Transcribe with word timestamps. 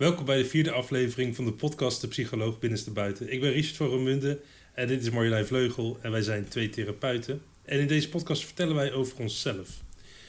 Welkom 0.00 0.24
bij 0.24 0.36
de 0.36 0.44
vierde 0.44 0.70
aflevering 0.70 1.36
van 1.36 1.44
de 1.44 1.52
podcast 1.52 2.00
De 2.00 2.08
Psycholoog 2.08 2.58
Binnenste 2.58 2.90
Buiten. 2.90 3.32
Ik 3.32 3.40
ben 3.40 3.52
Richard 3.52 3.76
van 3.76 3.86
Romunde 3.86 4.40
en 4.74 4.86
dit 4.86 5.02
is 5.02 5.10
Marjolein 5.10 5.46
Vleugel 5.46 5.98
en 6.02 6.10
wij 6.10 6.22
zijn 6.22 6.48
twee 6.48 6.68
therapeuten. 6.68 7.42
En 7.64 7.80
in 7.80 7.86
deze 7.86 8.08
podcast 8.08 8.44
vertellen 8.44 8.74
wij 8.74 8.92
over 8.92 9.18
onszelf. 9.18 9.82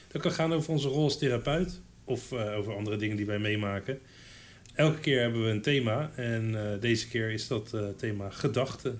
Dat 0.08 0.22
kan 0.22 0.32
gaan 0.32 0.52
over 0.52 0.72
onze 0.72 0.88
rol 0.88 1.02
als 1.02 1.18
therapeut 1.18 1.80
of 2.04 2.32
eh, 2.32 2.56
over 2.56 2.74
andere 2.74 2.96
dingen 2.96 3.16
die 3.16 3.26
wij 3.26 3.38
meemaken. 3.38 3.98
Elke 4.74 5.00
keer 5.00 5.20
hebben 5.20 5.44
we 5.44 5.50
een 5.50 5.62
thema 5.62 6.10
en 6.14 6.72
eh, 6.72 6.80
deze 6.80 7.08
keer 7.08 7.30
is 7.30 7.46
dat 7.46 7.72
uh, 7.74 7.88
thema 7.88 8.30
gedachten. 8.30 8.98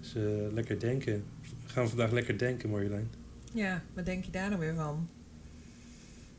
Dus 0.00 0.12
lekker 0.52 0.80
denken. 0.80 1.24
We 1.40 1.72
gaan 1.72 1.88
vandaag 1.88 2.10
lekker 2.10 2.38
denken, 2.38 2.70
Marjolein. 2.70 3.10
Ja, 3.52 3.82
wat 3.94 4.04
denk 4.04 4.24
je 4.24 4.30
daar 4.30 4.48
nou 4.48 4.60
weer 4.60 4.74
van? 4.74 5.08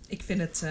Ik 0.08 0.22
vind 0.22 0.40
het, 0.40 0.64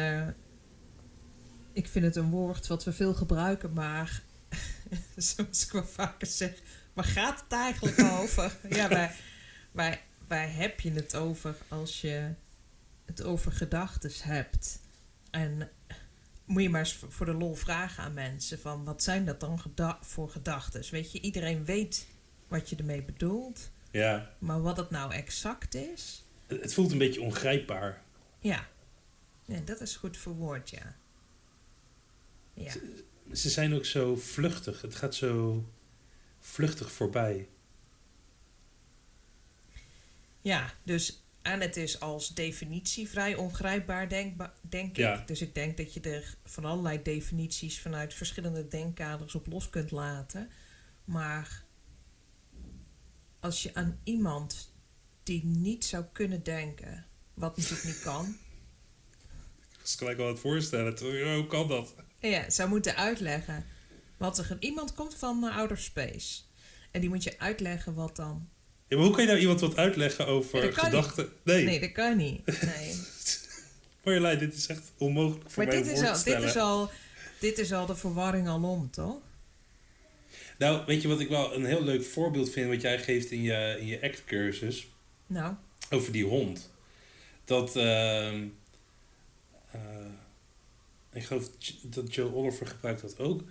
ik 1.73 1.89
vind 1.89 2.05
het 2.05 2.17
een 2.17 2.31
woord 2.31 2.67
wat 2.67 2.85
we 2.85 2.93
veel 2.93 3.15
gebruiken, 3.15 3.73
maar 3.73 4.23
zoals 5.17 5.65
ik 5.65 5.73
wel 5.73 5.85
vaker 5.85 6.27
zeg, 6.27 6.63
waar 6.93 7.05
gaat 7.05 7.41
het 7.41 7.53
eigenlijk 7.53 8.01
over? 8.21 8.57
ja, 8.69 8.89
waar, 8.89 9.17
waar, 9.73 10.01
waar 10.29 10.55
heb 10.55 10.81
je 10.81 10.93
het 10.93 11.17
over 11.17 11.57
als 11.69 12.01
je 12.01 12.31
het 13.05 13.23
over 13.23 13.53
gedachten 13.53 14.11
hebt? 14.23 14.81
En 15.31 15.71
moet 16.45 16.63
je 16.63 16.71
maar 16.71 16.81
eens 16.81 17.05
voor 17.09 17.27
de 17.27 17.35
lol 17.35 17.55
vragen 17.55 18.05
aan 18.05 18.15
mensen 18.15 18.61
van 18.61 18.85
wat 18.85 19.03
zijn 19.03 19.25
dat 19.25 19.41
dan 19.41 19.61
geda 19.61 19.99
voor 20.01 20.31
gedachten? 20.31 20.85
Weet 20.91 21.13
je, 21.13 21.21
iedereen 21.21 21.65
weet 21.65 22.07
wat 22.49 22.71
je 22.71 22.77
ermee 22.77 23.03
bedoelt. 23.03 23.71
Ja. 23.91 24.35
Maar 24.39 24.63
wat 24.63 24.77
het 24.77 24.91
nou 24.91 25.13
exact 25.13 25.75
is. 25.75 26.25
Het 26.47 26.75
voelt 26.75 26.93
een 26.93 26.99
beetje 26.99 27.21
ongrijpbaar. 27.21 28.03
Ja. 28.39 28.69
Ja, 29.45 29.59
dat 29.65 29.81
is 29.81 29.97
goed 29.97 30.17
verwoord, 30.17 30.71
ja. 30.71 30.97
Ja. 32.55 32.71
Ze, 32.71 33.05
ze, 33.33 33.51
zijn 33.51 33.75
ook 33.75 33.85
zo 33.85 34.17
vluchtig. 34.17 34.81
Het 34.81 34.95
gaat 34.95 35.15
zo 35.15 35.65
vluchtig 36.41 36.93
voorbij. 36.93 37.49
Ja, 40.41 40.75
dus 40.83 41.23
en 41.43 41.61
het 41.61 41.77
is 41.77 42.01
als 42.01 42.35
definitie 42.35 43.09
vrij 43.09 43.35
ongrijpbaar, 43.35 44.09
denk, 44.09 44.51
denk 44.61 44.99
ik. 44.99 45.27
Dus 45.27 45.41
ik 45.41 45.55
denk 45.55 45.77
dat 45.77 45.95
je 45.95 46.01
er 46.01 46.37
van 46.45 46.65
allerlei 46.65 47.03
definities 47.03 47.81
vanuit 47.81 48.15
verschillende 48.15 48.69
denkkaders 48.69 49.35
op 49.35 49.47
los 49.47 49.71
kunt 49.71 49.91
laten. 49.91 50.51
Maar 51.05 51.65
als 53.41 53.63
je 53.63 53.75
aan 53.75 54.01
iemand 54.05 54.73
die 55.23 55.45
niet 55.45 55.85
zou 55.85 56.05
kunnen 56.13 56.43
denken, 56.43 57.07
wat 57.35 57.57
natuurlijk 57.57 57.85
niet 57.85 58.01
kan, 58.01 58.37
is 59.85 59.95
gelijk 59.95 60.17
wel 60.17 60.29
het 60.29 60.41
voorstellen. 60.41 60.99
Hoe 61.35 61.47
kan 61.47 61.69
dat? 61.69 61.95
Ja, 62.31 62.51
zou 62.51 62.69
moeten 62.69 62.97
uitleggen. 62.97 63.65
Wat 64.17 64.39
er 64.39 64.57
iemand 64.59 64.95
komt 64.95 65.15
van 65.15 65.45
uh, 65.45 65.57
outer 65.57 65.79
space. 65.79 66.41
En 66.91 67.01
die 67.01 67.09
moet 67.09 67.25
je 67.25 67.39
uitleggen 67.39 67.95
wat 67.95 68.17
dan. 68.17 68.49
Ja, 68.89 68.97
maar 68.97 69.07
hoe 69.07 69.15
kan 69.15 69.23
je 69.23 69.29
nou 69.29 69.41
iemand 69.41 69.61
wat 69.61 69.77
uitleggen 69.77 70.27
over 70.27 70.73
gedachten? 70.73 71.33
Nee. 71.45 71.65
nee, 71.65 71.81
dat 71.81 71.93
kan 71.93 72.17
niet. 72.17 72.47
Nee. 72.47 73.01
Marjolein, 74.05 74.39
dit 74.39 74.55
is 74.55 74.67
echt 74.67 74.93
onmogelijk 74.99 75.51
voor 75.51 75.65
maar 75.65 75.75
mij 75.75 75.83
dit 75.83 75.93
is 75.93 76.03
al, 76.03 76.23
dit 76.25 76.43
is, 76.43 76.57
al, 76.57 76.91
dit 77.39 77.59
is 77.59 77.73
al 77.73 77.87
de 77.87 77.97
verwarring 77.97 78.49
alom, 78.49 78.91
toch? 78.91 79.17
Nou, 80.59 80.83
weet 80.87 81.03
je 81.03 81.09
wat 81.09 81.21
ik 81.21 81.29
wel 81.29 81.55
een 81.55 81.65
heel 81.65 81.83
leuk 81.83 82.05
voorbeeld 82.05 82.51
vind... 82.51 82.69
wat 82.69 82.81
jij 82.81 82.99
geeft 82.99 83.31
in 83.31 83.43
je, 83.43 83.77
in 83.81 83.87
je 83.87 84.03
ACT-cursus? 84.03 84.89
Nou? 85.27 85.55
Over 85.91 86.13
die 86.13 86.25
hond. 86.25 86.71
Dat... 87.45 87.77
Uh, 87.77 88.35
uh, 89.75 89.81
ik 91.13 91.25
geloof 91.25 91.51
dat 91.83 92.15
Joe 92.15 92.35
Oliver 92.35 92.67
gebruikt 92.67 93.01
dat 93.01 93.19
ook. 93.19 93.43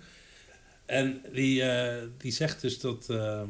En 0.86 1.22
die, 1.32 1.62
uh, 1.62 1.94
die 2.18 2.32
zegt 2.32 2.60
dus 2.60 2.80
dat. 2.80 3.06
Uh, 3.10 3.42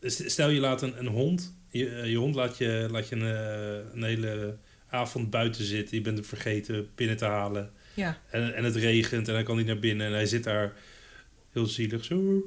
stel 0.00 0.48
je 0.48 0.60
laat 0.60 0.82
een, 0.82 0.98
een 0.98 1.06
hond. 1.06 1.54
Je, 1.68 2.02
je 2.04 2.16
hond 2.16 2.34
laat 2.34 2.58
je, 2.58 2.88
laat 2.90 3.08
je 3.08 3.16
een, 3.16 3.94
een 3.94 4.02
hele 4.02 4.56
avond 4.88 5.30
buiten 5.30 5.64
zitten. 5.64 5.96
Je 5.96 6.02
bent 6.02 6.16
hem 6.16 6.26
vergeten 6.26 6.88
binnen 6.94 7.16
te 7.16 7.24
halen. 7.24 7.72
Ja. 7.94 8.20
En, 8.30 8.54
en 8.54 8.64
het 8.64 8.76
regent 8.76 9.28
en 9.28 9.34
dan 9.34 9.44
kan 9.44 9.56
hij 9.56 9.64
naar 9.64 9.78
binnen 9.78 10.06
en 10.06 10.12
hij 10.12 10.26
zit 10.26 10.44
daar 10.44 10.72
heel 11.52 11.66
zielig. 11.66 12.04
Zo. 12.04 12.42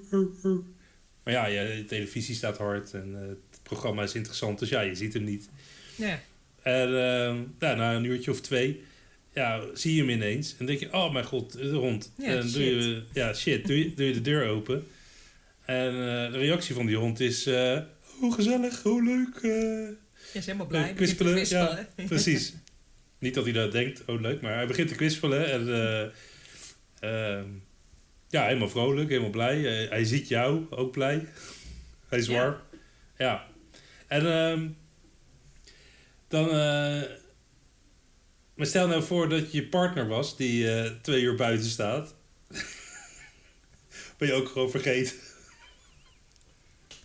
Maar 1.23 1.33
ja, 1.33 1.45
ja 1.45 1.63
de 1.63 1.85
televisie 1.85 2.35
staat 2.35 2.57
hard 2.57 2.93
en 2.93 3.13
het 3.13 3.59
programma 3.63 4.03
is 4.03 4.15
interessant. 4.15 4.59
Dus 4.59 4.69
ja, 4.69 4.81
je 4.81 4.95
ziet 4.95 5.13
hem 5.13 5.23
niet. 5.23 5.49
Ja. 5.95 6.19
En 6.61 6.89
uh, 6.89 7.39
nou, 7.59 7.77
na 7.77 7.95
een 7.95 8.03
uurtje 8.03 8.31
of 8.31 8.41
twee, 8.41 8.83
ja, 9.33 9.61
zie 9.73 9.95
je 9.95 10.01
hem 10.01 10.09
ineens. 10.09 10.55
En 10.57 10.65
denk 10.65 10.79
je, 10.79 10.93
oh 10.93 11.13
mijn 11.13 11.25
god, 11.25 11.51
de 11.51 11.69
hond. 11.69 12.11
Ja, 12.17 12.25
en 12.25 12.43
shit. 12.43 12.53
Doe 12.53 12.63
je, 12.63 13.03
ja, 13.13 13.33
shit. 13.33 13.67
Doe 13.67 13.77
je, 13.77 13.93
doe 13.93 14.05
je 14.05 14.13
de 14.13 14.21
deur 14.21 14.47
open. 14.47 14.87
En 15.65 15.93
uh, 15.93 16.31
de 16.31 16.37
reactie 16.37 16.75
van 16.75 16.85
die 16.85 16.95
hond 16.95 17.19
is, 17.19 17.47
uh, 17.47 17.79
hoe 18.19 18.33
gezellig, 18.33 18.81
hoe 18.81 19.03
leuk. 19.03 19.35
Uh, 19.35 19.51
je 20.31 20.39
is 20.39 20.45
helemaal 20.45 20.67
blij. 20.67 20.93
Kwispelen. 20.93 21.33
kwispelen. 21.33 21.87
Ja, 21.95 22.05
precies. 22.07 22.53
Niet 23.19 23.33
dat 23.33 23.43
hij 23.43 23.53
dat 23.53 23.71
denkt, 23.71 24.05
oh 24.05 24.21
leuk, 24.21 24.41
maar 24.41 24.53
hij 24.53 24.67
begint 24.67 24.87
te 24.87 24.95
kwispelen. 24.95 25.51
En 25.51 25.67
ehm, 26.99 27.45
ja, 28.29 28.45
helemaal 28.45 28.69
vrolijk, 28.69 29.09
helemaal 29.09 29.29
blij. 29.29 29.59
hij 29.89 30.03
ziet 30.03 30.27
jou, 30.27 30.65
ook 30.69 30.91
blij. 30.91 31.27
hij 32.07 32.19
is 32.19 32.27
warm. 32.27 32.55
Ja. 33.17 33.25
ja. 33.25 33.47
En... 34.07 34.25
Ehm, 34.25 34.67
dan. 36.27 36.49
Maar 38.53 38.65
stel 38.65 38.87
nou 38.87 39.03
voor 39.03 39.29
dat 39.29 39.51
je 39.51 39.67
partner 39.67 40.07
was 40.07 40.37
die 40.37 40.63
uh, 40.63 40.91
twee 41.01 41.21
uur 41.21 41.35
buiten 41.35 41.69
staat. 41.69 42.15
ben 44.17 44.27
je 44.27 44.33
ook 44.33 44.49
gewoon 44.49 44.69
vergeten. 44.69 45.15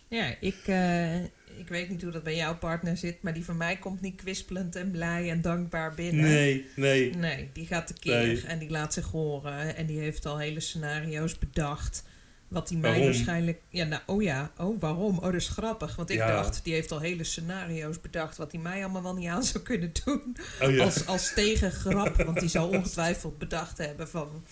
Ja, 0.07 0.35
ik, 0.39 0.67
uh, 0.67 1.23
ik 1.59 1.67
weet 1.67 1.89
niet 1.89 2.01
hoe 2.01 2.11
dat 2.11 2.23
bij 2.23 2.35
jouw 2.35 2.57
partner 2.57 2.97
zit, 2.97 3.21
maar 3.21 3.33
die 3.33 3.45
van 3.45 3.57
mij 3.57 3.77
komt 3.77 4.01
niet 4.01 4.15
kwispelend 4.15 4.75
en 4.75 4.91
blij 4.91 5.29
en 5.29 5.41
dankbaar 5.41 5.95
binnen. 5.95 6.23
Nee, 6.23 6.65
nee. 6.75 7.15
Nee, 7.15 7.49
die 7.53 7.67
gaat 7.67 7.87
tekeer 7.87 8.25
nee. 8.25 8.43
en 8.45 8.59
die 8.59 8.69
laat 8.69 8.93
zich 8.93 9.05
horen 9.05 9.75
en 9.75 9.85
die 9.85 9.99
heeft 9.99 10.25
al 10.25 10.37
hele 10.37 10.59
scenario's 10.59 11.39
bedacht. 11.39 12.03
Wat 12.49 12.69
hij 12.69 12.77
mij 12.77 12.89
waarom? 12.89 13.07
waarschijnlijk. 13.07 13.61
Ja, 13.69 13.85
nou, 13.85 14.01
oh 14.05 14.21
ja, 14.21 14.51
oh 14.57 14.79
waarom? 14.79 15.17
Oh, 15.17 15.23
dat 15.23 15.33
is 15.33 15.47
grappig. 15.47 15.95
Want 15.95 16.09
ik 16.09 16.17
ja. 16.17 16.27
dacht, 16.27 16.63
die 16.63 16.73
heeft 16.73 16.91
al 16.91 16.99
hele 16.99 17.23
scenario's 17.23 18.01
bedacht. 18.01 18.37
wat 18.37 18.51
hij 18.51 18.61
mij 18.61 18.83
allemaal 18.83 19.03
wel 19.03 19.15
niet 19.15 19.27
aan 19.27 19.43
zou 19.43 19.63
kunnen 19.63 19.91
doen. 20.05 20.35
Oh 20.61 20.71
ja. 20.71 20.83
als, 20.83 21.05
als 21.05 21.33
tegengrap. 21.33 22.15
want 22.15 22.39
die 22.39 22.49
zou 22.49 22.75
ongetwijfeld 22.75 23.37
bedacht 23.37 23.77
hebben 23.77 24.09
van. 24.09 24.43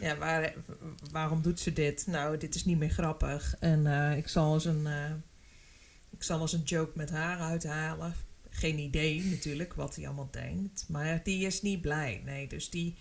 Ja, 0.00 0.16
waar, 0.16 0.54
waarom 1.10 1.42
doet 1.42 1.60
ze 1.60 1.72
dit? 1.72 2.06
Nou, 2.06 2.36
dit 2.36 2.54
is 2.54 2.64
niet 2.64 2.78
meer 2.78 2.90
grappig. 2.90 3.56
En 3.58 3.86
uh, 3.86 4.16
ik 4.16 4.28
zal 4.28 4.54
eens 4.54 4.64
een. 4.64 4.82
Uh, 4.86 5.10
ik 6.10 6.22
zal 6.22 6.40
eens 6.40 6.52
een 6.52 6.62
joke 6.62 6.92
met 6.94 7.10
haar 7.10 7.38
uithalen. 7.38 8.14
Geen 8.50 8.78
idee 8.78 9.24
natuurlijk 9.24 9.74
wat 9.74 9.96
hij 9.96 10.06
allemaal 10.06 10.28
denkt. 10.30 10.84
Maar 10.88 11.20
die 11.22 11.46
is 11.46 11.62
niet 11.62 11.80
blij. 11.80 12.22
Nee, 12.24 12.46
dus 12.46 12.70
die 12.70 12.96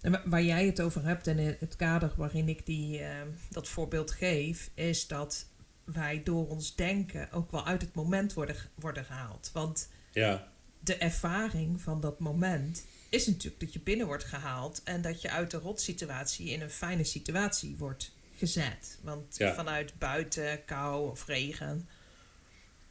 en 0.00 0.22
waar 0.24 0.42
jij 0.42 0.66
het 0.66 0.80
over 0.80 1.04
hebt 1.04 1.26
en 1.26 1.38
het 1.38 1.76
kader 1.76 2.12
waarin 2.16 2.48
ik 2.48 2.66
die, 2.66 3.00
uh, 3.00 3.08
dat 3.50 3.68
voorbeeld 3.68 4.10
geef, 4.10 4.70
is 4.74 5.06
dat 5.06 5.46
wij 5.84 6.22
door 6.22 6.48
ons 6.48 6.74
denken 6.74 7.32
ook 7.32 7.50
wel 7.50 7.66
uit 7.66 7.82
het 7.82 7.94
moment 7.94 8.32
worden, 8.32 8.56
worden 8.74 9.04
gehaald. 9.04 9.50
Want 9.52 9.88
ja. 10.12 10.48
de 10.80 10.96
ervaring 10.96 11.80
van 11.80 12.00
dat 12.00 12.18
moment 12.18 12.84
is 13.08 13.26
natuurlijk 13.26 13.60
dat 13.60 13.72
je 13.72 13.80
binnen 13.80 14.06
wordt 14.06 14.24
gehaald 14.24 14.82
en 14.84 15.02
dat 15.02 15.22
je 15.22 15.30
uit 15.30 15.50
de 15.50 15.56
rotsituatie 15.56 16.50
in 16.50 16.60
een 16.60 16.70
fijne 16.70 17.04
situatie 17.04 17.76
wordt 17.76 18.12
gezet. 18.36 18.98
Want 19.02 19.36
ja. 19.36 19.54
vanuit 19.54 19.98
buiten, 19.98 20.64
kou 20.64 21.10
of 21.10 21.26
regen, 21.26 21.88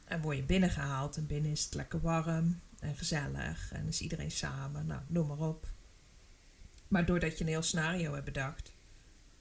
en 0.04 0.20
word 0.20 0.36
je 0.36 0.42
binnengehaald 0.42 1.16
en 1.16 1.26
binnen 1.26 1.50
is 1.50 1.64
het 1.64 1.74
lekker 1.74 2.00
warm 2.00 2.60
en 2.78 2.96
gezellig 2.96 3.72
en 3.72 3.86
is 3.86 4.00
iedereen 4.00 4.30
samen, 4.30 4.86
nou, 4.86 5.00
noem 5.06 5.26
maar 5.26 5.48
op. 5.48 5.66
Maar 6.88 7.06
doordat 7.06 7.38
je 7.38 7.44
een 7.44 7.50
heel 7.50 7.62
scenario 7.62 8.12
hebt 8.12 8.24
bedacht. 8.24 8.72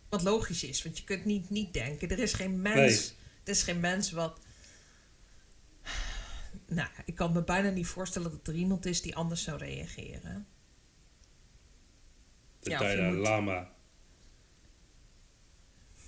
Wat 0.09 0.23
logisch 0.23 0.63
is, 0.63 0.83
want 0.83 0.97
je 0.97 1.03
kunt 1.03 1.25
niet 1.25 1.49
niet 1.49 1.73
denken. 1.73 2.09
Er 2.09 2.19
is 2.19 2.33
geen 2.33 2.61
mens. 2.61 2.75
Nee. 2.75 3.17
Er 3.43 3.51
is 3.51 3.63
geen 3.63 3.79
mens 3.79 4.11
wat. 4.11 4.39
Nou, 6.67 6.89
ik 7.05 7.15
kan 7.15 7.31
me 7.31 7.43
bijna 7.43 7.69
niet 7.69 7.87
voorstellen 7.87 8.31
dat 8.31 8.47
er 8.47 8.53
iemand 8.53 8.85
is 8.85 9.01
die 9.01 9.15
anders 9.15 9.43
zou 9.43 9.57
reageren. 9.57 10.47
De 12.59 12.69
ja, 12.69 12.79
Dalai 12.79 13.11
moet... 13.11 13.27
Lama. 13.27 13.71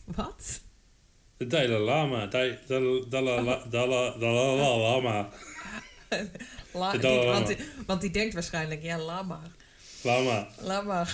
Wat? 0.06 0.62
De 1.38 1.48
Dalai 1.48 1.84
Lama. 1.84 2.26
Dalai 2.28 2.60
Lama. 4.82 5.30
La, 6.74 6.92
die, 6.92 7.02
want, 7.02 7.48
die, 7.48 7.58
want 7.86 8.02
die 8.02 8.12
denkt 8.12 8.34
waarschijnlijk, 8.34 8.84
ja, 8.84 8.98
lama. 8.98 9.42
Lama. 10.02 10.48
Lama. 10.62 11.08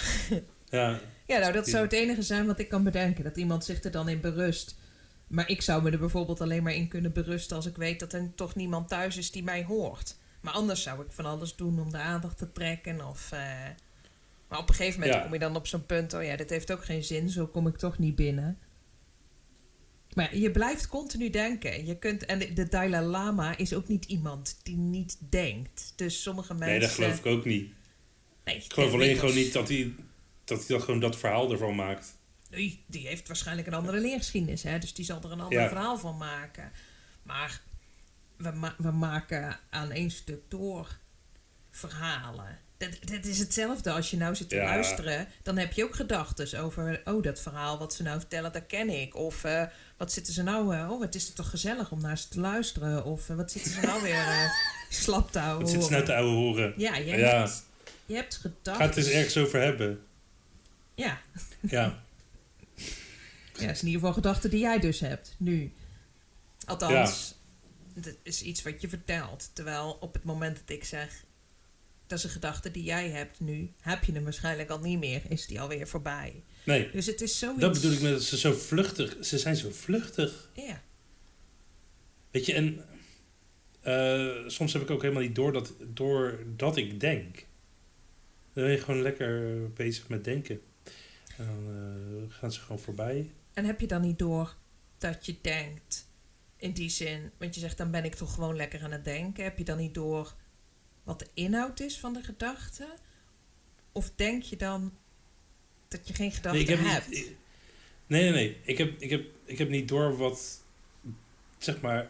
Ja. 0.69 0.99
Ja, 1.27 1.39
nou, 1.39 1.53
dat 1.53 1.67
zou 1.67 1.83
het 1.83 1.93
enige 1.93 2.21
zijn 2.21 2.45
wat 2.45 2.59
ik 2.59 2.67
kan 2.69 2.83
bedenken. 2.83 3.23
Dat 3.23 3.37
iemand 3.37 3.65
zich 3.65 3.83
er 3.83 3.91
dan 3.91 4.09
in 4.09 4.21
berust. 4.21 4.75
Maar 5.27 5.49
ik 5.49 5.61
zou 5.61 5.83
me 5.83 5.91
er 5.91 5.99
bijvoorbeeld 5.99 6.41
alleen 6.41 6.63
maar 6.63 6.73
in 6.73 6.87
kunnen 6.87 7.13
berusten 7.13 7.55
als 7.55 7.65
ik 7.65 7.75
weet 7.75 7.99
dat 7.99 8.13
er 8.13 8.31
toch 8.35 8.55
niemand 8.55 8.87
thuis 8.87 9.17
is 9.17 9.31
die 9.31 9.43
mij 9.43 9.63
hoort. 9.63 10.15
Maar 10.41 10.53
anders 10.53 10.83
zou 10.83 11.01
ik 11.01 11.11
van 11.11 11.25
alles 11.25 11.55
doen 11.55 11.79
om 11.79 11.91
de 11.91 11.97
aandacht 11.97 12.37
te 12.37 12.51
trekken 12.51 13.07
of. 13.07 13.29
Uh, 13.33 13.39
Maar 14.47 14.59
op 14.59 14.69
een 14.69 14.75
gegeven 14.75 14.99
moment 14.99 15.17
Ja. 15.17 15.23
kom 15.23 15.33
je 15.33 15.39
dan 15.39 15.55
op 15.55 15.67
zo'n 15.67 15.85
punt... 15.85 16.13
oh 16.13 16.23
ja, 16.23 16.35
dit 16.35 16.49
heeft 16.49 16.71
ook 16.71 16.85
geen 16.85 17.03
zin, 17.03 17.29
zo 17.29 17.47
kom 17.47 17.67
ik 17.67 17.77
toch 17.77 17.97
niet 17.97 18.15
binnen. 18.15 18.57
Maar 20.13 20.35
je 20.38 20.51
blijft 20.51 20.88
continu 20.88 21.29
denken. 21.29 21.85
Je 21.85 21.97
kunt, 21.97 22.25
en 22.25 22.39
de, 22.39 22.53
de 22.53 22.67
Dalai 22.67 23.05
Lama 23.05 23.57
is 23.57 23.73
ook 23.73 23.88
niet 23.88 24.05
iemand 24.05 24.57
die 24.63 24.77
niet 24.77 25.17
denkt. 25.29 25.93
Dus 25.95 26.21
sommige 26.21 26.53
mensen... 26.53 26.69
Nee, 26.69 26.79
dat 26.79 26.89
geloof 26.89 27.17
ik 27.17 27.25
ook 27.25 27.45
niet. 27.45 27.73
Nee, 28.45 28.56
Ik 28.56 28.74
geloof 28.74 28.89
en 28.89 28.95
alleen 28.95 29.18
gewoon 29.18 29.36
niet 29.36 29.53
dat 29.53 29.68
hij, 29.69 29.94
dat 30.44 30.57
hij 30.57 30.68
dan 30.68 30.81
gewoon 30.81 31.00
dat 31.00 31.18
verhaal 31.18 31.51
ervan 31.51 31.75
maakt. 31.75 32.18
Nee, 32.50 32.83
die 32.88 33.07
heeft 33.07 33.27
waarschijnlijk 33.27 33.68
een 33.68 33.74
andere 33.74 34.00
leergeschiedenis, 34.00 34.63
hè? 34.63 34.80
dus 34.80 34.94
die 34.94 35.06
zal 35.06 35.19
er 35.24 35.31
een 35.31 35.42
ander 35.42 35.59
Ja. 35.62 35.68
verhaal 35.68 35.97
van 35.97 36.18
maken. 36.18 36.71
Maar 37.24 37.62
we, 38.38 38.51
ma- 38.51 38.75
we 38.77 38.92
maken 38.92 39.59
aan 39.69 39.92
één 39.92 40.12
stuk 40.12 40.39
door 40.47 40.97
verhalen. 41.71 42.59
Dat, 42.77 42.89
dat 43.06 43.25
is 43.25 43.39
hetzelfde 43.39 43.92
als 43.92 44.09
je 44.12 44.18
nou 44.18 44.36
zit 44.36 44.50
te 44.50 44.56
Ja. 44.56 44.63
luisteren. 44.63 45.27
Dan 45.44 45.57
heb 45.57 45.74
je 45.74 45.83
ook 45.83 45.95
gedachten 45.95 46.59
over, 46.62 47.01
oh, 47.06 47.24
dat 47.24 47.39
verhaal 47.39 47.77
wat 47.77 47.94
ze 47.94 48.03
nou 48.03 48.19
vertellen, 48.19 48.51
dat 48.51 48.65
ken 48.68 48.89
ik. 49.01 49.15
Of 49.15 49.44
eh, 49.44 49.63
wat 49.98 50.12
zitten 50.12 50.33
ze 50.33 50.44
nou, 50.44 50.75
eh, 50.75 50.91
oh, 50.91 51.00
wat 51.00 51.15
is 51.15 51.25
het 51.25 51.36
toch 51.36 51.50
gezellig 51.50 51.91
om 51.91 52.01
naar 52.01 52.18
ze 52.18 52.27
te 52.27 52.39
luisteren. 52.39 53.06
Of 53.06 53.30
eh, 53.30 53.36
wat 53.36 53.51
zitten 53.51 53.71
ze 53.71 53.80
nou 53.81 54.01
weer 54.01 54.51
slap 54.89 55.31
te 55.31 55.39
houden. 55.39 55.62
Wat 55.62 55.71
zit 55.75 55.83
ze 55.83 55.91
nou 55.91 56.06
te 56.06 56.15
ouwe 56.15 56.30
horen? 56.36 56.74
Ja, 56.77 56.95
je 56.95 57.06
Ja. 57.18 57.38
hebt, 57.39 57.65
je 58.05 58.13
hebt 58.15 58.35
gedachten. 58.35 58.75
Ga 58.75 58.85
het 58.85 58.97
eens 58.97 59.09
ergens 59.09 59.37
over 59.37 59.61
hebben. 59.61 59.99
Ja, 60.95 61.21
Ja, 61.61 62.03
Ja, 63.59 63.69
is 63.69 63.79
in 63.81 63.85
ieder 63.85 63.99
geval 63.99 64.13
gedachten 64.13 64.49
die 64.49 64.59
jij 64.59 64.79
dus 64.79 64.99
hebt, 64.99 65.35
nu. 65.37 65.73
Althans, 66.65 67.35
dat 67.93 68.15
is 68.23 68.41
iets 68.41 68.61
wat 68.63 68.81
je 68.81 68.89
vertelt. 68.89 69.49
Terwijl 69.53 69.97
op 69.99 70.13
het 70.13 70.23
moment 70.23 70.57
dat 70.57 70.77
ik 70.77 70.83
zeg, 70.83 71.23
dat 72.07 72.17
is 72.17 72.23
een 72.23 72.29
gedachte 72.29 72.71
die 72.71 72.83
jij 72.83 73.09
hebt 73.09 73.39
nu, 73.39 73.71
heb 73.81 74.03
je 74.03 74.11
hem 74.11 74.23
waarschijnlijk 74.23 74.69
al 74.69 74.79
niet 74.79 74.99
meer, 74.99 75.21
is 75.29 75.45
die 75.47 75.61
alweer 75.61 75.87
voorbij. 75.87 76.43
nee. 76.63 76.89
Dus 76.91 77.05
het 77.05 77.21
is 77.21 77.39
zoiets... 77.39 77.59
Dat 77.61 77.73
bedoel 77.73 77.91
ik 77.91 78.01
met 78.01 78.11
dat 78.11 78.23
ze 78.23 78.37
zo 78.37 78.53
vluchtig... 78.53 79.15
Ze 79.21 79.37
zijn 79.37 79.55
zo 79.55 79.69
vluchtig. 79.71 80.49
Ja, 80.53 80.81
Weet 82.31 82.45
je, 82.45 82.53
en... 82.53 82.85
eh, 83.81 84.47
soms 84.49 84.73
heb 84.73 84.81
ik 84.81 84.89
ook 84.89 85.01
helemaal 85.01 85.23
niet 85.23 85.35
door 85.35 85.53
dat, 85.53 85.73
door 85.87 86.39
dat 86.55 86.77
ik 86.77 86.99
denk. 86.99 87.45
Dan 88.55 88.63
ben 88.63 88.71
je 88.71 88.79
gewoon 88.79 89.01
lekker 89.01 89.59
bezig 89.73 90.07
met 90.09 90.23
denken. 90.23 90.61
En 91.37 91.45
dan 91.45 91.75
eh, 92.27 92.35
gaan 92.37 92.51
ze 92.51 92.59
gewoon 92.59 92.79
voorbij. 92.79 93.31
en 93.53 93.65
heb 93.65 93.79
je 93.79 93.87
dan 93.87 94.01
niet 94.01 94.19
door 94.19 94.55
dat 94.97 95.25
je 95.25 95.35
denkt, 95.41 96.07
in 96.57 96.71
die 96.71 96.89
zin, 96.89 97.31
want 97.37 97.53
je 97.55 97.61
zegt 97.61 97.77
dan 97.77 97.91
ben 97.91 98.03
ik 98.05 98.15
toch 98.15 98.33
gewoon 98.33 98.55
lekker 98.55 98.83
aan 98.83 98.91
het 98.91 99.03
denken, 99.03 99.43
heb 99.43 99.57
je 99.57 99.63
dan 99.63 99.77
niet 99.77 99.93
door 99.93 100.33
wat 101.03 101.19
de 101.19 101.27
inhoud 101.33 101.79
is 101.79 101.99
van 101.99 102.13
de 102.13 102.23
gedachte? 102.23 102.87
Of 103.91 104.11
denk 104.15 104.43
je 104.43 104.55
dan 104.55 104.93
dat 105.87 106.07
je 106.07 106.13
geen 106.13 106.31
gedachten 106.31 106.51
Nee, 106.51 106.61
ik 106.61 106.79
heb 106.79 106.91
hebt? 106.91 107.09
niet, 107.09 107.17
ik- 107.17 107.37
nee, 108.07 108.21
nee, 108.23 108.31
nee. 108.31 108.57
Ik 108.63 108.77
heb, 108.77 109.01
ik, 109.01 109.09
heb, 109.09 109.25
ik 109.45 109.57
heb 109.57 109.69
niet 109.69 109.87
door 109.87 110.17
wat, 110.17 110.63
zeg 111.57 111.81
maar... 111.81 112.09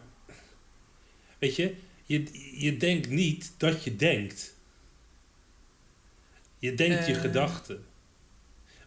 Weet 1.38 1.56
je, 1.56 1.76
je, 2.04 2.22
je 2.60 2.76
denkt 2.76 3.08
niet 3.08 3.52
dat 3.56 3.84
je 3.84 3.96
denkt. 3.96 4.55
Je 6.66 6.74
denkt 6.74 7.06
je 7.06 7.12
Eh. 7.12 7.20
gedachten. 7.20 7.84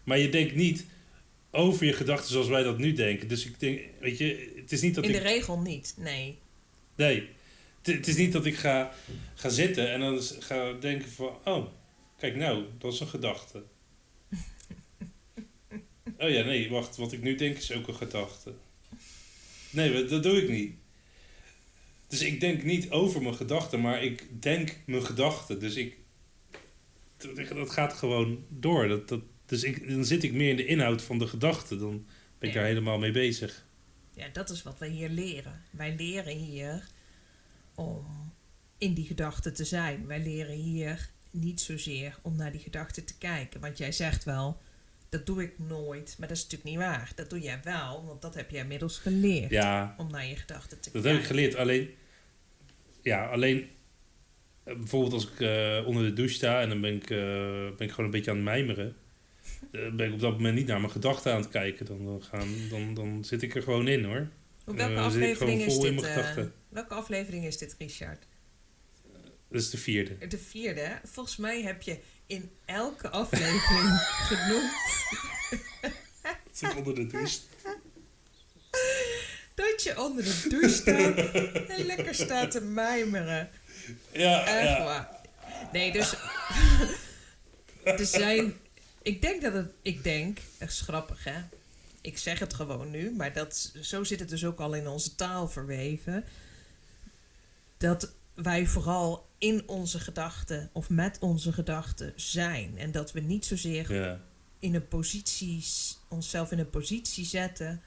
Maar 0.04 0.18
je 0.18 0.30
denkt 0.30 0.56
niet 0.56 0.86
over 1.52 1.86
je 1.86 1.94
gedachten 1.94 2.32
zoals 2.32 2.48
wij 2.48 2.64
dat 2.64 2.78
nu 2.78 2.94
denken. 2.94 3.28
Dus 3.28 3.46
ik 3.46 3.60
denk, 3.60 3.82
weet 4.00 4.18
je, 4.18 4.54
het 4.56 4.72
is 4.72 4.82
niet 4.82 4.96
dat 4.96 5.04
In 5.04 5.12
de 5.12 5.18
ik... 5.18 5.24
regel 5.24 5.60
niet, 5.60 5.94
nee. 5.98 6.38
Nee, 6.96 7.30
het, 7.82 8.08
is 8.08 8.16
niet 8.16 8.32
dat 8.32 8.46
ik 8.46 8.56
ga, 8.56 8.94
ga 9.36 9.50
zitten 9.50 9.92
en 9.92 10.00
dan 10.00 10.22
ga 10.40 10.74
denken 10.74 11.10
van... 11.12 11.38
Oh, 11.46 11.66
kijk 12.18 12.36
nou, 12.36 12.64
dat 12.78 12.94
is 12.94 13.00
een 13.00 13.08
gedachte. 13.08 13.64
Oh 16.18 16.30
ja, 16.30 16.44
nee, 16.44 16.70
wacht. 16.70 16.98
Wat 16.98 17.12
ik 17.12 17.22
nu 17.22 17.36
denk 17.36 17.58
is 17.58 17.72
ook 17.72 17.88
een 17.88 17.96
gedachte. 17.96 18.54
Nee, 19.70 20.06
dat 20.06 20.24
doe 20.24 20.44
ik 20.44 20.50
niet. 20.50 20.74
Dus 22.08 22.22
ik 22.22 22.40
denk 22.40 22.64
niet 22.64 22.90
over 22.90 23.22
mijn 23.22 23.36
gedachten, 23.36 23.82
maar 23.82 24.04
ik 24.04 24.28
denk 24.42 24.76
mijn 24.86 25.06
gedachten. 25.06 25.60
Dus 25.60 25.76
ik... 25.76 25.98
Dat, 27.20 27.48
dat 27.58 27.70
gaat 27.70 27.94
gewoon 27.94 28.46
door. 28.50 28.88
Dat, 28.88 29.08
dat, 29.08 29.22
dus 29.46 29.64
ik, 29.64 29.90
dan 29.90 30.06
zit 30.06 30.24
ik 30.24 30.34
meer 30.34 30.50
in 30.50 30.56
de 30.56 30.66
inhoud 30.66 31.02
van 31.02 31.18
de 31.20 31.28
gedachte. 31.28 31.78
Dan 31.78 32.06
ben 32.40 32.50
ik 32.50 32.54
Ja. 32.56 32.60
daar 32.60 32.70
helemaal 32.70 32.98
mee 33.00 33.12
bezig. 33.12 33.66
Ja, 34.14 34.28
dat 34.34 34.50
is 34.50 34.64
wat 34.64 34.80
wij 34.80 34.90
hier 34.90 35.10
leren. 35.10 35.62
Wij 35.72 35.96
leren 35.96 36.38
hier 36.38 36.88
om 37.76 38.06
in 38.78 38.94
die 38.94 39.06
gedachten 39.06 39.54
te 39.54 39.66
zijn. 39.66 40.08
Wij 40.08 40.20
leren 40.24 40.56
hier 40.56 41.10
niet 41.32 41.62
zozeer 41.62 42.18
om 42.22 42.36
naar 42.36 42.52
die 42.52 42.62
gedachten 42.62 43.06
te 43.06 43.18
kijken. 43.18 43.60
Want 43.60 43.78
jij 43.78 43.92
zegt 43.92 44.24
wel, 44.24 44.62
dat 45.10 45.26
doe 45.26 45.44
ik 45.44 45.60
nooit. 45.60 46.16
Maar 46.20 46.28
dat 46.28 46.38
is 46.38 46.44
natuurlijk 46.44 46.70
niet 46.70 46.80
waar. 46.80 47.12
Dat 47.16 47.30
doe 47.30 47.40
jij 47.40 47.60
wel, 47.64 48.06
want 48.06 48.22
dat 48.22 48.36
heb 48.36 48.50
jij 48.52 48.62
inmiddels 48.62 48.98
geleerd. 48.98 49.50
Ja, 49.50 49.96
Om 49.98 50.12
naar 50.12 50.26
je 50.26 50.36
gedachten 50.36 50.80
te 50.80 50.90
Dat 50.92 51.02
kijken. 51.02 51.12
heb 51.12 51.20
ik 51.22 51.28
geleerd. 51.28 51.56
Alleen, 51.56 51.90
ja, 53.02 53.26
alleen 53.28 53.70
bijvoorbeeld 54.78 55.14
als 55.14 55.28
ik 55.32 55.40
eh, 55.40 55.84
onder 55.88 56.04
de 56.04 56.14
douche 56.14 56.34
sta 56.34 56.62
en 56.62 56.70
dan 56.70 56.82
ben 56.82 56.96
ik, 56.96 57.10
eh, 57.10 57.18
ben 57.78 57.80
ik 57.88 57.90
gewoon 57.90 58.06
een 58.06 58.12
beetje 58.12 58.30
aan 58.32 58.38
het 58.38 58.46
mijmeren. 58.46 58.96
eh, 59.72 59.90
ben 59.92 60.08
ik 60.08 60.14
op 60.14 60.20
dat 60.20 60.32
moment 60.32 60.56
niet 60.56 60.68
naar 60.68 60.80
mijn 60.80 60.92
gedachten 60.92 61.34
aan 61.34 61.42
het 61.42 61.50
kijken. 61.50 61.86
Dan, 61.86 62.06
dan, 62.06 62.24
gaan, 62.24 62.48
dan, 62.70 62.94
dan 62.94 63.24
zit 63.26 63.42
ik 63.42 63.56
er 63.56 63.64
gewoon 63.64 63.88
in 63.88 64.04
hoor. 64.04 64.28
Op 64.66 64.76
welke 64.76 64.92
Eh, 64.94 64.98
dan 64.98 65.06
aflevering 65.06 65.62
is 65.62 65.74
vol 65.74 65.86
in 65.86 65.96
dit? 65.96 66.06
eh, 66.06 66.38
welke 66.70 66.94
aflevering 66.94 67.46
is 67.46 67.58
dit, 67.58 67.76
Richard? 67.80 68.28
Dat 69.50 69.62
is 69.62 69.70
de 69.70 69.78
vierde. 69.78 70.28
De 70.28 70.38
vierde. 70.38 70.80
hè? 70.82 70.96
Volgens 71.04 71.38
mij 71.38 71.62
heb 71.62 71.82
je 71.82 71.98
in 72.28 72.50
elke 72.66 73.10
aflevering 73.10 74.00
genoemd 74.30 74.72
Dat 76.22 76.58
zit 76.58 76.76
onder 76.76 76.96
de 76.96 77.08
douche. 77.08 77.40
dat 79.56 79.84
je 79.84 80.02
onder 80.04 80.24
de 80.24 80.46
douche 80.50 80.70
staat 80.70 81.18
en 81.70 81.86
lekker 81.86 82.16
staat 82.16 82.52
te 82.52 82.62
mijmeren. 82.62 83.50
Ja, 84.12 84.46
Echt 84.46 84.78
ja. 84.78 84.84
waar. 84.84 85.10
Nee, 85.72 85.92
dus. 85.92 86.16
er 87.84 88.06
zijn. 88.06 88.54
Ik 89.02 89.22
denk 89.22 89.42
dat 89.42 89.54
het. 89.54 89.72
Ik 89.82 90.04
denk. 90.04 90.40
Is 90.60 90.82
grappig, 90.82 91.24
hè? 91.24 91.42
Ik 92.02 92.18
zeg 92.18 92.40
het 92.40 92.54
gewoon 92.54 92.92
nu, 92.92 93.12
maar 93.12 93.34
dat, 93.34 93.72
zo 93.82 94.04
zit 94.04 94.20
het 94.20 94.30
dus 94.30 94.46
ook 94.46 94.60
al 94.60 94.74
in 94.74 94.88
onze 94.88 95.16
taal 95.16 95.48
verweven. 95.48 96.24
Dat 97.78 98.14
wij 98.34 98.66
vooral 98.66 99.28
in 99.38 99.68
onze 99.68 100.00
gedachten 100.00 100.70
of 100.74 100.90
met 100.90 101.18
onze 101.20 101.54
gedachten 101.54 102.14
zijn. 102.16 102.78
En 102.78 102.92
dat 102.92 103.12
we 103.12 103.20
niet 103.20 103.46
zozeer 103.46 103.94
ja. 103.94 104.22
in 104.60 104.76
een 104.76 104.88
positie, 104.88 105.66
onszelf 106.08 106.52
in 106.52 106.60
een 106.60 106.70
positie 106.70 107.26
zetten 107.26 107.82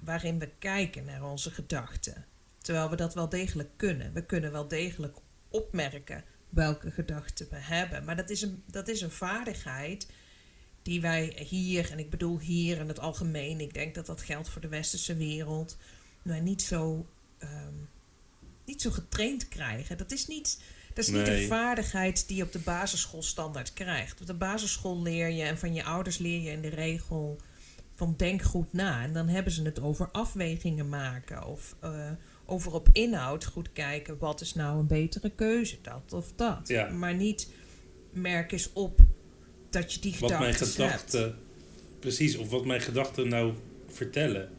waarin 0.00 0.38
we 0.38 0.48
kijken 0.58 1.04
naar 1.04 1.24
onze 1.24 1.50
gedachten. 1.50 2.24
Terwijl 2.58 2.90
we 2.90 2.96
dat 2.96 3.14
wel 3.14 3.28
degelijk 3.28 3.70
kunnen. 3.76 4.12
We 4.12 4.24
kunnen 4.24 4.52
wel 4.52 4.68
degelijk 4.68 5.16
opmerken 5.50 6.24
welke 6.48 6.90
gedachten 6.90 7.46
we 7.50 7.56
hebben. 7.56 8.04
Maar 8.04 8.16
dat 8.16 8.30
is 8.30 8.42
een, 8.42 8.62
dat 8.66 8.88
is 8.88 9.00
een 9.00 9.10
vaardigheid 9.10 10.06
die 10.82 11.00
wij 11.00 11.46
hier, 11.48 11.90
en 11.90 11.98
ik 11.98 12.10
bedoel 12.10 12.38
hier 12.38 12.78
in 12.78 12.88
het 12.88 12.98
algemeen, 12.98 13.60
ik 13.60 13.74
denk 13.74 13.94
dat 13.94 14.06
dat 14.06 14.22
geldt 14.22 14.48
voor 14.48 14.60
de 14.60 14.68
westerse 14.68 15.16
wereld, 15.16 15.76
maar 16.22 16.40
niet 16.40 16.62
zo, 16.62 17.06
ehm, 17.38 17.74
niet 18.64 18.82
zo 18.82 18.90
getraind 18.90 19.48
krijgen. 19.48 19.98
Dat 19.98 20.12
is 20.12 20.26
niet. 20.26 20.60
Dat 20.94 21.04
is 21.04 21.10
niet 21.10 21.28
een 21.28 21.46
vaardigheid 21.46 22.28
die 22.28 22.36
je 22.36 22.42
op 22.42 22.52
de 22.52 22.58
basisschool 22.58 23.22
standaard 23.22 23.72
krijgt. 23.72 24.20
Op 24.20 24.26
de 24.26 24.34
basisschool 24.34 25.02
leer 25.02 25.28
je 25.28 25.42
en 25.42 25.58
van 25.58 25.74
je 25.74 25.84
ouders 25.84 26.18
leer 26.18 26.40
je 26.40 26.50
in 26.50 26.62
de 26.62 26.68
regel 26.68 27.40
van 27.94 28.14
denk 28.16 28.42
goed 28.42 28.72
na. 28.72 29.02
En 29.02 29.12
dan 29.12 29.28
hebben 29.28 29.52
ze 29.52 29.62
het 29.62 29.80
over 29.80 30.10
afwegingen 30.10 30.88
maken 30.88 31.46
of 31.46 31.76
eh, 31.80 32.10
over 32.50 32.72
op 32.72 32.88
inhoud 32.92 33.44
goed 33.44 33.72
kijken. 33.72 34.18
Wat 34.18 34.40
is 34.40 34.54
nou 34.54 34.78
een 34.78 34.86
betere 34.86 35.30
keuze, 35.30 35.76
dat 35.82 36.12
of 36.12 36.32
dat. 36.36 36.68
Ja. 36.68 36.88
Maar 36.90 37.14
niet 37.14 37.48
merk 38.12 38.52
eens 38.52 38.72
op 38.72 39.00
dat 39.70 39.92
je 39.92 40.00
die 40.00 40.16
Wat 40.20 40.30
mijn 40.38 40.54
gedachten 40.54 40.66
gedachten... 40.84 41.38
Precies, 41.98 42.36
of 42.36 42.50
wat 42.50 42.64
mijn 42.64 42.80
gedachten 42.80 43.28
nou 43.28 43.52
vertellen. 43.86 44.50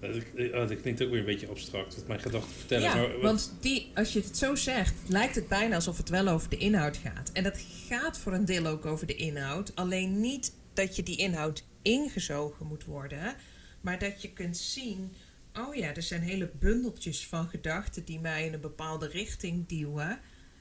Dat, 0.00 0.16
oh, 0.52 0.68
dat 0.68 0.80
klinkt 0.80 1.02
ook 1.02 1.10
weer 1.10 1.18
een 1.18 1.24
beetje 1.24 1.48
abstract. 1.48 1.96
Wat 1.96 2.06
mijn 2.06 2.20
gedachten 2.20 2.54
vertellen. 2.54 2.88
Ja, 2.88 2.94
maar 2.94 3.12
wat- 3.12 3.22
want 3.22 3.52
die, 3.60 3.90
als 3.94 4.12
je 4.12 4.20
het 4.20 4.36
zo 4.36 4.54
zegt, 4.54 4.94
lijkt 5.06 5.34
het 5.34 5.48
bijna 5.48 5.74
alsof 5.74 5.96
het 5.96 6.08
wel 6.08 6.28
over 6.28 6.48
de 6.48 6.56
inhoud 6.56 6.96
gaat. 6.96 7.30
En 7.32 7.42
dat 7.42 7.58
gaat 7.88 8.18
voor 8.18 8.32
een 8.32 8.44
deel 8.44 8.66
ook 8.66 8.86
over 8.86 9.06
de 9.06 9.14
inhoud. 9.16 9.72
Alleen 9.74 10.20
niet 10.20 10.52
dat 10.74 10.96
je 10.96 11.02
die 11.02 11.16
inhoud 11.16 11.64
ingezogen 11.82 12.66
moet 12.66 12.84
worden, 12.84 13.34
maar 13.80 13.98
dat 13.98 14.22
je 14.22 14.32
kunt 14.32 14.56
zien: 14.56 15.12
oh 15.56 15.74
ja, 15.74 15.94
er 15.94 16.02
zijn 16.02 16.22
hele 16.22 16.50
bundeltjes 16.58 17.26
van 17.26 17.48
gedachten 17.48 18.04
die 18.04 18.20
mij 18.20 18.46
in 18.46 18.52
een 18.52 18.60
bepaalde 18.60 19.06
richting 19.06 19.68
duwen. 19.68 20.20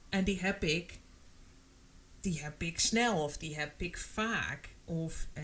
En 0.10 0.24
die 0.24 0.40
heb 0.40 0.64
ik, 0.64 1.00
die 2.22 2.40
heb 2.42 2.62
ik 2.62 2.80
snel 2.80 3.24
of 3.24 3.38
die 3.38 3.56
heb 3.56 3.82
ik 3.82 3.98
vaak. 3.98 4.70
Of 4.86 5.28
eh, 5.34 5.44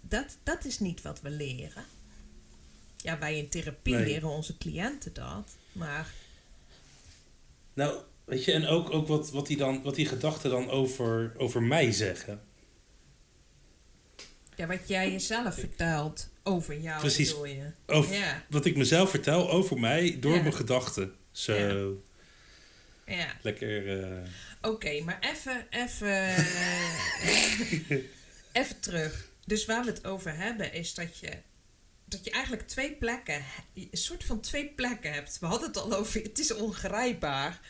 dat, 0.00 0.38
dat 0.42 0.64
is 0.64 0.78
niet 0.78 1.02
wat 1.02 1.20
we 1.20 1.30
leren. 1.30 1.84
Ja, 2.96 3.18
wij 3.18 3.38
in 3.38 3.48
therapie 3.48 3.94
Nee. 3.94 4.04
leren 4.04 4.28
onze 4.28 4.58
cliënten 4.58 5.12
dat. 5.12 5.56
Maar 5.72 6.12
Nou, 7.74 8.02
Weet 8.24 8.44
je, 8.44 8.52
en 8.52 8.66
ook, 8.66 8.90
ook 8.90 9.06
wat, 9.06 9.30
wat, 9.30 9.46
die 9.46 9.56
dan, 9.56 9.82
wat 9.82 9.94
die 9.94 10.06
gedachten 10.06 10.50
dan 10.50 10.70
over, 10.70 11.32
over 11.36 11.62
mij 11.62 11.92
zeggen. 11.92 12.40
Ja, 14.56 14.66
wat 14.66 14.88
jij 14.88 15.10
jezelf 15.10 15.54
vertelt 15.54 16.28
over 16.42 16.78
jou, 16.80 17.00
Precies. 17.00 17.28
bedoel 17.30 17.44
je. 17.44 17.70
Over, 17.86 18.14
Ja, 18.14 18.42
Wat 18.50 18.64
ik 18.64 18.76
mezelf 18.76 19.10
vertel 19.10 19.50
over 19.50 19.80
mij 19.80 20.16
door 20.20 20.34
Ja. 20.34 20.40
mijn 20.42 20.54
gedachten. 20.54 21.14
Zo, 21.32 22.02
ja. 23.06 23.26
lekker... 23.42 24.02
eh, 24.02 24.28
Oké, 24.62 25.00
maar 25.00 25.18
even, 25.20 25.66
even, 25.70 26.34
even 28.52 28.80
terug. 28.80 29.28
Dus 29.46 29.64
waar 29.64 29.84
we 29.84 29.90
het 29.90 30.04
over 30.06 30.36
hebben 30.36 30.72
is 30.72 30.94
dat 30.94 31.18
je, 31.18 31.28
dat 32.04 32.24
je 32.24 32.30
eigenlijk 32.30 32.68
twee 32.68 32.92
plekken, 32.92 33.42
een 33.74 33.88
soort 33.92 34.24
van 34.24 34.40
twee 34.40 34.66
plekken 34.76 35.12
hebt. 35.12 35.38
We 35.40 35.46
hadden 35.46 35.68
het 35.68 35.76
al 35.76 35.94
over, 35.94 36.22
het 36.22 36.38
is 36.38 36.54
ongrijpbaar. 36.54 37.60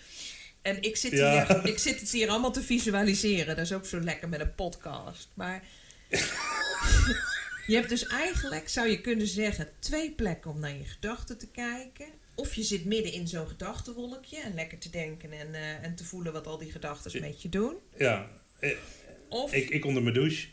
En 0.62 0.82
ik 0.82 0.96
zit, 0.96 1.12
Ja. 1.12 1.46
hier, 1.46 1.66
ik 1.66 1.78
zit 1.78 2.00
het 2.00 2.10
hier 2.10 2.28
allemaal 2.28 2.52
te 2.52 2.62
visualiseren. 2.62 3.46
Dat 3.56 3.64
is 3.64 3.72
ook 3.72 3.86
zo 3.86 4.00
lekker 4.00 4.28
met 4.28 4.40
een 4.40 4.54
podcast. 4.54 5.28
Maar 5.34 5.62
je 7.66 7.74
hebt 7.74 7.88
dus 7.88 8.06
eigenlijk, 8.06 8.68
zou 8.68 8.88
je 8.88 9.00
kunnen 9.00 9.26
zeggen, 9.26 9.68
twee 9.78 10.12
plekken 10.12 10.50
om 10.50 10.60
naar 10.60 10.76
je 10.76 10.84
gedachten 10.84 11.38
te 11.38 11.46
kijken. 11.50 12.06
Of 12.34 12.54
je 12.54 12.62
zit 12.62 12.84
midden 12.84 13.12
in 13.12 13.28
zo'n 13.28 13.48
gedachtenwolkje 13.48 14.40
en 14.40 14.54
lekker 14.54 14.78
te 14.78 14.90
denken 14.90 15.32
en, 15.32 15.54
eh, 15.54 15.82
en 15.84 15.94
te 15.94 16.04
voelen 16.04 16.32
wat 16.32 16.46
al 16.46 16.58
die 16.58 16.70
gedachten 16.72 17.20
met 17.20 17.42
je 17.42 17.48
doen. 17.48 17.76
ja, 17.98 18.28
Of 19.28 19.52
ik, 19.52 19.68
ik 19.70 19.84
onder 19.84 20.02
mijn 20.02 20.14
douche. 20.14 20.48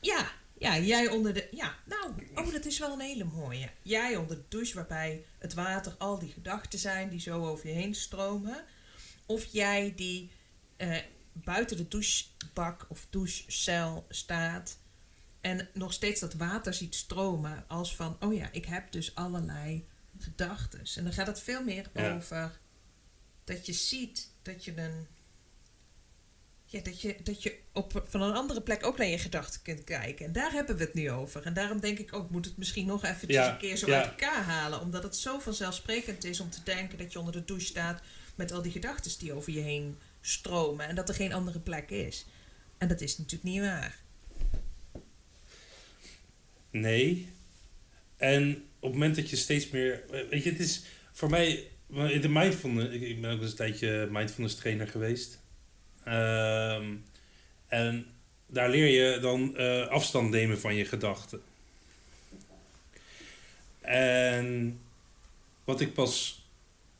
ja, 0.00 0.32
ja, 0.58 0.78
jij 0.78 1.08
onder 1.08 1.34
de. 1.34 1.48
Ja, 1.50 1.74
nou, 1.84 2.12
oh, 2.34 2.52
dat 2.52 2.64
is 2.64 2.78
wel 2.78 2.92
een 2.92 3.00
hele 3.00 3.24
mooie. 3.24 3.70
Jij 3.82 4.16
onder 4.16 4.36
de 4.36 4.42
douche, 4.48 4.74
waarbij 4.74 5.24
het 5.38 5.54
water 5.54 5.94
al 5.98 6.18
die 6.18 6.32
gedachten 6.32 6.78
zijn 6.78 7.08
die 7.08 7.20
zo 7.20 7.46
over 7.46 7.66
je 7.66 7.72
heen 7.74 7.94
stromen. 7.94 8.64
Of 9.26 9.44
jij 9.44 9.92
die 9.96 10.30
eh, 10.76 10.96
buiten 11.32 11.76
de 11.76 11.88
douchebak 11.88 12.86
of 12.88 13.06
douchecel 13.10 14.06
staat 14.08 14.78
en 15.40 15.68
nog 15.74 15.92
steeds 15.92 16.20
dat 16.20 16.34
water 16.34 16.74
ziet 16.74 16.94
stromen. 16.94 17.64
Als 17.68 17.96
van, 17.96 18.16
oh 18.20 18.34
ja, 18.34 18.48
ik 18.52 18.64
heb 18.64 18.92
dus 18.92 19.14
allerlei 19.14 19.86
gedachten. 20.18 20.80
En 20.96 21.04
dan 21.04 21.12
gaat 21.12 21.26
het 21.26 21.40
veel 21.40 21.64
meer 21.64 21.90
Ja. 21.94 22.14
over 22.14 22.58
dat 23.44 23.66
je 23.66 23.72
ziet 23.72 24.30
dat 24.42 24.64
je 24.64 24.76
een. 24.76 25.06
Ja, 26.68 26.80
dat 26.80 27.00
je, 27.00 27.16
dat 27.22 27.42
je 27.42 27.58
op, 27.72 28.04
van 28.08 28.22
een 28.22 28.34
andere 28.34 28.62
plek 28.62 28.86
ook 28.86 28.98
naar 28.98 29.06
je 29.06 29.18
gedachten 29.18 29.62
kunt 29.62 29.84
kijken. 29.84 30.26
En 30.26 30.32
daar 30.32 30.52
hebben 30.52 30.76
we 30.76 30.84
het 30.84 30.94
nu 30.94 31.10
over. 31.10 31.42
En 31.46 31.54
daarom 31.54 31.80
denk 31.80 31.98
ik 31.98 32.12
ook, 32.12 32.30
moet 32.30 32.44
het 32.44 32.56
misschien 32.56 32.86
nog 32.86 33.04
eventjes 33.04 33.30
Ja, 33.36 33.52
een 33.52 33.58
keer 33.58 33.76
zo 33.76 33.86
ja. 33.86 33.96
uit 33.96 34.06
elkaar 34.10 34.42
halen. 34.42 34.80
Omdat 34.80 35.02
het 35.02 35.16
zo 35.16 35.38
vanzelfsprekend 35.38 36.24
is 36.24 36.40
om 36.40 36.50
te 36.50 36.62
denken 36.64 36.98
dat 36.98 37.12
je 37.12 37.18
onder 37.18 37.32
de 37.32 37.44
douche 37.44 37.66
staat 37.66 38.00
met 38.34 38.52
al 38.52 38.62
die 38.62 38.72
gedachten 38.72 39.18
die 39.18 39.32
over 39.32 39.52
je 39.52 39.60
heen 39.60 39.98
stromen. 40.20 40.86
En 40.86 40.94
dat 40.94 41.08
er 41.08 41.14
geen 41.14 41.32
andere 41.32 41.60
plek 41.60 41.90
is. 41.90 42.26
En 42.78 42.88
dat 42.88 43.00
is 43.00 43.18
natuurlijk 43.18 43.50
niet 43.50 43.60
waar. 43.62 43.98
Nee. 46.70 47.28
En 48.16 48.50
op 48.78 48.82
het 48.82 48.92
moment 48.92 49.16
dat 49.16 49.30
je 49.30 49.36
steeds 49.36 49.70
meer... 49.70 50.04
Weet 50.30 50.44
je, 50.44 50.50
het 50.50 50.60
is 50.60 50.82
voor 51.12 51.30
mij... 51.30 51.64
De 52.20 52.28
mindfulness... 52.28 52.94
Ik, 52.94 53.02
ik 53.02 53.20
ben 53.20 53.30
ook 53.30 53.40
eens 53.40 53.50
een 53.50 53.56
tijdje 53.56 54.08
mindfulness 54.10 54.54
trainer 54.54 54.88
geweest. 54.88 55.40
Ehm, 56.04 56.94
en 57.68 58.06
daar 58.46 58.70
leer 58.70 58.86
je 58.86 59.20
dan 59.20 59.56
eh, 59.56 59.86
afstand 59.86 60.30
nemen 60.30 60.60
van 60.60 60.74
je 60.74 60.84
gedachten. 60.84 61.40
En 63.80 64.80
wat 65.64 65.80
ik 65.80 65.94
pas... 65.94 66.44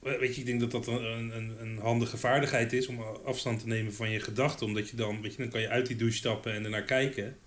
Weet 0.01 0.35
je, 0.35 0.41
ik 0.41 0.47
denk 0.47 0.61
dat 0.61 0.71
dat 0.71 0.87
een, 0.87 1.37
een, 1.37 1.57
een 1.61 1.79
handige 1.79 2.17
vaardigheid 2.17 2.73
is 2.73 2.87
om 2.87 3.01
afstand 3.25 3.61
te 3.61 3.67
nemen 3.67 3.95
van 3.95 4.11
je 4.11 4.21
gedachten. 4.21 4.67
Omdat 4.67 4.91
je 4.91 4.97
dan, 4.97 5.23
weet 5.23 5.33
je, 5.33 5.39
dan 5.39 5.51
kan 5.51 5.61
je 5.61 5.69
uit 5.69 5.87
die 5.87 5.97
douche 5.97 6.17
stappen 6.17 6.53
en 6.53 6.65
ernaar 6.65 6.83
kijken. 6.83 7.39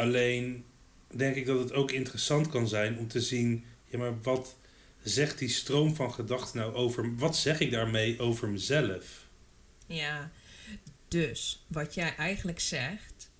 Alleen 0.00 0.64
denk 1.14 1.34
ik 1.36 1.46
dat 1.46 1.58
het 1.58 1.72
ook 1.72 1.90
interessant 1.90 2.48
kan 2.48 2.68
zijn 2.68 2.98
om 2.98 3.08
te 3.08 3.20
zien, 3.20 3.64
ja, 3.84 3.98
maar 3.98 4.20
wat 4.22 4.56
zegt 5.02 5.38
die 5.38 5.48
stroom 5.48 5.94
van 5.94 6.12
gedachten 6.12 6.58
nou 6.58 6.74
over, 6.74 7.16
wat 7.16 7.36
zeg 7.36 7.60
ik 7.60 7.70
daarmee 7.70 8.18
over 8.18 8.48
mezelf? 8.48 9.28
Ja, 9.86 10.30
dus 11.08 11.64
wat 11.66 11.94
jij 11.94 12.16
eigenlijk 12.16 12.60
zegt 12.60 13.30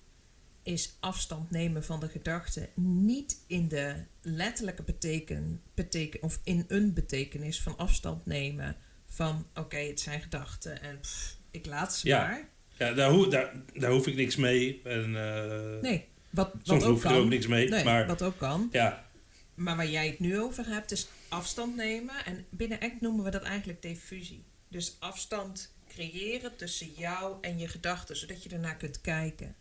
is 0.63 0.95
afstand 0.99 1.51
nemen 1.51 1.83
van 1.83 1.99
de 1.99 2.07
gedachte 2.07 2.69
niet 2.75 3.37
in 3.47 3.67
de 3.67 3.95
letterlijke 4.21 4.83
beteken, 4.83 5.61
beteken 5.73 6.21
of 6.21 6.39
in 6.43 6.65
een 6.67 6.93
betekenis 6.93 7.61
van 7.61 7.77
afstand 7.77 8.25
nemen 8.25 8.75
van 9.07 9.47
oké, 9.55 9.77
het 9.77 9.99
zijn 9.99 10.21
gedachten 10.21 10.81
en 10.81 10.99
pff, 10.99 11.37
ik 11.51 11.65
laat 11.65 11.95
ze 11.95 12.07
Ja. 12.07 12.27
maar. 12.27 12.49
Ja, 12.77 12.93
daar, 12.93 13.09
ho 13.09 13.27
daar, 13.27 13.53
daar 13.73 13.91
hoef 13.91 14.07
ik 14.07 14.15
niks 14.15 14.35
mee. 14.35 14.81
En, 14.83 15.15
eh, 15.15 15.81
Nee, 15.81 16.07
wat, 16.31 16.51
soms 16.63 16.67
wat 16.67 16.83
ook 16.83 16.95
hoef 16.95 17.03
ik 17.03 17.11
er 17.11 17.17
ook 17.17 17.29
niks 17.29 17.47
mee. 17.47 17.69
Nee, 17.69 17.83
maar 17.83 18.07
wat 18.07 18.21
ook 18.21 18.37
kan. 18.37 18.69
ja, 18.71 19.05
Maar 19.53 19.75
waar 19.75 19.89
jij 19.89 20.07
het 20.07 20.19
nu 20.19 20.39
over 20.39 20.65
hebt, 20.67 20.91
is 20.91 21.07
afstand 21.29 21.75
nemen. 21.75 22.25
En 22.25 22.45
binnen 22.49 22.79
ACT 22.79 23.01
noemen 23.01 23.23
we 23.23 23.31
dat 23.31 23.43
eigenlijk 23.43 23.81
diffusie. 23.81 24.43
Dus 24.67 24.95
afstand 24.99 25.73
creëren 25.87 26.55
tussen 26.55 26.91
jou 26.97 27.35
en 27.41 27.59
je 27.59 27.67
gedachten, 27.67 28.17
zodat 28.17 28.43
je 28.43 28.49
ernaar 28.49 28.77
kunt 28.77 29.01
kijken. 29.01 29.55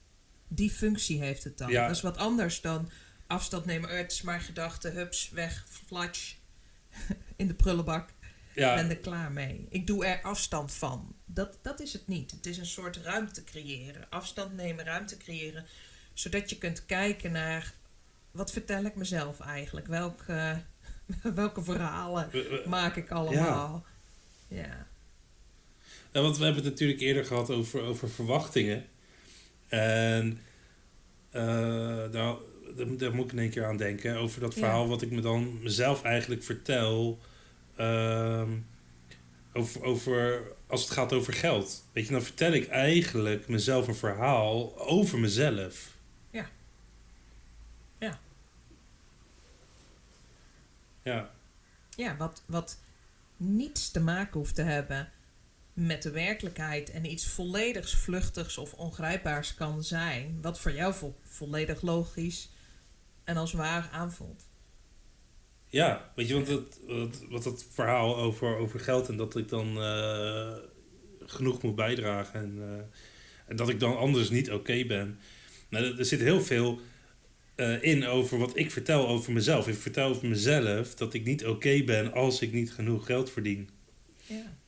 Die 0.48 0.70
functie 0.70 1.20
heeft 1.20 1.44
het 1.44 1.58
dan. 1.58 1.70
Ja. 1.70 1.86
Dat 1.86 1.96
is 1.96 2.02
wat 2.02 2.16
anders 2.16 2.60
dan 2.60 2.90
afstand 3.26 3.64
nemen. 3.64 3.90
Oh, 3.90 3.96
het 3.96 4.12
is 4.12 4.22
maar 4.22 4.40
gedachten, 4.40 4.92
hups, 4.92 5.30
weg, 5.30 5.66
flatsch, 5.86 6.34
in 7.36 7.46
de 7.46 7.54
prullenbak. 7.54 8.08
ja, 8.54 8.74
ben 8.74 8.90
er 8.90 8.96
klaar 8.96 9.32
mee. 9.32 9.66
Ik 9.70 9.86
doe 9.86 10.04
er 10.06 10.22
afstand 10.22 10.72
van. 10.72 11.14
Dat, 11.24 11.58
dat 11.62 11.80
is 11.80 11.92
het 11.92 12.06
niet. 12.06 12.30
Het 12.30 12.46
is 12.46 12.58
een 12.58 12.66
soort 12.66 12.96
ruimte 12.96 13.44
creëren. 13.44 14.06
Afstand 14.10 14.52
nemen, 14.56 14.84
ruimte 14.84 15.16
creëren. 15.16 15.66
Zodat 16.20 16.50
je 16.50 16.58
kunt 16.58 16.86
kijken 16.86 17.32
naar... 17.32 17.72
Wat 18.30 18.52
vertel 18.52 18.84
ik 18.84 18.94
mezelf 18.94 19.40
eigenlijk? 19.40 19.86
Welke, 19.86 20.62
welke 21.34 21.62
verhalen 21.62 22.30
maak 22.66 22.96
ik 22.96 23.10
allemaal? 23.10 23.84
Ja. 24.48 24.86
Ja, 26.12 26.20
want 26.20 26.38
we 26.38 26.44
hebben 26.44 26.62
het 26.62 26.72
natuurlijk 26.72 27.00
eerder 27.00 27.24
gehad 27.24 27.50
over, 27.50 27.82
over 27.82 28.10
verwachtingen. 28.10 28.84
En 29.68 30.40
eh, 31.30 32.10
daar, 32.10 32.34
daar, 32.96 33.14
moet 33.14 33.24
ik 33.24 33.32
in 33.32 33.38
één 33.38 33.50
keer 33.50 33.64
aan 33.64 33.76
denken. 33.76 34.16
Over 34.16 34.40
dat 34.40 34.54
Ja. 34.54 34.60
verhaal 34.60 34.88
wat 34.88 35.02
ik 35.02 35.10
me 35.10 35.20
dan 35.20 35.62
mezelf 35.62 36.02
eigenlijk 36.02 36.42
vertel. 36.42 37.18
ehm, 37.76 38.50
over, 39.52 39.82
over, 39.82 40.42
als 40.66 40.82
het 40.82 40.90
gaat 40.90 41.12
over 41.12 41.32
geld. 41.32 41.84
Weet 41.92 42.06
je, 42.06 42.12
dan 42.12 42.22
vertel 42.22 42.52
ik 42.52 42.68
eigenlijk 42.68 43.48
mezelf 43.48 43.88
een 43.88 43.94
verhaal 43.94 44.78
over 44.78 45.18
mezelf. 45.18 45.98
Ja. 46.30 46.48
Ja. 47.98 48.18
Ja, 51.02 51.30
Ja, 51.96 52.16
wat, 52.16 52.42
wat 52.46 52.78
niets 53.36 53.90
te 53.90 54.00
maken 54.00 54.38
hoeft 54.38 54.54
te 54.54 54.62
hebben 54.62 55.10
met 55.72 56.02
de 56.02 56.10
werkelijkheid 56.10 56.90
en 56.90 57.10
iets 57.10 57.26
volledig 57.26 57.88
vluchtigs 57.90 58.58
of 58.58 58.72
ongrijpbaars 58.72 59.54
kan 59.54 59.84
zijn, 59.84 60.38
wat 60.42 60.60
voor 60.60 60.72
jou 60.72 60.94
vo- 60.94 61.16
volledig 61.22 61.82
logisch 61.82 62.50
en 63.24 63.36
als 63.36 63.52
waar 63.52 63.88
aanvoelt. 63.92 64.48
Ja, 65.66 66.12
weet 66.14 66.28
je, 66.28 66.34
want 66.34 66.46
dat, 66.46 66.78
wat, 66.86 67.22
wat 67.28 67.42
dat 67.42 67.64
verhaal 67.70 68.16
over, 68.16 68.56
over 68.56 68.80
geld 68.80 69.08
en 69.08 69.16
dat 69.16 69.36
ik 69.36 69.48
dan 69.48 69.82
eh, 69.82 70.52
genoeg 71.26 71.62
moet 71.62 71.74
bijdragen 71.74 72.40
en, 72.40 72.58
eh, 72.62 72.84
en 73.46 73.56
dat 73.56 73.68
ik 73.68 73.80
dan 73.80 73.96
anders 73.96 74.30
niet 74.30 74.50
oké 74.50 74.84
ben. 74.84 75.18
Nou, 75.68 75.84
er- 75.84 75.98
er 75.98 76.04
zit 76.04 76.20
heel 76.20 76.40
veel 76.40 76.80
eh, 77.60 77.82
in 77.82 78.06
over 78.06 78.38
wat 78.38 78.56
ik 78.56 78.70
vertel 78.70 79.08
over 79.08 79.32
mezelf. 79.32 79.68
Ik 79.68 79.74
vertel 79.74 80.08
over 80.08 80.28
mezelf 80.28 80.94
dat 80.94 81.14
ik 81.14 81.24
niet 81.24 81.46
oké 81.46 81.82
ben 81.84 82.12
als 82.12 82.40
ik 82.40 82.52
niet 82.52 82.72
genoeg 82.72 83.06
geld 83.06 83.30
verdien. 83.30 83.68
Ja. 84.26 84.58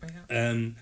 Ja. 0.00 0.24
En, 0.26 0.76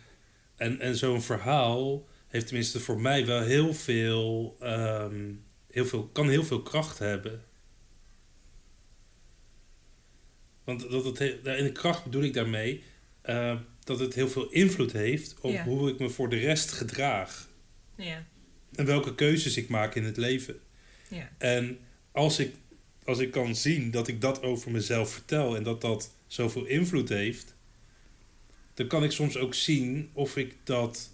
en, 0.57 0.81
en 0.81 0.97
zo'n 0.97 1.23
verhaal 1.23 2.07
heeft 2.29 2.47
tenminste 2.47 2.81
voor 2.81 3.01
mij 3.01 3.27
wel 3.27 3.41
heel 3.43 3.75
veel, 3.75 4.57
ehm, 4.61 5.33
heel 5.71 5.87
veel, 5.87 6.07
kan 6.07 6.29
heel 6.29 6.45
veel 6.45 6.63
kracht 6.63 6.99
hebben. 6.99 7.43
Want 10.65 10.91
dat 10.91 11.05
het, 11.05 11.19
he- 11.19 11.57
in 11.57 11.65
de 11.65 11.73
kracht 11.73 12.05
bedoel 12.05 12.23
ik 12.23 12.35
daarmee 12.35 12.83
eh, 13.23 13.59
dat 13.85 13.99
het 14.01 14.15
heel 14.15 14.29
veel 14.29 14.51
invloed 14.51 14.93
heeft 14.93 15.41
op 15.41 15.53
Ja. 15.53 15.65
hoe 15.65 15.91
ik 15.91 15.99
me 15.99 16.09
voor 16.09 16.29
de 16.29 16.37
rest 16.39 16.73
gedraag. 16.73 17.49
Ja. 17.97 18.25
En 18.75 18.87
welke 18.87 19.15
keuzes 19.15 19.57
ik 19.57 19.69
maak 19.69 19.95
in 19.95 20.05
het 20.05 20.17
leven. 20.17 20.61
Ja. 21.15 21.31
En 21.39 21.79
als 22.13 22.39
ik, 22.39 22.55
als 23.05 23.19
ik 23.19 23.31
kan 23.31 23.57
zien 23.57 23.91
dat 23.91 24.09
ik 24.09 24.21
dat 24.21 24.43
over 24.43 24.71
mezelf 24.71 25.13
vertel 25.13 25.57
en 25.57 25.63
dat 25.63 25.81
dat 25.81 26.11
zoveel 26.27 26.65
invloed 26.65 27.09
heeft, 27.09 27.55
dan 28.75 28.87
kan 28.87 29.05
ik 29.05 29.11
soms 29.11 29.37
ook 29.37 29.55
zien 29.55 30.11
of 30.13 30.37
ik 30.37 30.57
dat. 30.65 31.11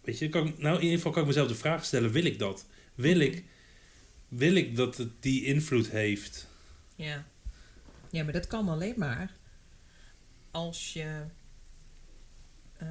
Weet 0.00 0.18
je, 0.18 0.28
kan, 0.28 0.54
nou 0.58 0.76
in 0.76 0.82
ieder 0.82 0.96
geval 0.96 1.12
kan 1.12 1.22
ik 1.22 1.28
mezelf 1.28 1.48
de 1.48 1.54
vraag 1.54 1.84
stellen: 1.84 2.10
wil 2.10 2.24
ik 2.24 2.38
dat? 2.38 2.66
Wil 2.94 3.18
ik, 3.18 3.44
wil 4.28 4.54
ik 4.54 4.76
dat 4.76 4.96
het 4.96 5.10
die 5.22 5.44
invloed 5.44 5.90
heeft? 5.90 6.48
Ja. 6.96 7.26
ja, 8.10 8.24
maar 8.24 8.32
dat 8.32 8.46
kan 8.46 8.68
alleen 8.68 8.94
maar 8.98 9.36
als 10.50 10.92
je. 10.92 11.24
eh, 12.76 12.86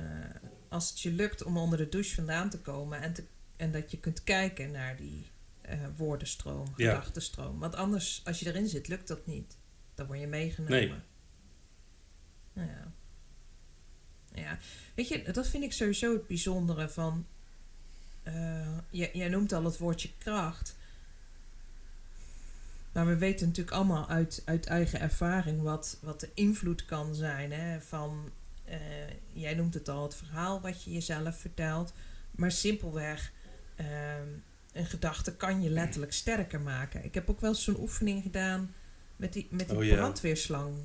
als 0.69 0.89
het 0.89 1.01
je 1.01 1.11
lukt 1.11 1.43
om 1.43 1.57
onder 1.57 1.77
de 1.77 1.89
douche 1.89 2.15
vandaan 2.15 2.49
te 2.49 2.59
komen 2.59 3.01
en, 3.01 3.13
te, 3.13 3.23
en 3.55 3.71
dat 3.71 3.91
je 3.91 3.99
kunt 3.99 4.23
kijken 4.23 4.71
naar 4.71 4.97
die 4.97 5.25
eh, 5.63 5.79
woordenstroom, 5.95 6.73
Ja. 6.75 6.89
gedachtenstroom. 6.89 7.59
Want 7.59 7.75
anders, 7.75 8.21
als 8.25 8.39
je 8.39 8.45
erin 8.45 8.67
zit, 8.67 8.87
lukt 8.87 9.07
dat 9.07 9.25
niet. 9.25 9.57
Dan 9.95 10.05
word 10.05 10.19
je 10.19 10.27
meegenomen. 10.27 11.03
Nee. 12.53 12.67
Ja. 12.67 12.91
ja. 14.33 14.57
Weet 14.95 15.07
je, 15.07 15.31
dat 15.31 15.47
vind 15.47 15.63
ik 15.63 15.73
sowieso 15.73 16.13
het 16.13 16.27
bijzondere 16.27 16.89
van. 16.89 17.25
eh, 18.23 18.77
jij, 18.89 19.09
jij 19.13 19.27
noemt 19.29 19.53
al 19.53 19.63
het 19.63 19.77
woordje 19.77 20.09
kracht. 20.17 20.75
Maar 22.91 23.05
we 23.05 23.17
weten 23.17 23.47
natuurlijk 23.47 23.75
allemaal 23.75 24.09
uit, 24.09 24.41
uit 24.45 24.65
eigen 24.65 24.99
ervaring 24.99 25.61
wat, 25.61 25.97
wat 26.01 26.19
de 26.19 26.29
invloed 26.33 26.85
kan 26.85 27.15
zijn. 27.15 27.51
Hè? 27.51 27.81
Van, 27.81 28.31
eh, 28.65 28.77
jij 29.33 29.53
noemt 29.53 29.73
het 29.73 29.89
al, 29.89 30.03
het 30.03 30.15
verhaal 30.15 30.61
wat 30.61 30.83
je 30.83 30.91
jezelf 30.91 31.37
vertelt. 31.39 31.93
Maar 32.31 32.51
simpelweg, 32.51 33.31
ehm, 33.75 34.27
een 34.73 34.85
gedachte 34.85 35.35
kan 35.35 35.61
je 35.61 35.69
letterlijk 35.69 36.13
sterker 36.13 36.61
maken. 36.61 37.03
Ik 37.03 37.13
heb 37.13 37.29
ook 37.29 37.41
wel 37.41 37.49
eens 37.49 37.63
zo'n 37.63 37.79
oefening 37.79 38.23
gedaan 38.23 38.73
met 39.15 39.33
die, 39.33 39.47
met 39.49 39.69
die 39.69 39.77
Oh 39.77 39.83
ja. 39.83 39.95
brandweerslang. 39.95 40.75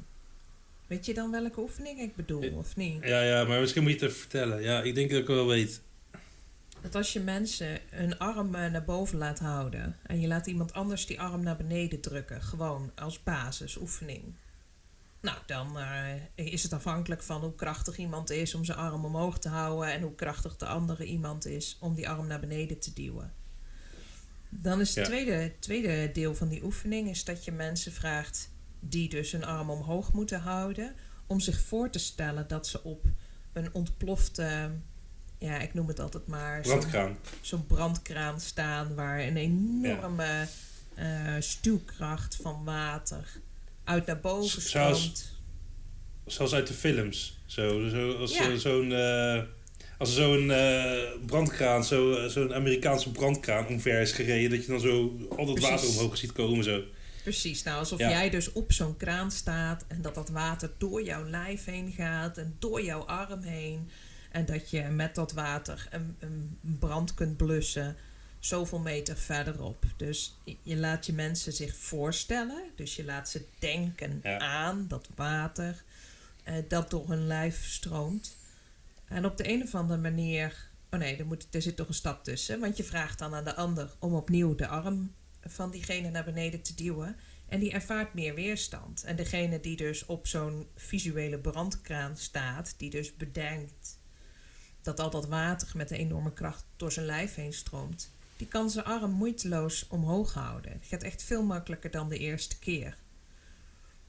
Weet 0.87 1.07
je 1.07 1.14
dan 1.14 1.30
welke 1.30 1.61
oefening 1.61 2.00
ik 2.00 2.16
bedoel, 2.16 2.52
of 2.52 2.76
niet? 2.76 3.04
Ja, 3.04 3.23
ja, 3.23 3.45
maar 3.45 3.61
misschien 3.61 3.83
moet 3.83 3.92
je 3.92 3.99
het 3.99 4.07
even 4.07 4.21
vertellen. 4.21 4.62
Ja, 4.62 4.83
ik 4.83 4.95
denk 4.95 5.11
dat 5.11 5.21
ik 5.21 5.26
wel 5.26 5.47
weet. 5.47 5.80
Dat 6.80 6.95
als 6.95 7.12
je 7.12 7.21
mensen 7.21 7.78
hun 7.90 8.18
arm 8.18 8.54
eh, 8.54 8.71
naar 8.71 8.85
boven 8.85 9.18
laat 9.18 9.38
houden 9.38 9.97
en 10.02 10.21
je 10.21 10.26
laat 10.28 10.47
iemand 10.47 10.73
anders 10.73 11.07
die 11.07 11.21
arm 11.21 11.42
naar 11.42 11.57
beneden 11.57 12.00
drukken, 12.00 12.42
gewoon 12.42 12.92
als 12.95 13.23
basisoefening. 13.23 14.35
Nou, 15.21 15.37
dan 15.47 15.78
eh, 15.78 16.14
is 16.35 16.62
het 16.62 16.73
afhankelijk 16.73 17.23
van 17.23 17.40
hoe 17.40 17.54
krachtig 17.54 17.97
iemand 17.97 18.30
is 18.30 18.54
om 18.54 18.64
zijn 18.64 18.78
arm 18.78 19.04
omhoog 19.04 19.38
te 19.38 19.49
houden 19.49 19.92
en 19.92 20.02
hoe 20.02 20.14
krachtig 20.14 20.57
de 20.57 20.66
andere 20.66 21.04
iemand 21.04 21.47
is 21.47 21.76
om 21.80 21.95
die 21.95 22.09
arm 22.09 22.26
naar 22.26 22.40
beneden 22.40 22.78
te 22.78 22.92
duwen. 22.92 23.33
Dan 24.49 24.81
is 24.81 24.88
het 24.88 24.97
Ja. 24.97 25.05
tweede, 25.05 25.52
tweede 25.59 26.11
deel 26.12 26.35
van 26.35 26.49
die 26.49 26.64
oefening 26.64 27.09
is 27.09 27.25
dat 27.25 27.45
je 27.45 27.52
mensen 27.52 27.93
vraagt 27.93 28.50
die 28.81 29.09
dus 29.09 29.33
hun 29.33 29.45
arm 29.45 29.71
omhoog 29.71 30.12
moeten 30.12 30.40
houden, 30.40 30.95
om 31.26 31.40
zich 31.40 31.61
voor 31.61 31.90
te 31.90 31.99
stellen 31.99 32.49
dat 32.49 32.67
ze 32.67 32.83
op 32.83 33.05
een 33.52 33.75
ontplofte, 33.75 34.71
ja, 35.38 35.59
ik 35.59 35.75
noem 35.75 35.88
het 35.88 36.00
altijd 36.00 36.26
maar, 36.26 36.64
zo'n 36.64 36.76
Brandkraan. 36.78 37.17
zo'n 37.40 37.67
brandkraan 37.67 38.40
staan 38.40 38.95
waar 38.95 39.21
een 39.21 39.37
enorme 39.37 40.47
eh, 40.95 41.35
stuwkracht 41.38 42.37
van 42.43 42.64
water 42.64 43.28
uit 43.85 44.07
naar 44.07 44.21
boven 44.21 44.62
zoals- 44.62 44.99
stroomt. 45.02 45.37
Zoals 46.26 46.52
uit 46.55 46.67
de 46.67 46.75
films. 46.75 47.38
Zo, 47.47 47.88
zo, 47.88 48.12
als 48.17 48.33
Ja. 48.37 48.45
zo- 48.45 48.57
zo'n... 48.57 48.93
eh, 48.93 49.43
als 49.99 50.09
er 50.09 50.14
zo'n 50.14 50.50
eh, 50.50 51.02
brandkraan, 51.26 51.85
zo, 51.85 52.12
eh, 52.14 52.28
zo'n 52.28 52.55
Amerikaanse 52.55 53.11
brandkraan 53.11 53.67
omver 53.67 54.00
is 54.00 54.12
gereden, 54.12 54.50
dat 54.50 54.64
je 54.64 54.71
dan 54.71 54.81
zo 54.81 55.17
al 55.37 55.47
dat 55.47 55.55
Precies. 55.55 55.71
water 55.71 55.88
omhoog 55.88 56.17
ziet 56.17 56.33
komen. 56.33 56.64
Zo. 56.64 56.83
Precies, 57.23 57.62
nou 57.62 57.78
alsof 57.78 57.99
Ja. 57.99 58.09
jij 58.11 58.31
dus 58.31 58.52
op 58.52 58.73
zo'n 58.73 58.97
kraan 58.97 59.31
staat 59.31 59.85
en 59.88 60.02
dat 60.02 60.14
dat 60.14 60.28
water 60.28 60.71
door 60.78 61.02
jouw 61.05 61.25
lijf 61.28 61.64
heen 61.64 61.93
gaat 61.97 62.38
en 62.38 62.57
door 62.59 62.83
jouw 62.83 63.00
arm 63.02 63.43
heen. 63.43 63.88
En 64.31 64.45
dat 64.47 64.71
je 64.71 64.83
met 64.83 65.14
dat 65.14 65.33
water 65.33 65.88
een, 65.90 66.17
een 66.19 66.59
brand 66.78 67.14
kunt 67.14 67.37
blussen 67.37 67.97
zoveel 68.38 68.78
meter 68.78 69.17
verderop. 69.17 69.85
Dus 69.97 70.35
je 70.62 70.76
laat 70.76 71.07
je 71.07 71.12
mensen 71.12 71.52
zich 71.52 71.76
voorstellen, 71.76 72.62
dus 72.76 72.97
je 72.97 73.05
laat 73.05 73.28
ze 73.28 73.45
denken 73.59 74.21
Ja. 74.23 74.38
aan 74.38 74.85
dat 74.88 75.09
water 75.14 75.83
eh, 76.43 76.55
dat 76.69 76.90
door 76.90 77.09
hun 77.09 77.26
lijf 77.26 77.67
stroomt. 77.67 78.37
En 79.09 79.25
op 79.25 79.37
de 79.37 79.49
een 79.49 79.62
of 79.62 79.75
andere 79.75 80.00
manier. 80.00 80.71
Oh 80.91 80.99
nee, 80.99 81.17
er, 81.17 81.27
moet, 81.27 81.47
er 81.50 81.62
zit 81.62 81.77
toch 81.77 81.88
een 81.88 81.95
stap 81.95 82.25
tussen. 82.25 82.61
Want 82.61 82.77
je 82.77 82.85
vraagt 82.85 83.19
dan 83.19 83.35
aan 83.35 83.45
de 83.45 83.55
ander 83.55 83.91
om 83.99 84.15
opnieuw 84.15 84.54
de 84.54 84.67
arm 84.67 85.15
van 85.41 85.71
diegene 85.71 86.11
naar 86.11 86.25
beneden 86.25 86.63
te 86.63 86.75
duwen. 86.75 87.17
En 87.49 87.61
die 87.61 87.73
ervaart 87.73 88.15
meer 88.15 88.35
weerstand. 88.35 89.04
En 89.04 89.17
degene 89.17 89.61
die 89.61 89.76
dus 89.76 90.06
op 90.06 90.26
zo'n 90.26 90.67
visuele 90.76 91.39
brandkraan 91.39 92.17
staat, 92.17 92.75
die 92.76 92.91
dus 92.91 93.17
bedenkt 93.17 93.99
dat 94.82 95.00
al 95.00 95.11
dat 95.11 95.26
water 95.28 95.69
met 95.75 95.91
een 95.91 95.97
enorme 95.97 96.32
kracht 96.32 96.65
door 96.76 96.93
zijn 96.93 97.06
lijf 97.06 97.35
heen 97.35 97.52
stroomt, 97.52 98.11
die 98.37 98.47
kan 98.47 98.71
zijn 98.71 98.85
arm 98.85 99.11
moeiteloos 99.11 99.87
omhoog 99.89 100.35
houden. 100.35 100.73
Het 100.73 100.87
gaat 100.87 101.02
echt 101.02 101.23
veel 101.23 101.43
makkelijker 101.43 101.91
dan 101.91 102.09
de 102.09 102.19
eerste 102.19 102.59
keer. 102.59 102.97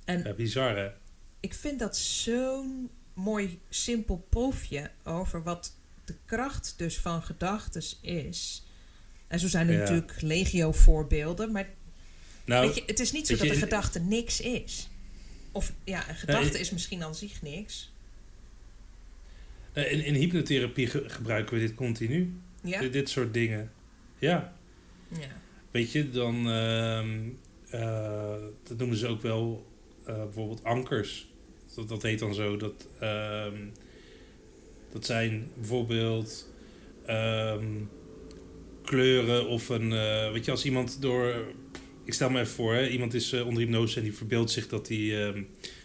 En 0.06 0.24
Ja, 0.24 0.34
bizar 0.34 0.76
hè? 0.78 0.92
ik 1.40 1.54
vind 1.54 1.80
dat 1.80 1.98
zo'n 1.98 2.90
mooi 3.20 3.60
simpel 3.70 4.26
proefje 4.30 4.92
over 5.04 5.44
wat 5.44 5.76
de 6.06 6.16
kracht 6.26 6.74
dus 6.78 6.98
van 6.98 7.24
gedachtes 7.24 7.98
is. 8.02 8.64
En 9.28 9.40
zo 9.40 9.48
zijn 9.48 9.68
er 9.68 9.74
Ja. 9.74 9.80
natuurlijk 9.80 10.22
legio 10.22 10.72
voorbeelden, 10.72 11.52
maar 11.52 11.70
Nou, 12.46 12.66
weet 12.66 12.76
je, 12.76 12.84
het 12.86 13.00
is 13.00 13.12
niet 13.12 13.28
zo 13.28 13.36
dat 13.36 13.46
je- 13.48 13.54
een 13.54 13.60
gedachte 13.60 14.00
niks 14.00 14.42
is. 14.42 14.90
Of 15.52 15.74
ja, 15.84 16.10
een 16.10 16.16
gedachte 16.16 16.60
is 16.60 16.72
misschien 16.72 17.04
aan 17.04 17.16
zich 17.16 17.42
niks. 17.42 17.92
eh, 19.74 19.92
in, 19.92 20.04
in 20.06 20.14
hypnotherapie 20.14 20.88
ge- 20.88 21.10
gebruiken 21.10 21.54
we 21.54 21.60
dit 21.60 21.76
continu. 21.76 22.34
Ja, 22.64 22.80
Dit, 22.80 22.94
dit 22.94 23.10
soort 23.10 23.34
dingen. 23.34 23.72
Ja, 24.20 24.54
ja. 25.08 25.28
weet 25.72 25.92
je, 25.92 26.10
dan... 26.10 26.50
ehm, 26.50 27.20
eh, 27.70 28.36
dat 28.64 28.78
noemen 28.78 28.98
ze 28.98 29.08
ook 29.08 29.22
wel 29.22 29.68
eh, 30.06 30.16
bijvoorbeeld 30.16 30.64
ankers. 30.64 31.29
Dat, 31.76 31.90
dat 31.90 32.04
heet 32.04 32.20
dan 32.20 32.34
zo. 32.34 32.58
Dat, 32.58 32.88
ehm, 33.00 33.58
dat 34.92 35.06
zijn 35.06 35.48
bijvoorbeeld 35.56 36.48
ehm, 37.06 37.66
kleuren 38.84 39.48
of 39.48 39.70
een... 39.70 39.92
eh, 39.94 40.32
weet 40.32 40.46
je, 40.46 40.52
als 40.52 40.66
iemand 40.66 41.02
door... 41.02 41.46
Ik 42.04 42.14
stel 42.14 42.30
me 42.30 42.40
even 42.40 42.54
voor, 42.54 42.74
hè, 42.74 42.88
iemand 42.88 43.14
is 43.14 43.32
eh, 43.32 43.48
onder 43.48 43.64
hypnose 43.64 43.98
en 43.98 44.04
die 44.04 44.16
verbeeldt 44.16 44.52
zich 44.52 44.68
dat 44.68 44.88
hij, 44.88 45.28
ehm, 45.28 45.44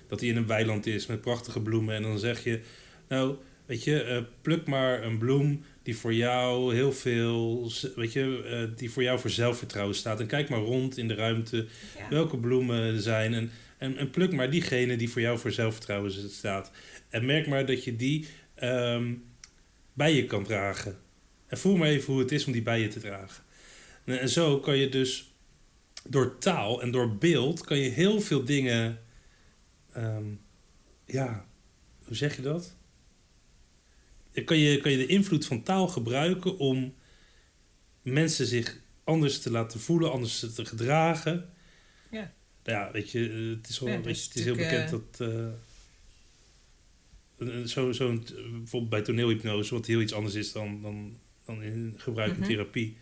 dat 0.09 0.21
hij 0.21 0.29
in 0.29 0.37
een 0.37 0.47
weiland 0.47 0.87
is 0.87 1.07
met 1.07 1.21
prachtige 1.21 1.61
bloemen. 1.61 1.95
En 1.95 2.03
dan 2.03 2.19
zeg 2.19 2.45
je, 2.45 2.61
nou, 3.09 3.37
weet 3.67 3.85
je, 3.85 4.03
eh, 4.03 4.23
pluk 4.43 4.67
maar 4.67 5.03
een 5.03 5.19
bloem 5.19 5.65
die 5.83 5.97
voor 5.97 6.15
jou 6.15 6.75
heel 6.75 6.93
veel, 6.93 7.71
weet 7.97 8.13
je, 8.13 8.73
die 8.77 8.91
voor 8.91 9.03
jou 9.03 9.19
voor 9.19 9.31
zelfvertrouwen 9.31 9.95
staat. 9.95 10.21
En 10.21 10.27
kijk 10.27 10.49
maar 10.49 10.61
rond 10.61 10.99
in 10.99 11.09
de 11.09 11.15
ruimte 11.15 11.57
ja. 11.99 12.09
welke 12.11 12.39
bloemen 12.39 12.81
er 12.81 13.01
zijn. 13.01 13.35
En, 13.35 13.51
en, 13.79 13.97
en 13.97 14.11
pluk 14.11 14.33
maar 14.33 14.51
diegene 14.51 14.97
die 14.97 15.11
voor 15.11 15.21
jou 15.21 15.39
voor 15.39 15.53
zelfvertrouwen 15.53 16.31
staat. 16.31 16.71
En 17.09 17.27
merk 17.27 17.47
maar 17.47 17.67
dat 17.67 17.85
je 17.85 17.97
die 17.97 18.29
ehm, 18.55 19.15
bij 19.93 20.15
je 20.15 20.27
kan 20.27 20.45
dragen. 20.45 20.99
En 21.47 21.59
voel 21.59 21.77
maar 21.77 21.89
even 21.89 22.13
hoe 22.13 22.23
het 22.23 22.33
is 22.33 22.47
om 22.47 22.53
die 22.53 22.63
bij 22.63 22.81
je 22.81 22.89
te 22.89 23.01
dragen. 23.01 23.45
En, 24.05 24.29
zo 24.29 24.61
kan 24.61 24.77
je 24.77 24.89
dus 24.89 25.35
door 26.09 26.39
taal 26.39 26.83
en 26.83 26.91
door 26.91 27.17
beeld 27.17 27.65
kan 27.65 27.79
je 27.79 27.91
heel 27.91 28.21
veel 28.21 28.45
dingen. 28.45 29.01
ehm, 29.93 30.25
ja, 31.07 31.47
hoe 32.05 32.17
zeg 32.17 32.37
je 32.37 32.43
dat? 32.43 32.77
Kan 34.45 34.57
je, 34.57 34.81
kan 34.81 34.91
je 34.91 34.97
de 34.97 35.07
invloed 35.07 35.47
van 35.47 35.63
taal 35.63 35.89
gebruiken 35.89 36.59
om 36.59 36.95
mensen 38.03 38.47
zich 38.47 38.81
anders 39.05 39.41
te 39.41 39.51
laten 39.51 39.81
voelen, 39.81 40.13
anders 40.13 40.39
te 40.39 40.65
gedragen. 40.65 41.51
Ja. 42.11 42.33
Ja, 42.65 42.91
weet 42.93 43.11
je, 43.11 43.29
eh, 43.31 43.57
het 43.59 43.69
is, 43.69 43.79
wel, 43.79 43.89
Ja, 43.89 43.95
weet 43.97 44.05
dus 44.05 44.21
je, 44.23 44.29
het 44.29 44.37
is 44.39 44.45
heel 44.45 44.55
bekend 44.57 44.91
dat. 44.91 45.29
eh, 45.29 45.29
een- 47.39 47.55
een- 47.57 47.69
zo, 47.69 47.93
zo, 47.93 48.19
bijvoorbeeld 48.37 48.89
bij 48.89 49.03
toneelhypnose, 49.03 49.75
wat 49.75 49.87
heel 49.87 50.01
iets 50.01 50.13
anders 50.13 50.35
is 50.35 50.53
dan, 50.53 50.83
dan, 50.83 51.19
dan 51.45 51.63
in 51.63 51.95
gebruik 51.97 52.33
in 52.33 52.39
Mhm. 52.39 52.49
therapie. 52.49 52.97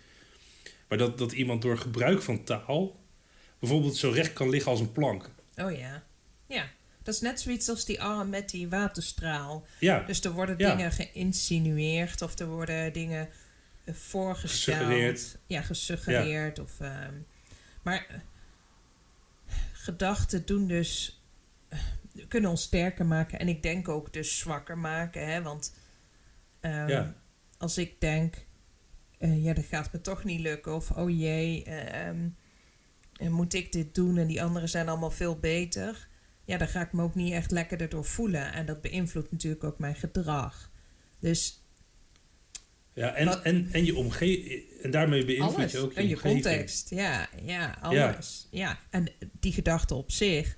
Maar 0.89 0.99
dat, 0.99 1.19
dat 1.19 1.33
iemand 1.33 1.63
door 1.63 1.79
gebruik 1.79 2.23
van 2.23 2.45
taal 2.45 3.01
bijvoorbeeld 3.59 3.97
zo 3.97 4.11
recht 4.11 4.33
kan 4.33 4.49
liggen 4.49 4.71
als 4.71 4.81
een 4.81 4.93
plank. 4.93 5.31
Oh 5.57 5.77
ja. 5.79 6.05
Ja. 6.47 6.71
Dat 7.03 7.15
is 7.15 7.21
net 7.21 7.41
zoiets 7.41 7.69
als 7.69 7.85
die 7.85 8.03
arm 8.03 8.29
met 8.29 8.51
die 8.51 8.69
waterstraal. 8.69 9.67
Ja, 9.81 10.01
Dus 10.07 10.21
er 10.25 10.31
worden 10.33 10.55
Ja. 10.59 10.75
dingen 10.75 10.93
geïnsinueerd 10.93 12.23
of 12.23 12.39
er 12.39 12.47
worden 12.47 12.93
dingen 12.93 13.29
eh, 13.85 13.95
voorgesteld. 13.95 14.77
Gesuggereerd. 14.77 15.39
Ja, 15.47 15.63
gesuggereerd. 15.63 16.59
Of, 16.59 16.81
ehm, 16.81 17.15
maar 17.83 18.07
eh, 18.09 18.17
gedachten 19.83 20.47
doen 20.47 20.67
dus, 20.67 21.23
eh, 21.69 21.79
kunnen 22.29 22.51
ons 22.51 22.63
sterker 22.63 23.07
maken 23.07 23.39
en 23.39 23.49
ik 23.49 23.63
denk 23.63 23.89
ook 23.89 24.13
dus 24.13 24.39
zwakker 24.39 24.79
maken. 24.79 25.27
Hè? 25.33 25.43
Want 25.43 25.75
ehm, 26.61 26.89
Ja. 26.89 27.15
als 27.59 27.79
ik 27.79 28.01
denk, 28.01 28.47
eh, 29.19 29.45
ja, 29.45 29.53
dat 29.55 29.65
gaat 29.65 29.93
me 29.93 30.01
toch 30.01 30.25
niet 30.25 30.41
lukken. 30.41 30.75
Of 30.75 30.91
oh 30.91 31.11
jee, 31.11 31.65
eh, 31.65 32.09
ehm, 32.09 32.29
eh, 33.17 33.29
moet 33.29 33.55
ik 33.55 33.73
dit 33.73 33.95
doen 33.95 34.19
en 34.19 34.27
die 34.27 34.43
anderen 34.43 34.69
zijn 34.69 34.89
allemaal 34.89 35.11
veel 35.11 35.39
beter. 35.39 36.09
Ja, 36.45 36.59
dan 36.59 36.69
ga 36.69 36.81
ik 36.81 36.93
me 36.93 37.03
ook 37.03 37.15
niet 37.15 37.33
echt 37.33 37.51
lekker 37.51 37.81
erdoor 37.81 38.05
voelen. 38.05 38.53
En 38.53 38.67
dat 38.67 38.81
beïnvloedt 38.81 39.31
natuurlijk 39.31 39.65
ook 39.65 39.79
mijn 39.79 39.95
gedrag. 39.95 40.71
Dus 41.19 41.62
ja 42.95 43.15
en, 43.15 43.27
Wat- 43.27 43.43
en, 43.43 43.69
en 43.73 43.85
je 43.85 43.97
omgeving. 43.97 44.63
En 44.83 44.91
daarmee 44.91 45.25
beïnvloed 45.25 45.71
je 45.71 45.79
ook 45.79 45.93
je 45.93 45.99
en 46.01 46.09
je 46.09 46.15
omgeving. 46.15 46.43
context. 46.43 46.91
Ja, 46.91 47.29
ja, 47.45 47.79
alles. 47.81 48.47
Ja. 48.51 48.79
En 48.91 49.09
die 49.41 49.53
gedachte 49.53 49.95
op 49.95 50.11
zich, 50.11 50.57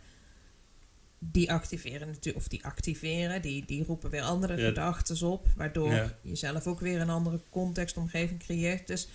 die 1.19 1.53
activeren 1.53 2.07
natuurlijk, 2.07 2.37
of 2.37 2.49
die 2.49 2.65
activeren, 2.65 3.43
die, 3.43 3.65
die 3.67 3.85
roepen 3.85 4.11
weer 4.11 4.23
andere 4.23 4.57
Ja. 4.57 4.67
gedachten 4.67 5.27
op, 5.29 5.47
waardoor 5.57 5.93
Ja. 5.93 6.19
je 6.23 6.35
zelf 6.37 6.67
ook 6.67 6.81
weer 6.81 7.01
een 7.01 7.11
andere 7.11 7.41
contextomgeving 7.51 8.39
creëert. 8.43 8.87
Dus 8.87 9.09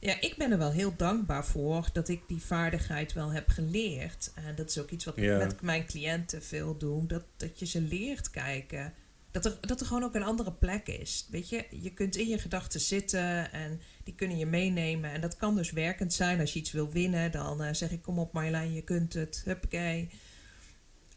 ja, 0.00 0.20
ik 0.20 0.34
ben 0.36 0.50
er 0.52 0.58
wel 0.58 0.72
heel 0.72 0.96
dankbaar 0.96 1.46
voor 1.46 1.88
dat 1.92 2.08
ik 2.08 2.20
die 2.28 2.42
vaardigheid 2.42 3.12
wel 3.12 3.32
heb 3.32 3.48
geleerd. 3.48 4.30
En 4.34 4.54
dat 4.54 4.68
is 4.70 4.78
ook 4.78 4.90
iets 4.90 5.04
wat 5.04 5.16
ik 5.16 5.24
met 5.38 5.60
mijn 5.62 5.86
cliënten 5.86 6.42
veel 6.42 6.76
doe, 6.76 7.06
dat, 7.06 7.22
dat 7.36 7.58
je 7.58 7.66
ze 7.66 7.80
leert 7.80 8.30
kijken. 8.30 8.92
Dat 9.30 9.44
er, 9.44 9.58
dat 9.60 9.80
er 9.80 9.86
gewoon 9.86 10.02
ook 10.02 10.14
een 10.14 10.22
andere 10.22 10.52
plek 10.52 10.86
is. 10.86 11.26
Weet 11.30 11.48
je, 11.48 11.66
je 11.70 11.92
kunt 11.92 12.16
in 12.16 12.28
je 12.28 12.38
gedachten 12.38 12.80
zitten 12.80 13.52
en 13.52 13.80
die 14.04 14.14
kunnen 14.14 14.38
je 14.38 14.46
meenemen. 14.46 15.12
En 15.12 15.20
dat 15.20 15.36
kan 15.36 15.56
dus 15.56 15.70
werkend 15.70 16.12
zijn. 16.12 16.40
Als 16.40 16.52
je 16.52 16.58
iets 16.58 16.72
wil 16.72 16.90
winnen, 16.90 17.32
dan 17.32 17.62
eh, 17.62 17.74
zeg 17.74 17.90
ik: 17.90 18.02
Kom 18.02 18.18
op, 18.18 18.32
Marjolein, 18.32 18.72
je 18.72 18.82
kunt 18.82 19.12
het. 19.12 19.42
Huppakee. 19.44 20.10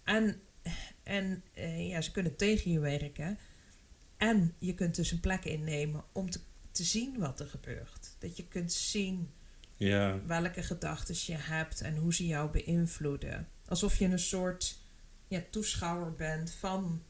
En, 0.04 0.42
en 1.04 1.44
eh, 1.54 1.90
ja, 1.90 2.02
ze 2.02 2.12
kunnen 2.12 2.36
tegen 2.36 2.72
je 2.72 2.80
werken. 2.80 3.38
En 4.18 4.56
je 4.58 4.74
kunt 4.74 4.96
dus 4.96 5.12
een 5.12 5.20
plek 5.20 5.46
innemen 5.46 6.04
om 6.12 6.30
te, 6.30 6.40
te 6.72 6.84
zien 6.84 7.18
wat 7.18 7.40
er 7.40 7.48
gebeurt. 7.48 8.16
Dat 8.20 8.38
je 8.38 8.48
kunt 8.48 8.74
zien 8.74 9.32
Ja, 9.76 10.26
welke 10.26 10.64
gedachten 10.64 11.16
je 11.26 11.38
hebt 11.38 11.82
en 11.82 11.98
hoe 11.98 12.14
ze 12.14 12.26
jou 12.26 12.52
beïnvloeden. 12.52 13.48
Alsof 13.66 13.98
je 14.00 14.06
een 14.06 14.20
soort 14.20 14.80
ja, 15.28 15.44
toeschouwer 15.50 16.14
bent 16.14 16.52
van. 16.52 17.04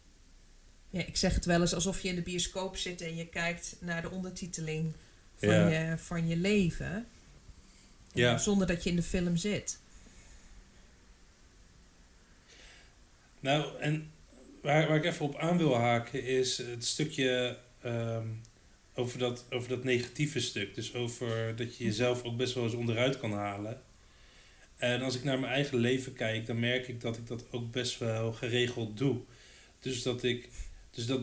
Ja, 0.92 1.06
ik 1.06 1.18
zeg 1.18 1.34
het 1.36 1.46
wel 1.46 1.62
eens 1.62 1.74
alsof 1.74 2.02
je 2.02 2.08
in 2.10 2.16
de 2.16 2.22
bioscoop 2.22 2.78
zit 2.78 3.02
en 3.02 3.16
je 3.16 3.28
kijkt 3.28 3.76
naar 3.80 4.02
de 4.02 4.10
ondertiteling 4.10 4.94
van, 5.36 5.50
Ja. 5.50 5.68
je, 5.68 5.98
van 5.98 6.28
je 6.28 6.36
leven. 6.36 7.08
Ja. 8.14 8.38
Zonder 8.38 8.68
dat 8.68 8.84
je 8.84 8.90
in 8.90 8.96
de 8.96 9.04
film 9.04 9.38
zit. 9.38 9.80
Nou, 13.40 13.80
en 13.80 14.12
waar, 14.62 14.88
waar 14.88 14.98
ik 14.98 15.06
even 15.06 15.26
op 15.26 15.36
aan 15.36 15.58
wil 15.58 15.76
haken 15.76 16.24
is 16.24 16.58
het 16.58 16.86
stukje 16.86 17.58
ehm, 17.82 18.28
over, 18.94 19.20
dat, 19.20 19.46
over 19.50 19.70
dat 19.70 19.84
negatieve 19.84 20.40
stuk. 20.40 20.76
Dus 20.76 20.94
over 20.94 21.56
dat 21.56 21.78
je 21.78 21.84
jezelf 21.84 22.24
ook 22.24 22.38
best 22.38 22.54
wel 22.54 22.64
eens 22.64 22.74
onderuit 22.74 23.20
kan 23.20 23.34
halen. 23.34 23.82
En 24.78 25.02
als 25.02 25.16
ik 25.16 25.24
naar 25.24 25.40
mijn 25.40 25.54
eigen 25.54 25.78
leven 25.78 26.14
kijk, 26.14 26.46
dan 26.46 26.60
merk 26.60 26.88
ik 26.88 27.02
dat 27.02 27.18
ik 27.18 27.28
dat 27.28 27.46
ook 27.52 27.72
best 27.72 27.98
wel 27.98 28.34
geregeld 28.34 28.98
doe. 28.98 29.20
Dus 29.80 30.04
dat 30.04 30.24
ik, 30.24 30.50
dus 30.92 31.06
dat 31.06 31.22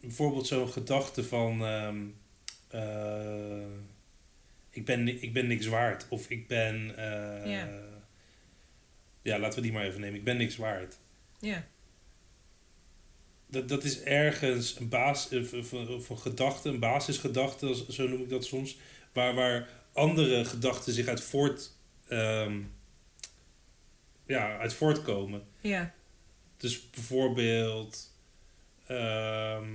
bijvoorbeeld 0.00 0.46
zo'n 0.46 0.68
gedachte 0.68 1.24
van, 1.24 1.64
ehm, 1.64 2.06
eh, 2.68 3.66
ik, 4.70 4.84
ben, 4.84 5.22
ik 5.22 5.32
ben 5.32 5.46
niks 5.46 5.66
waard. 5.66 6.06
Of 6.08 6.28
ik 6.28 6.46
ben, 6.46 6.96
eh, 6.96 7.52
Ja. 7.52 7.68
ja, 9.22 9.38
laten 9.38 9.58
we 9.58 9.64
die 9.64 9.72
maar 9.72 9.84
even 9.84 10.00
nemen. 10.00 10.18
Ik 10.18 10.24
ben 10.24 10.36
niks 10.36 10.56
waard 10.56 10.98
Ja, 11.40 11.66
dat, 13.46 13.68
dat 13.68 13.84
is 13.84 14.02
ergens 14.02 14.78
een, 14.78 14.88
baas, 14.88 15.28
of, 15.32 15.72
of, 15.72 16.08
een 16.10 16.18
gedachte, 16.18 16.68
een 16.68 16.78
basisgedachte, 16.78 17.84
zo 17.88 18.08
noem 18.08 18.22
ik 18.22 18.28
dat 18.28 18.44
soms, 18.44 18.76
waar, 19.12 19.34
waar 19.34 19.68
andere 19.92 20.44
gedachten 20.44 20.92
zich 20.92 21.06
uit, 21.06 21.20
voort, 21.22 21.72
ehm, 22.08 22.60
ja, 24.26 24.58
uit 24.58 24.74
voortkomen. 24.74 25.42
ja, 25.60 25.94
Dus 26.56 26.90
bijvoorbeeld. 26.90 28.09
Ehm, 28.90 29.68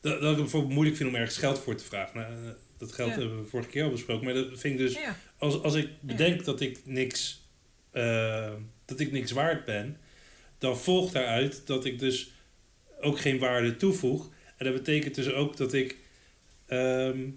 dat, 0.00 0.20
dat 0.20 0.30
ik 0.32 0.36
bijvoorbeeld 0.36 0.72
moeilijk 0.72 0.96
vind 0.96 1.08
om 1.08 1.14
ergens 1.14 1.36
geld 1.38 1.58
voor 1.58 1.74
te 1.74 1.84
vragen. 1.84 2.20
Nou, 2.20 2.46
eh, 2.46 2.52
dat 2.78 2.92
geld 2.92 3.08
Ja. 3.10 3.18
hebben 3.18 3.42
we 3.42 3.48
vorige 3.48 3.68
keer 3.68 3.82
al 3.84 3.90
besproken. 3.90 4.24
Maar 4.24 4.34
dat 4.34 4.46
vind 4.60 4.64
ik 4.64 4.78
dus 4.86 4.94
ja, 4.94 5.16
als, 5.38 5.62
als 5.62 5.74
ik 5.74 5.88
bedenk 6.00 6.44
dat 6.44 6.60
ik 6.60 6.80
niks 6.86 7.48
eh, 7.90 8.52
dat 8.84 9.00
ik 9.00 9.12
niks 9.12 9.30
waard 9.30 9.64
ben, 9.64 9.96
dan 10.58 10.78
volgt 10.78 11.12
daaruit 11.12 11.66
dat 11.66 11.84
ik 11.84 11.98
dus 11.98 12.30
ook 13.00 13.20
geen 13.20 13.38
waarde 13.38 13.76
toevoeg. 13.76 14.30
En 14.56 14.64
dat 14.64 14.74
betekent 14.74 15.14
dus 15.14 15.32
ook 15.32 15.56
dat 15.56 15.72
ik 15.72 15.96
ehm, 16.66 17.28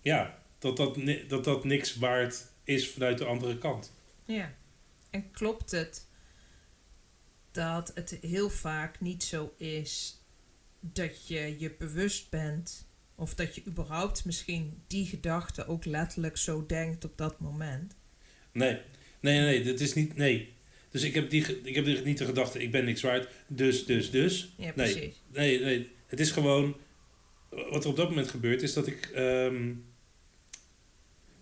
ja, 0.00 0.38
dat 0.58 0.76
dat, 0.76 0.98
dat 1.28 1.44
dat 1.44 1.64
niks 1.64 1.96
waard 1.96 2.46
is 2.64 2.88
vanuit 2.90 3.18
de 3.18 3.24
andere 3.24 3.58
kant. 3.58 3.92
ja. 4.24 4.52
En 5.10 5.30
klopt 5.30 5.70
het 5.70 6.06
dat 7.52 7.92
het 7.94 8.18
heel 8.20 8.50
vaak 8.50 9.00
niet 9.00 9.22
zo 9.24 9.52
is 9.56 10.20
dat 10.80 11.26
je 11.28 11.56
je 11.58 11.74
bewust 11.78 12.30
bent, 12.30 12.86
of 13.14 13.34
dat 13.34 13.54
je 13.54 13.62
überhaupt 13.66 14.24
misschien 14.24 14.82
die 14.86 15.06
gedachte 15.06 15.66
ook 15.66 15.84
letterlijk 15.84 16.36
zo 16.36 16.66
denkt 16.66 17.04
op 17.04 17.16
dat 17.18 17.40
moment? 17.40 17.96
Nee, 18.52 18.72
nee, 19.20 19.38
nee, 19.38 19.40
nee, 19.40 19.64
dat 19.64 19.80
is 19.80 19.94
niet, 19.94 20.16
nee. 20.16 20.52
Dus 20.90 21.02
ik 21.02 21.14
heb, 21.14 21.30
die, 21.30 21.60
ik 21.62 21.74
heb 21.74 21.84
die- 21.84 22.02
niet 22.02 22.18
de 22.18 22.24
gedachte, 22.24 22.62
ik 22.62 22.70
ben 22.70 22.84
niks 22.84 23.00
waard, 23.02 23.28
dus, 23.46 23.86
dus, 23.86 24.10
dus. 24.10 24.52
Ja, 24.56 24.64
Nee. 24.64 24.92
precies. 24.92 25.22
Nee, 25.32 25.60
nee, 25.60 25.90
het 26.06 26.20
is 26.20 26.30
gewoon. 26.30 26.76
Wat 27.70 27.84
er 27.84 27.90
op 27.90 27.96
dat 27.96 28.08
moment 28.08 28.28
gebeurt 28.28 28.62
is 28.62 28.72
dat 28.72 28.86
ik. 28.86 29.06
ehm, 29.14 29.72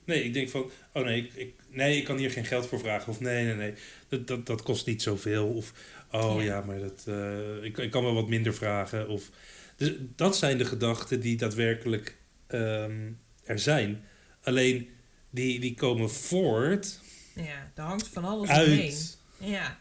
nee, 0.05 0.25
ik 0.25 0.33
denk 0.33 0.49
van. 0.49 0.71
Oh 0.93 1.05
nee 1.05 1.23
ik, 1.23 1.35
ik, 1.35 1.55
nee, 1.69 1.97
ik 1.97 2.05
kan 2.05 2.17
hier 2.17 2.31
geen 2.31 2.45
geld 2.45 2.67
voor 2.67 2.79
vragen. 2.79 3.13
Of 3.13 3.21
nee, 3.21 3.45
nee, 3.45 3.55
nee. 3.55 3.75
Dat, 4.09 4.27
dat, 4.27 4.47
dat 4.47 4.63
kost 4.63 4.87
niet 4.87 5.03
zoveel. 5.03 5.47
Of. 5.49 5.73
Oh 6.11 6.37
Ja. 6.37 6.43
ja, 6.45 6.61
maar 6.61 6.79
dat, 6.79 7.03
eh, 7.07 7.65
ik, 7.65 7.79
ik 7.79 7.91
kan 7.91 8.03
wel 8.05 8.15
wat 8.15 8.29
minder 8.29 8.55
vragen. 8.55 9.09
Of, 9.09 9.31
dus 9.77 9.93
dat 10.17 10.37
zijn 10.37 10.59
de 10.59 10.65
gedachten 10.65 11.21
die 11.21 11.37
daadwerkelijk 11.37 12.17
ehm, 12.47 13.11
er 13.45 13.59
zijn. 13.59 14.05
Alleen 14.43 14.89
die, 15.31 15.61
die 15.61 15.75
komen 15.75 16.11
voort 16.11 17.01
Ja, 17.35 17.71
er 17.75 17.83
hangt 17.83 18.09
van 18.09 18.25
alles 18.25 18.49
omheen. 18.49 18.81
uit. 18.81 19.19
Ja, 19.39 19.79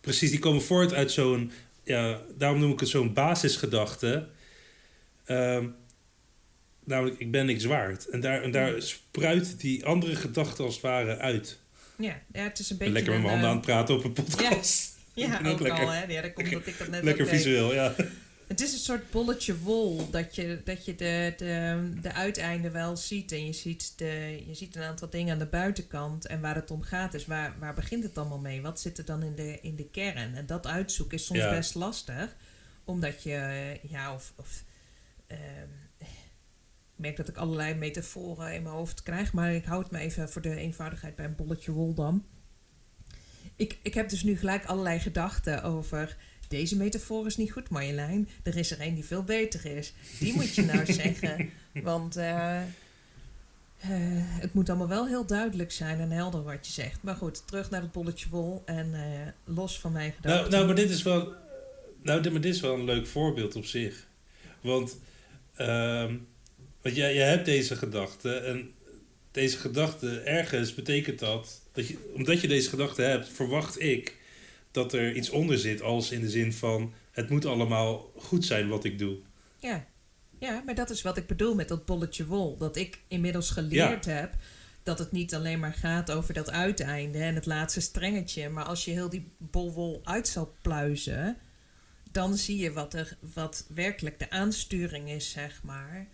Precies, 0.00 0.30
die 0.30 0.38
komen 0.38 0.62
voort 0.62 0.92
uit 0.94 1.10
zo'n, 1.12 1.52
ja, 1.84 2.20
daarom 2.38 2.60
noem 2.60 2.72
ik 2.72 2.80
het 2.80 2.88
zo'n 2.88 3.12
basisgedachte. 3.12 4.28
Ehm, 5.24 5.68
namelijk, 6.84 7.18
ik 7.20 7.30
ben 7.30 7.46
niks 7.46 7.64
waard. 7.64 8.08
En 8.08 8.20
daar, 8.20 8.42
en 8.42 8.50
daar 8.50 8.82
spruit 8.82 9.60
die 9.60 9.84
andere 9.86 10.16
gedachte 10.16 10.62
als 10.62 10.72
het 10.74 10.82
ware 10.82 11.16
uit. 11.18 11.58
ja, 11.98 12.20
ja 12.32 12.42
het 12.42 12.58
is 12.58 12.70
een 12.70 12.76
Ik 12.76 12.82
ben 12.82 12.92
beetje 12.92 13.10
lekker 13.10 13.12
met 13.12 13.22
mijn 13.22 13.32
handen 13.32 13.48
aan 13.50 13.56
eh, 13.56 13.62
het 13.66 13.70
praten 13.86 13.94
op 13.94 14.04
een 14.04 14.24
podcast. 14.24 14.91
Ja, 14.91 14.91
Ben 15.14 15.46
ook, 15.46 15.46
ook 15.46 15.60
lekker, 15.60 15.84
al, 15.84 15.90
hè. 15.90 16.04
Ja, 16.04 16.22
dat 16.22 16.32
komt 16.32 16.50
dat 16.50 16.66
ik 16.66 16.78
dat 16.78 16.88
net 16.88 17.04
lekker 17.04 17.26
visueel, 17.26 17.72
ja. 17.74 17.94
Het 18.46 18.60
is 18.60 18.72
een 18.72 18.78
soort 18.78 19.10
bolletje 19.10 19.58
wol 19.58 20.10
dat 20.10 20.34
je, 20.34 20.60
dat 20.64 20.84
je 20.84 20.94
de, 20.94 21.34
de, 21.36 21.90
de 22.00 22.12
uiteinden 22.12 22.72
wel 22.72 22.96
ziet. 22.96 23.32
En 23.32 23.46
je 23.46 23.52
ziet, 23.52 23.92
de, 23.96 24.42
je 24.46 24.54
ziet 24.54 24.76
een 24.76 24.82
aantal 24.82 25.10
dingen 25.10 25.32
aan 25.32 25.38
de 25.38 25.46
buitenkant. 25.46 26.26
En 26.26 26.40
waar 26.40 26.54
het 26.54 26.70
om 26.70 26.82
gaat 26.82 27.14
is, 27.14 27.26
waar, 27.26 27.54
waar 27.58 27.74
begint 27.74 28.02
het 28.02 28.18
allemaal 28.18 28.38
mee? 28.38 28.62
Wat 28.62 28.80
zit 28.80 28.98
er 28.98 29.04
dan 29.04 29.22
in 29.22 29.34
de, 29.34 29.58
in 29.60 29.76
de 29.76 29.88
kern? 29.90 30.34
En 30.34 30.46
dat 30.46 30.66
uitzoeken 30.66 31.16
is 31.18 31.26
soms 31.26 31.38
Ja. 31.40 31.50
best 31.50 31.74
lastig. 31.74 32.36
Omdat 32.84 33.22
je, 33.22 33.78
ja, 33.82 34.14
of... 34.14 34.32
of 34.36 34.64
ehm, 35.26 35.68
ik 36.94 37.08
merk 37.08 37.16
dat 37.16 37.28
ik 37.28 37.36
allerlei 37.36 37.74
metaforen 37.74 38.54
in 38.54 38.62
mijn 38.62 38.74
hoofd 38.74 39.02
krijg. 39.02 39.32
Maar 39.32 39.54
ik 39.54 39.64
hou 39.64 39.82
het 39.82 39.90
me 39.90 39.98
even 39.98 40.28
voor 40.28 40.42
de 40.42 40.56
eenvoudigheid 40.56 41.16
bij 41.16 41.24
een 41.24 41.34
bolletje 41.34 41.72
wol 41.72 41.94
dan. 41.94 42.24
Ik, 43.56 43.78
ik 43.82 43.94
heb 43.94 44.08
dus 44.08 44.22
nu 44.22 44.36
gelijk 44.36 44.64
allerlei 44.64 44.98
gedachten 44.98 45.62
over... 45.62 46.16
Deze 46.48 46.76
metafoor 46.76 47.26
is 47.26 47.36
niet 47.36 47.52
goed, 47.52 47.68
Marjolein. 47.68 48.28
Er 48.42 48.56
is 48.56 48.70
er 48.70 48.80
een 48.80 48.94
die 48.94 49.04
veel 49.04 49.22
beter 49.22 49.76
is. 49.76 49.92
Die 50.18 50.34
moet 50.34 50.54
je 50.54 50.62
nou 50.62 50.92
zeggen. 51.02 51.50
Want 51.82 52.16
eh, 52.16 52.60
eh, 53.82 54.26
het 54.40 54.54
moet 54.54 54.68
allemaal 54.68 54.88
wel 54.88 55.06
heel 55.06 55.26
duidelijk 55.26 55.72
zijn 55.72 56.00
en 56.00 56.10
helder 56.10 56.42
wat 56.42 56.66
je 56.66 56.72
zegt. 56.72 57.02
Maar 57.02 57.14
goed, 57.14 57.46
terug 57.46 57.70
naar 57.70 57.80
het 57.80 57.92
bolletje 57.92 58.28
wol 58.28 58.62
en 58.64 58.94
eh, 58.94 59.54
los 59.54 59.80
van 59.80 59.92
mijn 59.92 60.12
gedachten. 60.12 60.40
Nou, 60.40 60.50
nou, 60.50 60.66
maar 60.66 60.74
dit 60.74 60.90
is 60.90 61.02
wel, 61.02 61.34
nou, 62.02 62.22
dit, 62.22 62.32
maar 62.32 62.40
dit 62.40 62.54
is 62.54 62.60
wel 62.60 62.74
een 62.74 62.84
leuk 62.84 63.06
voorbeeld 63.06 63.56
op 63.56 63.64
zich. 63.64 64.06
Want, 64.60 64.98
ehm, 65.54 66.16
want 66.82 66.96
jij, 66.96 67.14
jij 67.14 67.28
hebt 67.28 67.44
deze 67.44 67.76
gedachte 67.76 68.34
en 68.34 68.72
deze 69.32 69.58
gedachte, 69.58 70.20
ergens 70.20 70.74
betekent 70.74 71.18
dat, 71.18 71.60
dat 71.72 71.88
je, 71.88 72.12
omdat 72.14 72.40
je 72.40 72.48
deze 72.48 72.68
gedachte 72.68 73.02
hebt, 73.02 73.28
verwacht 73.28 73.80
ik 73.80 74.16
dat 74.70 74.92
er 74.92 75.14
iets 75.14 75.30
onder 75.30 75.58
zit, 75.58 75.82
als 75.82 76.10
in 76.10 76.20
de 76.20 76.30
zin 76.30 76.52
van, 76.52 76.92
het 77.10 77.30
moet 77.30 77.44
allemaal 77.44 78.12
goed 78.16 78.44
zijn 78.44 78.68
wat 78.68 78.84
ik 78.84 78.98
doe. 78.98 79.16
Ja. 79.58 79.86
ja, 80.38 80.62
maar 80.66 80.74
dat 80.74 80.90
is 80.90 81.02
wat 81.02 81.16
ik 81.16 81.26
bedoel 81.26 81.54
met 81.54 81.68
dat 81.68 81.84
bolletje 81.84 82.26
wol. 82.26 82.56
Dat 82.56 82.76
ik 82.76 82.98
inmiddels 83.08 83.50
geleerd 83.50 84.04
heb 84.04 84.34
dat 84.82 84.98
het 84.98 85.12
niet 85.12 85.34
alleen 85.34 85.60
maar 85.60 85.74
gaat 85.74 86.10
over 86.10 86.34
dat 86.34 86.50
uiteinde 86.50 87.18
en 87.18 87.34
het 87.34 87.46
laatste 87.46 87.80
strengetje. 87.80 88.48
Maar 88.48 88.64
als 88.64 88.84
je 88.84 88.90
heel 88.90 89.08
die 89.08 89.32
bol 89.38 89.72
wol 89.72 90.00
uit 90.04 90.28
zal 90.28 90.54
pluizen, 90.62 91.36
dan 92.10 92.36
zie 92.36 92.58
je 92.58 92.72
wat, 92.72 92.94
er, 92.94 93.16
wat 93.34 93.66
werkelijk 93.74 94.18
de 94.18 94.30
aansturing 94.30 95.10
is, 95.10 95.30
zeg 95.30 95.62
maar, 95.62 96.06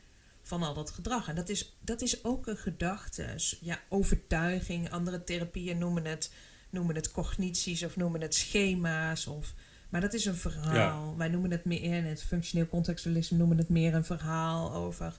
van 0.48 0.62
al 0.62 0.74
dat 0.74 0.90
gedrag. 0.90 1.28
En 1.28 1.34
dat 1.34 1.48
is, 1.48 1.76
dat 1.80 2.00
is 2.02 2.24
ook 2.24 2.46
een 2.46 2.56
gedachte. 2.56 3.34
Ja, 3.60 3.80
overtuiging. 3.88 4.90
Andere 4.90 5.24
therapieën 5.24 5.78
noemen 5.78 6.04
het, 6.04 6.32
noemen 6.70 6.94
het 6.94 7.10
cognities 7.12 7.82
of 7.84 7.96
noemen 7.96 8.20
het 8.20 8.34
schema's. 8.34 9.26
Of, 9.26 9.54
maar 9.88 10.00
dat 10.00 10.14
is 10.14 10.24
een 10.24 10.34
verhaal. 10.36 11.14
Wij 11.16 11.28
noemen 11.28 11.50
het 11.50 11.64
meer, 11.64 11.82
in 11.82 12.04
het 12.04 12.22
functioneel 12.22 12.66
contextualisme 12.68 13.36
noemen 13.38 13.58
het 13.58 13.68
meer 13.68 13.94
een 13.94 14.04
verhaal 14.04 14.72
over 14.74 15.18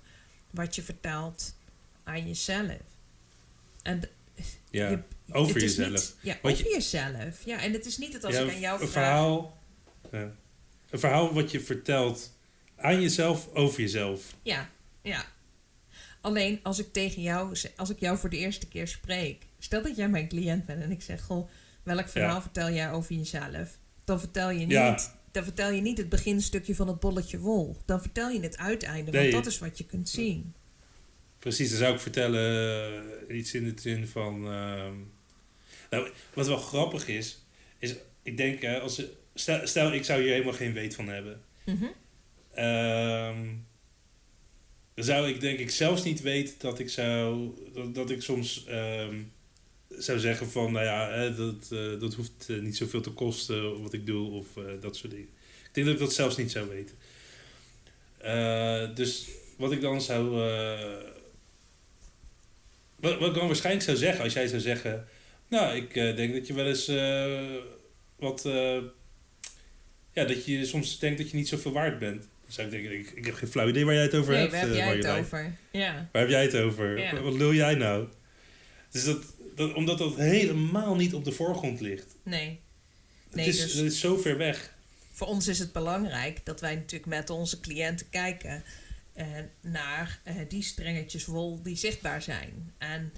wat 0.52 0.76
je 0.76 0.82
vertelt 0.84 1.56
aan 2.04 2.28
jezelf. 2.28 2.78
En 3.82 4.02
Ja, 4.70 4.90
je- 4.90 5.00
over 5.32 5.54
het 5.54 5.64
jezelf. 5.64 5.90
niet- 5.90 6.16
ja, 6.22 6.38
Wat 6.42 6.52
over 6.52 6.72
jezelf. 6.72 7.46
Ja, 7.46 7.60
en 7.62 7.74
het 7.74 7.86
is 7.86 7.98
niet 7.98 8.12
dat 8.12 8.24
als 8.24 8.34
Ja, 8.36 8.42
ik 8.42 8.50
aan 8.54 8.60
jou 8.60 8.82
een 8.82 8.88
vraag... 8.88 9.04
verhaal, 9.04 9.58
ja. 10.12 10.32
een 10.90 11.00
verhaal 11.00 11.34
wat 11.34 11.52
je 11.52 11.60
vertelt 11.60 12.38
aan 12.76 13.02
jezelf 13.02 13.54
over 13.54 13.80
jezelf. 13.80 14.36
Ja, 14.42 14.70
ja. 15.02 15.26
Alleen 16.22 16.60
als 16.64 16.80
ik 16.80 16.94
tegen 16.94 17.22
jou, 17.22 17.56
als 17.76 17.90
ik 17.90 18.00
jou 18.00 18.18
voor 18.18 18.30
de 18.30 18.38
eerste 18.38 18.68
keer 18.68 18.88
spreek, 18.88 19.46
stel 19.60 19.82
dat 19.82 19.96
jij 19.96 20.10
mijn 20.10 20.28
cliënt 20.28 20.66
bent 20.66 20.82
en 20.84 20.92
ik 20.92 21.02
zeg, 21.02 21.22
goh, 21.24 21.50
welk 21.84 22.10
verhaal 22.10 22.36
Ja. 22.36 22.42
vertel 22.42 22.70
jij 22.72 22.92
over 22.92 23.16
jezelf? 23.16 23.78
Dan 24.04 24.20
vertel 24.20 24.50
je 24.50 24.60
niet, 24.60 24.72
Ja. 24.72 25.00
dan 25.32 25.44
vertel 25.44 25.72
je 25.72 25.82
niet 25.82 25.98
het 25.98 26.10
beginstukje 26.10 26.76
van 26.76 26.88
het 26.88 27.00
bolletje 27.00 27.40
wol. 27.40 27.78
Dan 27.86 28.02
vertel 28.02 28.30
je 28.30 28.40
het 28.40 28.58
uiteinde, 28.58 29.12
Nee. 29.12 29.32
want 29.32 29.44
dat 29.44 29.54
is 29.54 29.60
wat 29.60 29.78
je 29.78 29.86
kunt 29.86 30.10
zien. 30.10 30.54
Precies, 31.40 31.70
dan 31.70 31.78
zou 31.78 31.94
ik 31.94 32.00
vertellen 32.00 33.04
eh, 33.30 33.38
iets 33.38 33.54
in 33.54 33.64
de 33.64 33.82
zin 33.82 34.08
van. 34.08 34.36
ehm, 34.52 34.94
nou, 35.90 36.12
wat 36.34 36.48
wel 36.48 36.58
grappig 36.58 37.08
is, 37.08 37.46
is 37.78 37.96
ik 38.24 38.38
denk, 38.38 38.66
als, 38.82 39.02
stel, 39.34 39.68
stel 39.68 39.94
ik 39.94 40.04
zou 40.06 40.22
hier 40.22 40.32
helemaal 40.32 40.54
geen 40.54 40.74
weet 40.74 40.96
van 40.96 41.08
hebben. 41.08 41.42
Ehm, 42.54 43.48
zou 45.00 45.30
ik 45.30 45.40
denk 45.40 45.60
ik 45.60 45.72
zelfs 45.72 46.04
niet 46.04 46.22
weten 46.22 46.56
dat 46.58 46.80
ik 46.80 46.90
zou. 46.90 47.50
dat, 47.94 48.10
ik 48.10 48.22
soms 48.22 48.66
ehm, 48.66 49.16
zou 49.90 50.20
zeggen 50.20 50.50
van, 50.50 50.72
nou 50.72 50.86
ja, 50.86 51.30
dat, 51.30 51.68
eh, 51.72 52.00
dat 52.00 52.14
hoeft 52.14 52.46
eh, 52.48 52.60
niet 52.60 52.78
zoveel 52.78 53.02
te 53.02 53.10
kosten 53.10 53.82
wat 53.82 53.94
ik 53.94 54.06
doe 54.06 54.32
of 54.32 54.58
eh, 54.58 54.64
dat 54.82 54.96
soort 54.96 55.12
dingen. 55.12 55.30
Ik 55.68 55.74
denk 55.74 55.86
dat 55.86 55.96
ik 55.96 56.02
dat 56.02 56.14
zelfs 56.14 56.38
niet 56.38 56.52
zou 56.52 56.70
weten. 56.70 56.96
Dus 58.96 59.28
wat 59.58 59.72
ik 59.72 59.82
dan 59.82 60.02
zou. 60.02 60.30
wat, 62.96 63.20
wat 63.20 63.28
ik 63.28 63.34
dan 63.34 63.48
waarschijnlijk 63.48 63.86
zou 63.86 63.98
zeggen, 63.98 64.24
als 64.24 64.34
jij 64.34 64.48
zou 64.48 64.62
zeggen. 64.62 65.08
Nou, 65.48 65.76
ik 65.76 65.94
denk 65.94 66.34
dat 66.34 66.48
je 66.48 66.54
wel 66.54 66.68
eens 66.68 66.88
wat. 68.16 68.42
ja, 70.14 70.26
dat 70.26 70.46
je 70.46 70.66
soms 70.66 71.00
denkt 71.00 71.18
dat 71.18 71.30
je 71.30 71.38
niet 71.38 71.48
zoveel 71.48 71.72
waard 71.72 72.00
bent. 72.00 72.28
Ik 72.58 72.70
denken, 72.70 73.00
ik, 73.00 73.10
ik 73.10 73.26
heb 73.26 73.34
geen 73.36 73.50
flauw 73.50 73.68
idee 73.68 73.86
waar 73.86 73.94
jij 73.94 74.04
het 74.04 74.16
over 74.16 74.32
Nee, 74.34 74.40
hebt. 74.42 74.52
waar 74.52 74.62
heb 74.62 74.70
eh, 74.72 74.78
jij 74.78 74.96
het 74.96 75.08
over? 75.08 75.58
Ja. 75.72 76.10
Waar 76.12 76.22
heb 76.22 76.30
jij 76.32 76.42
het 76.42 76.56
over? 76.56 77.00
Ja. 77.00 77.22
Wat, 77.22 77.34
lul 77.34 77.54
jij 77.54 77.76
nou? 77.76 78.08
Dus 78.92 79.04
dat, 79.04 79.24
dat, 79.56 79.74
omdat 79.74 79.98
dat 79.98 80.16
helemaal 80.16 80.96
niet 80.96 81.14
op 81.14 81.26
de 81.26 81.32
voorgrond 81.32 81.80
ligt. 81.80 82.16
Nee. 82.24 82.60
Het 83.28 83.36
Nee, 83.36 83.48
is, 83.48 83.62
dus- 83.62 83.74
het 83.74 83.92
is 83.92 84.00
zo 84.00 84.18
ver 84.18 84.38
weg. 84.38 84.74
Voor 85.12 85.28
ons 85.28 85.48
is 85.48 85.60
het 85.60 85.72
belangrijk 85.72 86.46
dat 86.46 86.62
wij 86.62 86.76
natuurlijk 86.76 87.06
met 87.10 87.30
onze 87.30 87.60
cliënten 87.60 88.10
kijken 88.10 88.64
eh, 89.14 89.28
naar 89.62 90.20
eh, 90.24 90.36
die 90.48 90.64
strengetjes 90.64 91.26
wol 91.26 91.62
die 91.64 91.76
zichtbaar 91.76 92.22
zijn. 92.22 92.74
En 92.78 93.12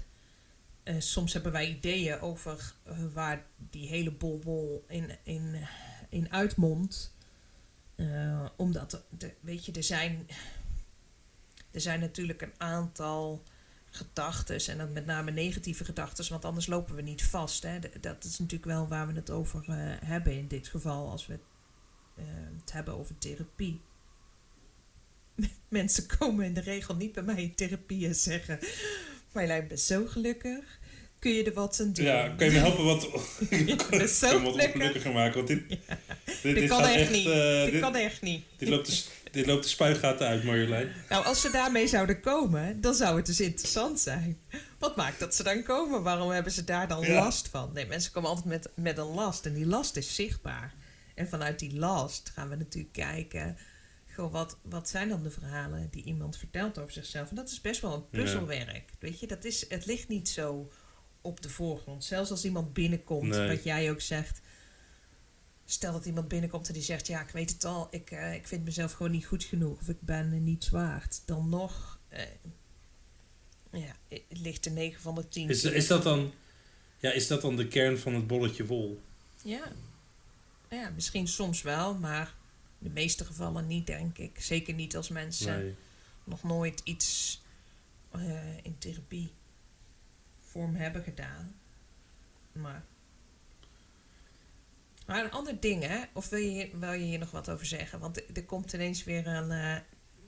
soms 0.98 1.32
hebben 1.32 1.52
wij 1.52 1.68
ideeën 1.68 2.20
over 2.20 2.72
waar 3.12 3.44
die 3.70 3.88
hele 3.88 4.10
bol 4.10 4.40
wol 4.44 4.84
in, 4.88 5.10
in, 5.24 5.56
in 6.08 6.32
uitmondt. 6.32 7.11
Eh, 7.94 8.46
omdat, 8.56 9.04
de, 9.18 9.34
weet 9.40 9.66
je, 9.66 9.72
er 9.72 9.82
zijn, 9.82 10.28
er 11.70 11.80
zijn 11.80 12.00
natuurlijk 12.00 12.42
een 12.42 12.54
aantal 12.56 13.42
gedachten 13.90 14.66
en 14.66 14.78
dan 14.78 14.92
met 14.92 15.06
name 15.06 15.30
negatieve 15.30 15.84
gedachten, 15.84 16.30
want 16.30 16.44
anders 16.44 16.66
lopen 16.66 16.94
we 16.94 17.02
niet 17.02 17.24
vast. 17.24 17.62
Hè. 17.62 17.78
Dat 18.00 18.24
is 18.24 18.38
natuurlijk 18.38 18.70
wel 18.70 18.88
waar 18.88 19.06
we 19.06 19.12
het 19.12 19.30
over 19.30 19.64
eh, 19.68 19.76
hebben 20.04 20.32
in 20.32 20.48
dit 20.48 20.68
geval, 20.68 21.10
als 21.10 21.26
we 21.26 21.38
eh, 22.14 22.24
het 22.60 22.72
hebben 22.72 22.94
over 22.94 23.18
therapie. 23.18 23.80
Mensen 25.68 26.06
komen 26.18 26.44
in 26.44 26.54
de 26.54 26.60
regel 26.60 26.96
niet 26.96 27.12
bij 27.12 27.22
mij 27.22 27.42
in 27.42 27.54
therapie 27.54 28.06
en 28.06 28.14
zeggen: 28.14 28.58
Marjolein, 29.32 29.62
ik 29.62 29.68
ben 29.68 29.78
zo 29.78 30.06
gelukkig. 30.06 30.80
Kun 31.22 31.32
je 31.32 31.44
er 31.44 31.52
wat 31.52 31.80
aan 31.80 31.92
doen? 31.92 32.04
Ja, 32.04 32.28
kan 32.28 32.46
je 32.46 32.52
me 32.52 32.58
helpen 32.58 32.84
wat, 32.84 33.02
zo 33.10 33.10
wat 34.42 34.52
gelukkig. 34.52 34.74
ongelukkiger 34.74 35.12
maken? 35.12 35.34
Want 35.34 35.48
dit, 35.48 35.68
dit, 35.68 35.78
Dit, 36.42 36.54
dit 36.54 36.68
kan 36.68 36.82
echt 36.84 36.94
echt... 37.00 37.10
niet. 37.10 37.26
eh, 37.26 37.64
dit, 37.64 37.80
kan 37.80 37.94
echt 37.96 38.22
niet. 38.22 38.44
dit, 38.56 38.68
loopt 38.68 38.86
de, 38.86 39.30
dit 39.30 39.46
loopt 39.46 39.62
de 39.62 39.68
spuigaten 39.68 40.26
uit, 40.26 40.44
Marjolein. 40.44 40.92
Nou, 41.08 41.24
als 41.24 41.40
ze 41.40 41.50
daarmee 41.50 41.86
zouden 41.86 42.20
komen, 42.20 42.80
dan 42.80 42.94
zou 42.94 43.16
het 43.16 43.26
dus 43.26 43.40
interessant 43.40 44.00
zijn. 44.00 44.40
Wat 44.78 44.96
maakt 44.96 45.20
dat 45.20 45.34
ze 45.34 45.42
dan 45.42 45.62
komen? 45.62 46.02
Waarom 46.02 46.30
hebben 46.30 46.52
ze 46.52 46.64
daar 46.64 46.88
dan 46.88 47.00
Ja. 47.06 47.14
last 47.14 47.48
van? 47.48 47.70
Nee, 47.72 47.86
mensen 47.86 48.12
komen 48.12 48.28
altijd 48.30 48.46
met, 48.48 48.68
met 48.74 48.98
een 48.98 49.14
last 49.14 49.46
en 49.46 49.54
die 49.54 49.66
last 49.66 49.96
is 49.96 50.14
zichtbaar. 50.14 50.74
En 51.14 51.28
vanuit 51.28 51.58
die 51.58 51.76
last 51.78 52.30
gaan 52.34 52.48
we 52.48 52.56
natuurlijk 52.56 52.92
kijken... 52.92 53.56
Goh, 54.14 54.32
wat, 54.32 54.56
wat 54.62 54.88
zijn 54.88 55.08
dan 55.08 55.22
de 55.22 55.30
verhalen 55.30 55.88
die 55.90 56.04
iemand 56.04 56.36
vertelt 56.36 56.78
over 56.78 56.92
zichzelf? 56.92 57.28
En 57.30 57.36
dat 57.36 57.50
is 57.50 57.60
best 57.60 57.80
wel 57.80 57.92
een 57.92 58.04
Ja. 58.10 58.18
puzzelwerk. 58.22 58.90
Weet 58.98 59.20
je, 59.20 59.26
dat 59.26 59.44
is, 59.44 59.64
het 59.68 59.86
ligt 59.86 60.08
niet 60.08 60.28
zo 60.28 60.72
op 61.22 61.42
de 61.42 61.48
voorgrond. 61.48 62.04
Zelfs 62.04 62.30
als 62.30 62.44
iemand 62.44 62.72
binnenkomt, 62.72 63.28
Nee. 63.28 63.48
wat 63.48 63.64
jij 63.64 63.90
ook 63.90 64.00
zegt... 64.00 64.40
Stel 65.64 65.92
dat 65.92 66.04
iemand 66.06 66.28
binnenkomt 66.28 66.68
en 66.68 66.74
die 66.74 66.82
zegt: 66.82 67.06
Ja, 67.06 67.20
ik 67.22 67.28
weet 67.30 67.50
het 67.52 67.64
al, 67.64 67.88
ik, 67.90 68.10
eh, 68.10 68.34
ik 68.34 68.46
vind 68.46 68.64
mezelf 68.64 68.92
gewoon 68.92 69.12
niet 69.12 69.26
goed 69.26 69.44
genoeg 69.44 69.80
of 69.80 69.88
ik 69.88 70.00
ben 70.00 70.44
niets 70.44 70.68
waard. 70.68 71.22
Dan 71.26 71.48
nog, 71.48 71.98
eh, 72.08 72.24
ja, 73.72 73.96
het 74.08 74.22
ligt 74.28 74.66
er 74.66 74.72
9 74.72 75.00
van 75.00 75.14
de 75.14 75.28
10. 75.28 75.48
Is, 75.48 75.64
is, 75.64 75.86
dat 75.86 76.02
dan, 76.02 76.32
ja, 76.98 77.10
is 77.12 77.26
dat 77.26 77.40
dan 77.42 77.56
de 77.56 77.68
kern 77.68 77.98
van 77.98 78.14
het 78.14 78.26
bolletje 78.26 78.66
wol? 78.66 79.02
Ja. 79.42 79.72
ja, 80.70 80.90
misschien 80.90 81.28
soms 81.28 81.62
wel, 81.62 81.94
maar 81.94 82.34
in 82.78 82.86
de 82.86 82.92
meeste 82.92 83.24
gevallen 83.24 83.66
niet, 83.66 83.86
denk 83.86 84.18
ik. 84.18 84.40
Zeker 84.40 84.74
niet 84.74 84.96
als 84.96 85.08
mensen 85.08 85.58
Nee. 85.58 85.74
nog 86.24 86.42
nooit 86.42 86.80
iets 86.84 87.40
eh, 88.10 88.56
in 88.64 88.78
therapie 88.78 89.32
vorm 90.52 90.74
hebben 90.74 91.02
gedaan. 91.02 91.54
Maar. 92.52 92.84
Maar 95.06 95.24
een 95.24 95.30
ander 95.30 95.60
ding, 95.60 95.82
hè? 95.86 96.00
Of 96.12 96.28
wil 96.28 96.38
je, 96.38 96.48
hier- 96.48 96.78
wil 96.78 96.92
je 96.92 97.04
hier 97.04 97.18
nog 97.18 97.30
wat 97.30 97.50
over 97.50 97.66
zeggen? 97.66 97.98
Want 97.98 98.36
er- 98.36 98.44
komt 98.44 98.72
ineens 98.72 99.04
weer 99.04 99.26
een, 99.26 99.50
eh, 99.50 99.76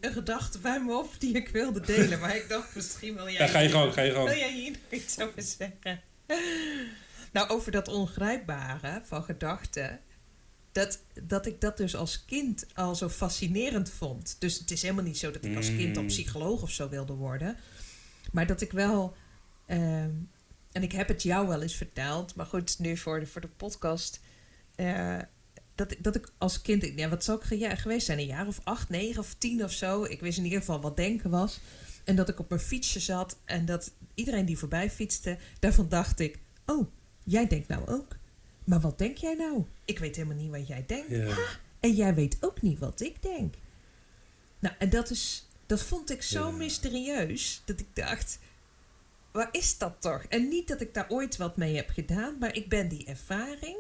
een 0.01 0.13
gedachte 0.13 0.59
bij 0.59 0.81
me 0.81 0.97
op 0.99 1.15
die 1.19 1.35
ik 1.35 1.49
wilde 1.49 1.81
delen. 1.81 2.21
Maar 2.21 2.37
ik 2.37 2.49
dacht, 2.49 2.75
misschien 2.75 3.15
wil 3.15 3.25
jij... 3.29 3.47
Ja, 3.47 3.53
ga 3.53 3.59
je 3.59 3.69
gang, 3.69 3.93
ga 3.93 4.01
je 4.01 4.13
Wil 4.13 4.27
gang. 4.27 4.39
jij 4.39 4.53
hier 4.53 4.71
nog 4.71 5.01
iets 5.01 5.19
over 5.21 5.43
zeggen? 5.43 6.01
Nou, 7.33 7.49
over 7.49 7.73
dat 7.73 7.89
ongrijpbare 7.89 9.01
van 9.05 9.25
gedachten. 9.25 10.01
Dat, 10.73 11.03
dat 11.23 11.47
ik 11.47 11.61
dat 11.61 11.77
dus 11.77 11.97
als 11.97 12.25
kind 12.25 12.67
al 12.75 12.95
zo 12.95 13.09
fascinerend 13.09 13.91
vond. 13.91 14.37
Dus 14.39 14.59
het 14.59 14.71
is 14.71 14.83
helemaal 14.83 15.05
niet 15.05 15.19
zo 15.19 15.31
dat 15.31 15.45
ik 15.45 15.57
als 15.57 15.67
kind 15.77 15.95
dan 15.95 16.03
Mm. 16.05 16.09
psycholoog 16.09 16.63
of 16.63 16.71
zo 16.71 16.89
wilde 16.89 17.13
worden. 17.13 17.57
Maar 18.33 18.47
dat 18.47 18.61
ik 18.61 18.73
wel. 18.73 19.17
Ehm, 19.67 20.11
en 20.73 20.83
ik 20.83 20.93
heb 20.93 21.09
het 21.09 21.23
jou 21.23 21.49
wel 21.49 21.63
eens 21.63 21.75
verteld, 21.77 22.35
maar 22.35 22.47
goed, 22.47 22.79
nu 22.79 22.97
voor 22.97 23.21
de, 23.21 23.27
voor 23.27 23.41
de 23.41 23.49
podcast. 23.49 24.21
eh, 24.75 25.19
dat, 25.75 25.91
ik- 25.93 26.03
dat 26.03 26.15
ik 26.17 26.29
als 26.39 26.63
kind, 26.63 26.93
ja, 26.97 27.09
wat 27.09 27.25
zou 27.25 27.41
ik 27.51 27.59
ja, 27.59 27.75
geweest 27.75 28.07
zijn? 28.07 28.19
Een 28.19 28.27
jaar 28.27 28.47
of 28.47 28.61
acht, 28.65 28.89
negen 28.89 29.21
of 29.21 29.35
tien 29.39 29.65
of 29.65 29.73
zo. 29.73 30.05
Ik 30.05 30.21
wist 30.21 30.39
in 30.39 30.45
ieder 30.45 30.59
geval 30.59 30.81
wat 30.81 30.97
denken 30.97 31.31
was. 31.31 31.61
En 32.05 32.17
dat 32.17 32.29
ik 32.29 32.39
op 32.39 32.49
mijn 32.49 32.61
fietsje 32.61 33.01
zat 33.01 33.39
en 33.45 33.65
dat 33.65 33.93
iedereen 34.15 34.45
die 34.47 34.59
voorbij 34.59 34.91
fietste, 34.91 35.39
daarvan 35.59 35.89
dacht 35.89 36.21
ik: 36.21 36.39
Oh, 36.67 36.91
jij 37.25 37.47
denkt 37.47 37.69
nou 37.69 37.87
ook. 37.89 38.17
Maar 38.65 38.81
wat 38.81 38.99
denk 38.99 39.17
jij 39.17 39.35
nou? 39.35 39.65
Ik 39.85 39.99
weet 39.99 40.17
helemaal 40.17 40.37
niet 40.37 40.51
wat 40.51 40.67
jij 40.67 40.85
denkt. 40.87 41.11
Ja. 41.11 41.37
En 41.81 41.95
jij 41.95 42.15
weet 42.15 42.37
ook 42.41 42.63
niet 42.63 42.79
wat 42.79 43.01
ik 43.01 43.23
denk. 43.23 43.55
Nou, 44.59 44.75
en 44.79 44.91
dat 44.91 45.11
is. 45.11 45.49
Dat 45.67 45.83
vond 45.83 46.11
ik 46.11 46.23
zo 46.23 46.47
Ja. 46.49 46.57
mysterieus 46.57 47.63
dat 47.65 47.81
ik 47.81 47.87
dacht. 47.95 48.39
Waar 49.35 49.49
is 49.53 49.79
dat 49.79 49.97
toch? 50.01 50.23
En 50.29 50.49
niet 50.49 50.69
dat 50.69 50.81
ik 50.81 50.95
daar 50.95 51.07
ooit 51.09 51.37
wat 51.37 51.57
mee 51.57 51.77
heb 51.77 51.89
gedaan, 51.91 52.37
maar 52.39 52.57
ik 52.57 52.69
ben 52.69 52.89
die 52.89 53.07
ervaring 53.07 53.77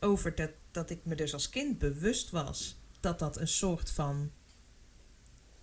over 0.00 0.34
dat, 0.34 0.50
dat 0.70 0.90
ik 0.90 0.98
me 1.02 1.14
dus 1.14 1.32
als 1.32 1.48
kind 1.50 1.78
bewust 1.78 2.30
was 2.30 2.76
dat 3.00 3.18
dat 3.18 3.36
een 3.40 3.48
soort 3.48 3.90
van 3.90 4.30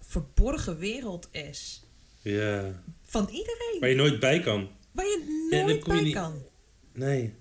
verborgen 0.01 0.77
wereld 0.77 1.27
is. 1.31 1.83
ja. 2.21 2.83
Van 3.03 3.27
iedereen. 3.29 3.77
Waar 3.79 3.89
je 3.89 3.95
nooit 3.95 4.19
bij 4.19 4.39
kan. 4.39 4.69
Waar 4.91 5.05
je 5.05 5.47
nooit 5.49 5.83
bij 5.83 6.11
kan. 6.11 6.43
Nee. 6.93 7.33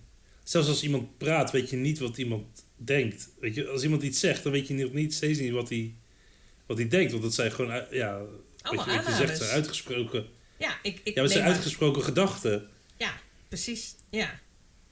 Zelfs 0.45 0.69
als 0.69 0.83
iemand 0.83 1.19
praat, 1.19 1.51
weet 1.51 1.71
je 1.71 1.77
niet 1.77 1.99
wat 1.99 2.17
iemand 2.19 2.65
denkt. 2.77 3.29
Weet 3.41 3.55
je, 3.55 3.69
als 3.69 3.83
iemand 3.83 4.03
iets 4.03 4.21
zegt, 4.21 4.43
dan 4.43 4.53
weet 4.53 4.69
je 4.69 4.75
nog 4.75 4.93
niet, 4.93 5.15
steeds 5.15 5.39
niet 5.39 5.53
wat 5.53 5.69
hij, 5.69 5.95
wat 6.67 6.77
denkt. 6.77 7.11
Want 7.11 7.23
dat 7.23 7.35
zijn 7.35 7.53
gewoon, 7.53 7.71
uit- 7.71 7.91
ja, 7.91 8.19
wat 8.19 8.85
je, 8.85 8.95
wat 8.97 9.07
je 9.07 9.13
zegt, 9.13 9.39
zijn 9.39 9.51
uitgesproken, 9.51 10.27
Ja, 10.59 10.79
ik, 10.83 11.01
ik 11.05 11.15
ja, 11.15 11.23
wat 11.23 11.31
zijn 11.31 11.45
uitgesproken 11.45 12.03
gedachten. 12.03 12.69
Ja, 12.97 13.21
precies. 13.49 13.95
Ja. 14.11 14.41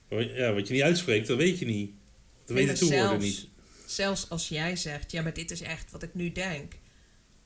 Ja, 0.09 0.53
wat 0.53 0.67
je 0.69 0.75
niet 0.75 0.83
uitspreekt, 0.83 1.27
dat 1.27 1.37
weet 1.37 1.59
je 1.59 1.65
niet. 1.65 1.91
Dat 2.45 2.57
Nee, 2.57 2.67
weet 2.67 2.77
toehoorden 2.79 3.09
zelfs- 3.09 3.25
niet. 3.25 3.49
Zelfs 3.87 4.31
als 4.31 4.49
jij 4.49 4.77
zegt, 4.77 5.11
ja, 5.13 5.23
maar 5.23 5.33
dit 5.35 5.51
is 5.51 5.61
echt 5.61 5.91
wat 5.91 6.03
ik 6.03 6.15
nu 6.15 6.33
denk. 6.33 6.73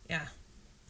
Ja, 0.06 0.32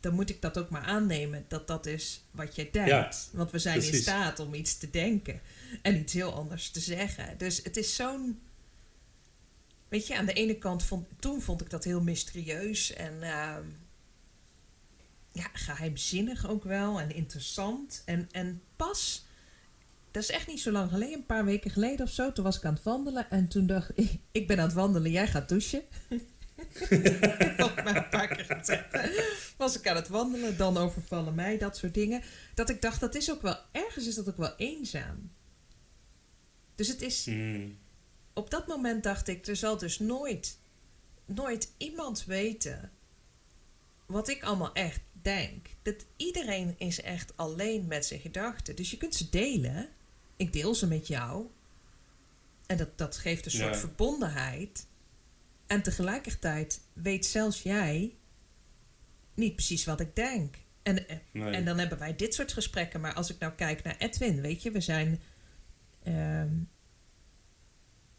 dan 0.00 0.14
moet 0.14 0.30
ik 0.30 0.40
dat 0.42 0.58
ook 0.58 0.70
maar 0.70 0.82
aannemen 0.82 1.44
dat 1.48 1.66
dat 1.66 1.86
is 1.86 2.24
wat 2.30 2.54
je 2.54 2.68
denkt. 2.72 2.88
Ja, 2.90 3.12
Want 3.32 3.50
we 3.50 3.58
zijn 3.58 3.82
in 3.82 3.94
staat 3.94 4.40
om 4.40 4.54
iets 4.54 4.78
te 4.78 4.90
denken 4.90 5.40
en 5.82 5.96
iets 6.00 6.12
heel 6.12 6.32
anders 6.32 6.70
te 6.70 6.80
zeggen. 6.80 7.38
Dus 7.38 7.60
het 7.62 7.76
is 7.76 7.94
zo'n. 7.94 8.40
Weet 9.88 10.06
je, 10.06 10.16
aan 10.16 10.26
de 10.26 10.32
ene 10.32 10.58
kant 10.58 10.82
vond 10.84 11.06
toen 11.18 11.42
vond 11.42 11.60
ik 11.60 11.70
dat 11.70 11.84
heel 11.84 12.00
mysterieus 12.00 12.92
en 12.92 13.22
ehm, 13.22 13.62
ja, 15.38 15.50
geheimzinnig 15.52 16.48
ook 16.48 16.64
wel 16.64 17.00
en 17.00 17.14
interessant. 17.14 18.02
En, 18.04 18.28
en 18.32 18.62
pas 18.76 19.26
dat 20.10 20.22
is 20.22 20.30
echt 20.30 20.46
niet 20.46 20.60
zo 20.60 20.70
lang 20.70 20.90
geleden, 20.90 21.14
een 21.14 21.26
paar 21.26 21.44
weken 21.44 21.70
geleden 21.70 22.06
of 22.06 22.12
zo. 22.12 22.32
Toen 22.32 22.44
was 22.44 22.56
ik 22.56 22.64
aan 22.64 22.74
het 22.74 22.82
wandelen 22.82 23.30
en 23.30 23.48
toen 23.48 23.66
dacht 23.66 23.90
ik, 23.94 24.18
ik 24.32 24.46
ben 24.46 24.58
aan 24.58 24.64
het 24.64 24.74
wandelen, 24.74 25.10
jij 25.10 25.26
gaat 25.26 25.48
douchen. 25.48 25.82
Volgens 27.56 27.82
mij 27.84 27.96
een 27.96 28.08
paar 28.08 28.28
keer 28.28 28.44
gezegd. 28.44 29.10
Was 29.56 29.78
ik 29.78 29.88
aan 29.88 29.96
het 29.96 30.08
wandelen, 30.08 30.56
dan 30.56 30.76
overvallen 30.76 31.34
mij, 31.34 31.58
dat 31.58 31.76
soort 31.76 31.94
dingen. 31.94 32.22
Dat 32.54 32.70
ik 32.70 32.82
dacht, 32.82 33.00
dat 33.00 33.14
is 33.14 33.30
ook 33.30 33.42
wel, 33.42 33.56
ergens 33.72 34.06
is 34.06 34.14
dat 34.14 34.28
ook 34.28 34.36
wel 34.36 34.56
eenzaam. 34.56 35.32
Dus 36.74 36.88
het 36.88 37.02
is, 37.02 37.24
Hmm. 37.24 37.78
op 38.34 38.50
dat 38.50 38.66
moment 38.66 39.02
dacht 39.02 39.28
ik, 39.28 39.46
er 39.46 39.56
zal 39.56 39.78
dus 39.78 39.98
nooit, 39.98 40.58
nooit 41.24 41.72
iemand 41.76 42.24
weten 42.24 42.90
wat 44.06 44.28
ik 44.28 44.42
allemaal 44.42 44.72
echt 44.72 45.00
denk. 45.36 45.66
Dat 45.82 46.04
iedereen 46.16 46.74
is 46.78 47.00
echt 47.00 47.36
alleen 47.36 47.86
met 47.86 48.06
zijn 48.06 48.20
gedachten. 48.20 48.76
Dus 48.76 48.90
je 48.90 48.96
kunt 48.96 49.14
ze 49.14 49.28
delen. 49.30 49.88
Ik 50.36 50.52
deel 50.52 50.74
ze 50.74 50.86
met 50.86 51.06
jou. 51.06 51.46
En 52.66 52.76
dat, 52.76 52.98
dat 52.98 53.16
geeft 53.16 53.44
een 53.44 53.50
soort 53.50 53.74
Ja. 53.74 53.80
verbondenheid. 53.80 54.86
En 55.66 55.82
tegelijkertijd 55.82 56.80
weet 56.92 57.26
zelfs 57.26 57.62
jij 57.62 58.14
niet 59.34 59.54
precies 59.54 59.84
wat 59.84 60.00
ik 60.00 60.16
denk. 60.16 60.56
En, 60.82 61.08
eh, 61.08 61.16
Nee. 61.32 61.52
en 61.54 61.64
dan 61.64 61.78
hebben 61.78 61.98
wij 61.98 62.16
dit 62.16 62.34
soort 62.34 62.52
gesprekken. 62.52 63.00
Maar 63.00 63.14
als 63.14 63.30
ik 63.30 63.38
nou 63.38 63.52
kijk 63.52 63.82
naar 63.82 63.96
Edwin, 63.98 64.40
weet 64.40 64.62
je, 64.62 64.70
we 64.70 64.80
zijn 64.80 65.20
ehm, 66.02 66.52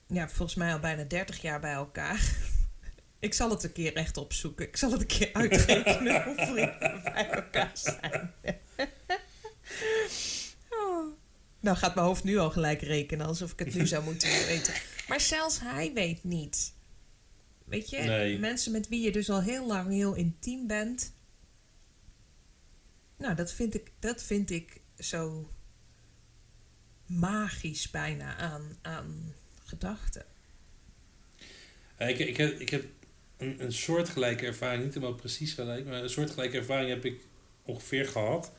ja, 0.07 0.29
volgens 0.29 0.57
mij 0.57 0.73
al 0.73 0.79
bijna 0.79 1.03
30 1.03 1.41
jaar 1.41 1.59
bij 1.59 1.73
elkaar. 1.73 2.21
ik 3.19 3.33
zal 3.33 3.49
het 3.49 3.63
een 3.63 3.71
keer 3.71 3.95
echt 3.95 4.17
opzoeken. 4.17 4.67
Ik 4.67 4.77
zal 4.77 4.91
het 4.91 5.01
een 5.01 5.07
keer 5.07 5.33
uitrekenen 5.33 6.23
hoeveel 6.27 6.53
we 6.53 6.99
bij 7.03 7.29
elkaar 7.29 7.71
zijn. 7.73 8.33
oh. 10.69 11.17
Nou 11.59 11.77
gaat 11.77 11.95
mijn 11.95 12.07
hoofd 12.07 12.23
nu 12.23 12.37
al 12.37 12.51
gelijk 12.51 12.81
rekenen, 12.81 13.25
alsof 13.25 13.51
ik 13.51 13.59
het 13.59 13.73
nu 13.73 13.87
zou 13.87 14.03
moeten 14.03 14.29
weten. 14.47 14.73
Maar 15.07 15.21
zelfs 15.21 15.59
hij 15.59 15.93
weet 15.93 16.23
niet. 16.23 16.73
Weet 17.65 17.89
je, 17.89 17.97
Nee. 17.97 18.39
mensen 18.39 18.71
met 18.71 18.87
wie 18.87 19.01
je 19.01 19.11
dus 19.11 19.29
al 19.29 19.41
heel 19.41 19.67
lang 19.67 19.91
heel 19.91 20.13
intiem 20.13 20.67
bent. 20.67 21.13
Nou, 23.17 23.35
dat 23.35 23.51
vind 23.53 23.73
ik, 23.75 23.91
dat 23.99 24.23
vind 24.23 24.49
ik 24.51 24.81
zo 24.99 25.49
magisch 27.05 27.89
bijna 27.89 28.35
aan, 28.35 28.77
aan 28.81 29.33
gedachten. 29.63 30.25
Ik, 31.97 32.19
ik 32.19 32.37
heb, 32.37 32.59
ik 32.59 32.69
heb 32.69 32.85
een, 33.39 33.63
een 33.63 33.73
soortgelijke 33.73 34.45
ervaring, 34.45 34.83
niet 34.83 34.93
helemaal 34.93 35.15
precies 35.15 35.53
gelijk, 35.53 35.85
maar 35.85 36.03
een 36.03 36.09
soortgelijke 36.09 36.57
ervaring 36.57 36.89
heb 36.89 37.05
ik 37.05 37.21
ongeveer 37.63 38.05
gehad. 38.05 38.53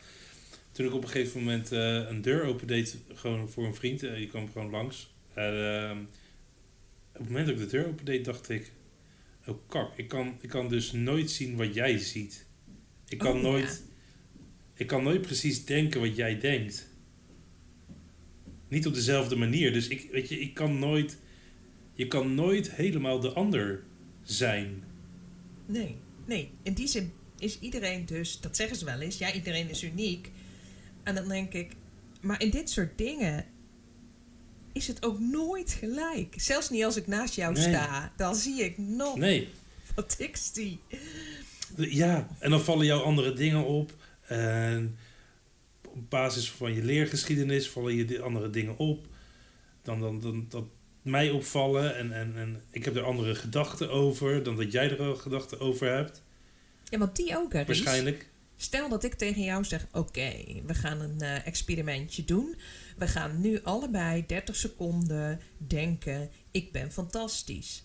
Toen 0.73 0.87
ik 0.87 0.95
op 0.95 1.03
een 1.03 1.09
gegeven 1.09 1.41
moment 1.41 1.73
eh, 1.73 2.09
een 2.09 2.23
deur 2.23 2.45
opendeed, 2.45 2.97
gewoon 3.15 3.49
voor 3.49 3.67
een 3.67 3.75
vriend, 3.75 4.03
eh, 4.03 4.15
die 4.15 4.29
kwam 4.29 4.51
gewoon 4.53 4.71
langs. 4.71 5.15
En, 5.35 5.53
eh, 5.53 5.97
op 7.13 7.19
het 7.19 7.29
moment 7.29 7.47
dat 7.47 7.55
ik 7.55 7.61
de 7.61 7.77
deur 7.77 7.87
opendeed, 7.87 8.25
dacht 8.25 8.49
ik, 8.49 8.73
oh 9.47 9.59
kak, 9.69 9.99
ik 9.99 10.09
kan, 10.09 10.39
ik 10.41 10.49
kan 10.49 10.69
dus 10.69 10.93
nooit 10.93 11.31
zien 11.31 11.57
wat 11.57 11.75
jij 11.75 11.99
ziet. 11.99 12.47
Ik 13.09 13.19
kan, 13.19 13.37
Oh, 13.37 13.43
nooit, 13.43 13.85
ik 14.75 14.87
kan 14.87 15.03
nooit 15.03 15.23
precies 15.23 15.65
denken 15.65 16.01
wat 16.01 16.17
jij 16.17 16.39
denkt. 16.39 16.89
Niet 18.69 18.87
op 18.87 18.95
dezelfde 18.95 19.37
manier. 19.37 19.73
Dus 19.73 19.89
ik, 19.89 20.09
weet 20.11 20.29
je, 20.29 20.41
ik 20.41 20.55
kan 20.55 20.79
nooit, 20.79 21.19
je 21.95 22.07
kan 22.07 22.35
nooit 22.35 22.71
helemaal 22.71 23.21
de 23.21 23.33
ander 23.33 23.83
zijn. 24.23 24.85
Nee, 25.67 25.97
nee. 26.27 26.51
In 26.63 26.73
die 26.75 26.87
zin 26.87 27.13
is 27.39 27.59
iedereen 27.61 28.07
dus, 28.07 28.41
dat 28.41 28.57
zeggen 28.57 28.77
ze 28.77 28.85
wel 28.85 29.01
eens, 29.01 29.19
ja, 29.19 29.33
iedereen 29.33 29.69
is 29.71 29.83
uniek. 29.83 30.31
En 31.03 31.15
dan 31.15 31.29
denk 31.29 31.53
ik, 31.53 31.73
maar 32.21 32.43
in 32.43 32.51
dit 32.51 32.71
soort 32.71 32.99
dingen 32.99 33.45
is 34.73 34.87
het 34.87 35.05
ook 35.05 35.19
nooit 35.19 35.71
gelijk. 35.73 36.35
Zelfs 36.37 36.71
niet 36.71 36.85
als 36.85 36.97
ik 36.97 37.07
naast 37.07 37.35
jou 37.35 37.53
Nee. 37.55 37.63
sta, 37.63 38.13
dan 38.17 38.35
zie 38.35 38.65
ik 38.65 38.79
nog 38.79 39.17
Nee, 39.17 39.49
wat 39.95 40.15
ik 40.19 40.37
zie. 40.37 40.81
ja, 41.77 42.29
en 42.39 42.51
dan 42.51 42.61
vallen 42.61 42.87
jou 42.87 43.03
andere 43.05 43.33
dingen 43.33 43.65
op. 43.67 43.93
En 44.27 44.97
op 45.89 46.11
basis 46.11 46.51
van 46.51 46.75
je 46.75 46.83
leergeschiedenis 46.85 47.69
vallen 47.69 47.95
je 47.95 48.21
andere 48.23 48.51
dingen 48.51 48.77
op. 48.77 49.07
Dan, 49.83 50.01
dan, 50.01 50.21
dan 50.21 50.47
dat 50.49 50.65
mij 51.03 51.31
opvallen 51.31 51.97
en, 51.97 52.13
en, 52.13 52.33
en 52.37 52.63
ik 52.71 52.85
heb 52.85 52.97
er 52.97 53.03
andere 53.03 53.35
gedachten 53.35 53.91
over 53.91 54.43
dan 54.43 54.57
dat 54.57 54.73
jij 54.73 54.91
er 54.91 55.01
al 55.03 55.17
gedachten 55.17 55.61
over 55.61 55.95
hebt. 55.95 56.23
Ja, 56.85 56.99
want 56.99 57.17
die 57.17 57.37
ook, 57.37 57.53
hè? 57.53 57.65
Waarschijnlijk. 57.65 58.29
Stel 58.57 58.89
dat 58.89 59.05
ik 59.05 59.15
tegen 59.15 59.43
jou 59.43 59.65
zeg: 59.65 59.87
Oké, 59.93 60.33
we 60.67 60.75
gaan 60.75 61.01
een 61.01 61.21
eh, 61.21 61.47
experimentje 61.47 62.25
doen. 62.25 62.57
We 62.97 63.09
gaan 63.09 63.41
nu 63.41 63.61
allebei 63.63 64.25
30 64.27 64.57
seconden 64.57 65.41
denken: 65.57 66.31
Ik 66.51 66.73
ben 66.73 66.93
fantastisch. 66.93 67.85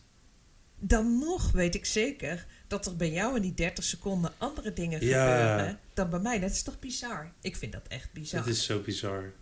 Dan 0.80 1.20
nog 1.20 1.52
weet 1.52 1.76
ik 1.76 1.86
zeker 1.86 2.46
dat 2.68 2.86
er 2.86 2.96
bij 2.96 3.12
jou 3.12 3.36
in 3.36 3.42
die 3.42 3.54
30 3.54 3.84
seconden 3.84 4.34
andere 4.38 4.74
dingen 4.74 5.06
Ja. 5.06 5.26
gebeuren 5.38 5.80
dan 5.94 6.10
bij 6.10 6.20
mij. 6.20 6.40
Dat 6.40 6.52
is 6.52 6.64
toch 6.64 6.80
bizar? 6.80 7.32
Ik 7.42 7.56
vind 7.56 7.72
dat 7.72 7.88
echt 7.88 8.14
bizar. 8.14 8.40
Het 8.40 8.50
is 8.50 8.66
zo 8.66 8.80
bizar. 8.80 9.34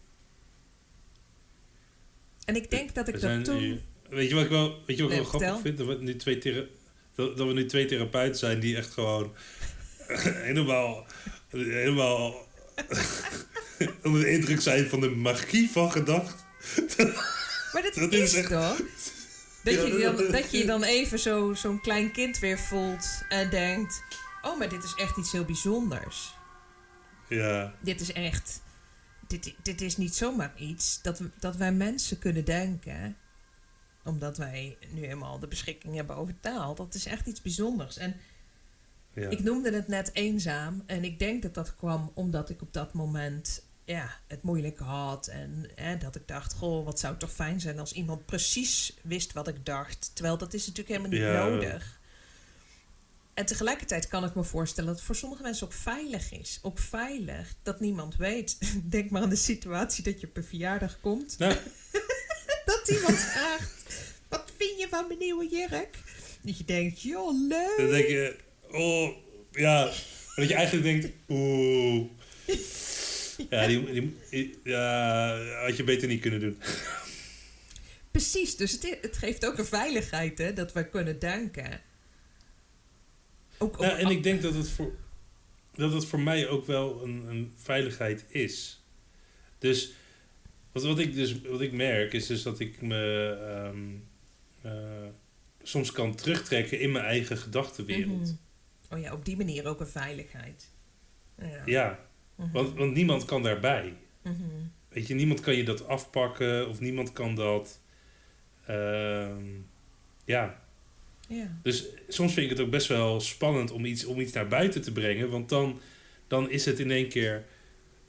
En 2.45 2.56
ik 2.56 2.69
denk 2.69 2.93
dat 2.95 3.08
ik 3.08 3.21
dat 3.21 3.45
toen. 3.45 3.82
weet 4.10 4.29
je 4.29 4.36
wat 4.36 4.43
ik 4.43 4.49
wel, 4.49 4.82
weet 4.86 4.97
je 4.97 5.03
wat 5.03 5.12
ik 5.12 5.17
wel 5.17 5.25
grappig 5.25 5.62
vind? 5.62 5.77
Dat 5.77 5.88
we, 5.88 5.97
nu 5.99 6.15
twee 6.15 6.38
thera- 6.38 6.65
dat, 7.15 7.38
dat 7.38 7.47
we 7.47 7.53
nu 7.53 7.65
twee 7.65 7.86
therapeuten 7.86 8.38
zijn 8.39 8.60
die 8.60 8.77
echt 8.77 8.91
gewoon 8.93 9.34
helemaal, 10.47 11.06
helemaal 11.49 12.47
onder 14.03 14.21
de 14.21 14.29
indruk 14.32 14.62
zijn 14.62 14.86
van 14.89 14.99
de 14.99 15.10
magie 15.10 15.69
van 15.69 15.91
gedacht. 15.91 16.45
Maar 17.73 17.82
dat, 17.82 17.93
Dat 18.01 18.13
is, 18.13 18.34
echt- 18.34 18.49
toch? 18.49 18.77
Dat, 19.63 19.73
je 19.73 19.97
dan, 20.01 20.32
dat- 20.32 20.51
je 20.51 20.65
dan 20.65 20.84
even 20.84 21.19
zo- 21.19 21.53
zo'n 21.53 21.82
klein 21.82 22.12
kind 22.12 22.39
weer 22.39 22.60
voelt 22.60 23.08
en 23.29 23.49
denkt: 23.49 24.03
Oh, 24.41 24.58
maar 24.60 24.69
dit 24.69 24.84
is 24.84 24.93
echt 24.95 25.17
iets 25.17 25.32
heel 25.32 25.45
bijzonders. 25.45 26.34
Ja, 27.29 27.73
dit 27.82 28.01
is 28.01 28.12
echt. 28.13 28.62
Dit, 29.41 29.56
dit 29.63 29.82
is 29.82 29.98
niet 29.98 30.15
zomaar 30.15 30.54
iets 30.58 31.02
dat, 31.02 31.22
dat 31.39 31.56
wij 31.56 31.72
mensen 31.72 32.19
kunnen 32.19 32.46
denken. 32.46 33.17
Omdat 34.04 34.38
wij 34.38 34.78
nu 34.91 35.02
eenmaal 35.02 35.39
de 35.39 35.48
beschikking 35.48 35.96
hebben 35.96 36.15
over 36.15 36.39
taal. 36.39 36.76
Dat 36.76 36.93
is 36.93 37.06
echt 37.06 37.28
iets 37.28 37.41
bijzonders. 37.41 37.98
En 37.98 38.15
ja. 39.13 39.30
ik 39.30 39.43
noemde 39.43 39.72
het 39.74 39.88
net 39.88 40.10
eenzaam. 40.13 40.84
En 40.86 41.04
ik 41.04 41.19
denk 41.19 41.41
dat 41.41 41.54
dat 41.54 41.76
kwam 41.76 42.12
omdat 42.13 42.50
ik 42.50 42.62
op 42.62 42.74
dat 42.74 42.93
moment 42.93 43.63
ja, 43.86 44.10
het 44.28 44.41
moeilijk 44.41 44.80
had. 44.80 45.28
En 45.28 45.69
hè, 45.76 45.98
dat 45.98 46.15
ik 46.15 46.28
dacht, 46.28 46.54
goh, 46.54 46.86
wat 46.86 47.00
zou 47.00 47.12
het 47.12 47.22
toch 47.22 47.34
fijn 47.34 47.62
zijn 47.62 47.80
als 47.80 47.93
iemand 47.93 48.26
precies 48.26 48.93
wist 49.02 49.34
wat 49.34 49.48
ik 49.48 49.65
dacht. 49.65 50.12
Terwijl 50.13 50.38
dat 50.38 50.54
is 50.54 50.67
natuurlijk 50.67 50.98
helemaal 50.98 51.19
niet 51.19 51.34
Ja. 51.34 51.48
nodig. 51.48 52.02
En 53.34 53.46
tegelijkertijd 53.46 54.08
kan 54.08 54.24
ik 54.24 54.36
me 54.36 54.43
voorstellen 54.43 54.89
dat 54.89 54.98
het 54.98 55.06
voor 55.06 55.15
sommige 55.15 55.41
mensen 55.41 55.67
ook 55.67 55.74
veilig 55.74 56.32
is. 56.32 56.60
Ook 56.62 56.80
veilig 56.80 57.54
dat 57.63 57.80
niemand 57.80 58.15
weet. 58.15 58.58
Denk 58.89 59.10
maar 59.10 59.22
aan 59.22 59.30
de 59.30 59.36
situatie 59.36 60.04
dat 60.04 60.22
je 60.22 60.28
op 60.28 60.38
een 60.38 60.43
verjaardag 60.43 61.00
komt. 61.02 61.38
Dat 62.65 62.88
iemand 62.89 63.17
vraagt, 63.17 63.96
wat 64.30 64.52
vind 64.58 64.80
je 64.80 64.88
van 64.89 65.08
mijn 65.08 65.19
nieuwe 65.19 65.48
jurk? 65.48 65.98
Dat 66.41 66.58
je 66.58 66.65
denkt, 66.65 67.02
joh, 67.02 67.48
leuk. 67.48 67.78
dan 67.78 67.89
denk 67.89 68.08
je, 68.08 68.36
oh, 68.72 69.10
ja. 69.52 69.91
Dat 70.36 70.48
je 70.48 70.54
eigenlijk 70.54 70.86
denkt, 70.86 71.17
oeh. 71.30 72.06
Ja, 73.50 73.67
die, 73.67 74.15
die, 74.30 74.60
ja, 74.63 75.38
had 75.65 75.78
je 75.78 75.84
beter 75.84 76.08
niet 76.08 76.22
kunnen 76.22 76.39
doen. 76.39 76.58
Precies, 78.12 78.56
dus 78.56 78.72
het, 78.72 78.98
het 79.02 79.17
geeft 79.17 79.46
ook 79.46 79.58
een 79.58 79.65
veiligheid 79.65 80.38
hè, 80.38 80.54
dat 80.54 80.74
we 80.74 80.89
kunnen 80.89 81.19
denken. 81.19 81.82
Ook, 83.63 83.80
Ja, 83.80 83.97
en 83.97 84.08
ik 84.10 84.23
denk 84.23 84.41
dat 84.41 84.54
het 84.54 84.69
voor, 84.69 84.91
dat 85.76 85.93
het 85.93 86.06
voor 86.06 86.19
mij 86.19 86.47
ook 86.47 86.65
wel 86.65 87.04
een, 87.04 87.26
een 87.30 87.54
veiligheid 87.58 88.26
is. 88.28 88.84
Dus 89.58 89.93
wat, 90.71 90.84
wat, 90.84 90.99
ik 90.99 91.13
dus 91.13 91.41
wat 91.41 91.62
ik 91.62 91.71
merk 91.71 92.14
is 92.14 92.28
dus 92.28 92.43
dat 92.43 92.59
ik 92.59 92.82
me 92.82 93.28
ehm, 93.41 93.89
eh, 94.61 95.07
soms 95.64 95.91
kan 95.91 96.16
terugtrekken 96.16 96.80
in 96.80 96.91
mijn 96.91 97.05
eigen 97.05 97.38
gedachtenwereld. 97.38 98.20
Mhm. 98.22 98.95
Oh 98.95 98.99
ja, 98.99 99.14
op 99.14 99.26
die 99.26 99.38
manier 99.38 99.68
ook 99.68 99.80
een 99.80 99.88
veiligheid. 99.88 100.70
Ja. 101.38 101.61
Ja, 101.66 101.99
Mhm. 102.36 102.51
want, 102.51 102.74
want 102.78 102.93
niemand 102.93 103.26
kan 103.26 103.43
daarbij. 103.43 103.93
Mhm. 104.22 104.36
Weet 104.89 105.07
je, 105.07 105.14
niemand 105.14 105.39
kan 105.39 105.55
je 105.55 105.64
dat 105.64 105.88
afpakken 105.88 106.70
of 106.70 106.80
niemand 106.80 107.14
kan 107.14 107.36
dat. 107.36 107.80
ehm, 108.66 109.45
ja, 110.26 110.62
Ja. 111.28 111.59
Dus 111.63 111.86
soms 112.07 112.34
vind 112.34 112.51
ik 112.51 112.57
het 112.57 112.65
ook 112.65 112.71
best 112.71 112.88
wel 112.88 113.19
spannend 113.21 113.71
om 113.71 113.86
iets, 113.86 114.05
om 114.05 114.19
iets 114.19 114.32
naar 114.32 114.47
buiten 114.47 114.82
te 114.82 114.91
brengen. 114.91 115.30
Want 115.30 115.49
dan, 115.49 115.80
dan 116.28 116.49
is 116.49 116.65
het 116.65 116.80
in 116.80 116.91
één 116.91 117.09
keer 117.09 117.45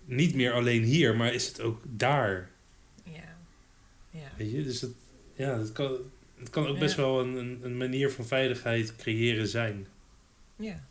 niet 0.04 0.34
meer 0.34 0.52
alleen 0.52 0.82
hier, 0.82 1.16
maar 1.16 1.34
is 1.34 1.46
het 1.46 1.60
ook 1.60 1.82
daar. 1.86 2.50
Ja. 3.04 3.36
Ja. 4.10 4.30
Weet 4.36 4.50
je? 4.50 4.62
Dus 4.62 4.80
het, 4.80 4.92
ja, 5.34 5.58
het, 5.58 5.72
kan, 5.72 5.98
het 6.38 6.50
kan 6.50 6.66
ook 6.66 6.78
best 6.78 6.96
Ja. 6.96 7.02
wel 7.02 7.20
een, 7.20 7.34
een, 7.36 7.58
een 7.62 7.76
manier 7.76 8.10
van 8.10 8.26
veiligheid 8.26 8.96
creëren 8.96 9.48
zijn. 9.48 9.86
Ja. 10.56 10.86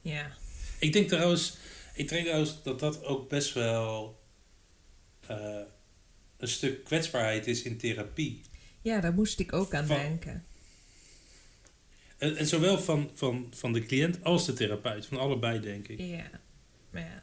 Ja. 0.00 0.30
Ik 0.78 0.92
denk 0.92 1.08
trouwens, 1.08 1.56
Ik 1.94 2.08
denk 2.08 2.24
trouwens 2.24 2.62
dat 2.62 2.80
dat 2.80 3.04
ook 3.04 3.28
best 3.28 3.52
wel 3.54 4.20
eh, 5.26 5.60
een 6.36 6.48
stuk 6.48 6.84
kwetsbaarheid 6.84 7.46
is 7.46 7.62
in 7.62 7.76
therapie. 7.78 8.40
Ja, 8.82 9.00
daar 9.00 9.12
moest 9.12 9.38
ik 9.40 9.52
ook 9.52 9.74
aan 9.74 9.86
Van- 9.86 9.96
denken. 9.96 10.44
En, 12.18 12.36
en 12.36 12.46
zowel 12.46 12.78
van, 12.78 13.10
van, 13.14 13.46
van 13.54 13.72
de 13.72 13.86
cliënt 13.86 14.24
als 14.24 14.46
de 14.46 14.52
therapeut. 14.52 15.06
Van 15.06 15.18
allebei, 15.18 15.60
denk 15.60 15.88
ik. 15.88 15.98
Ja. 15.98 16.30
ja. 16.92 17.22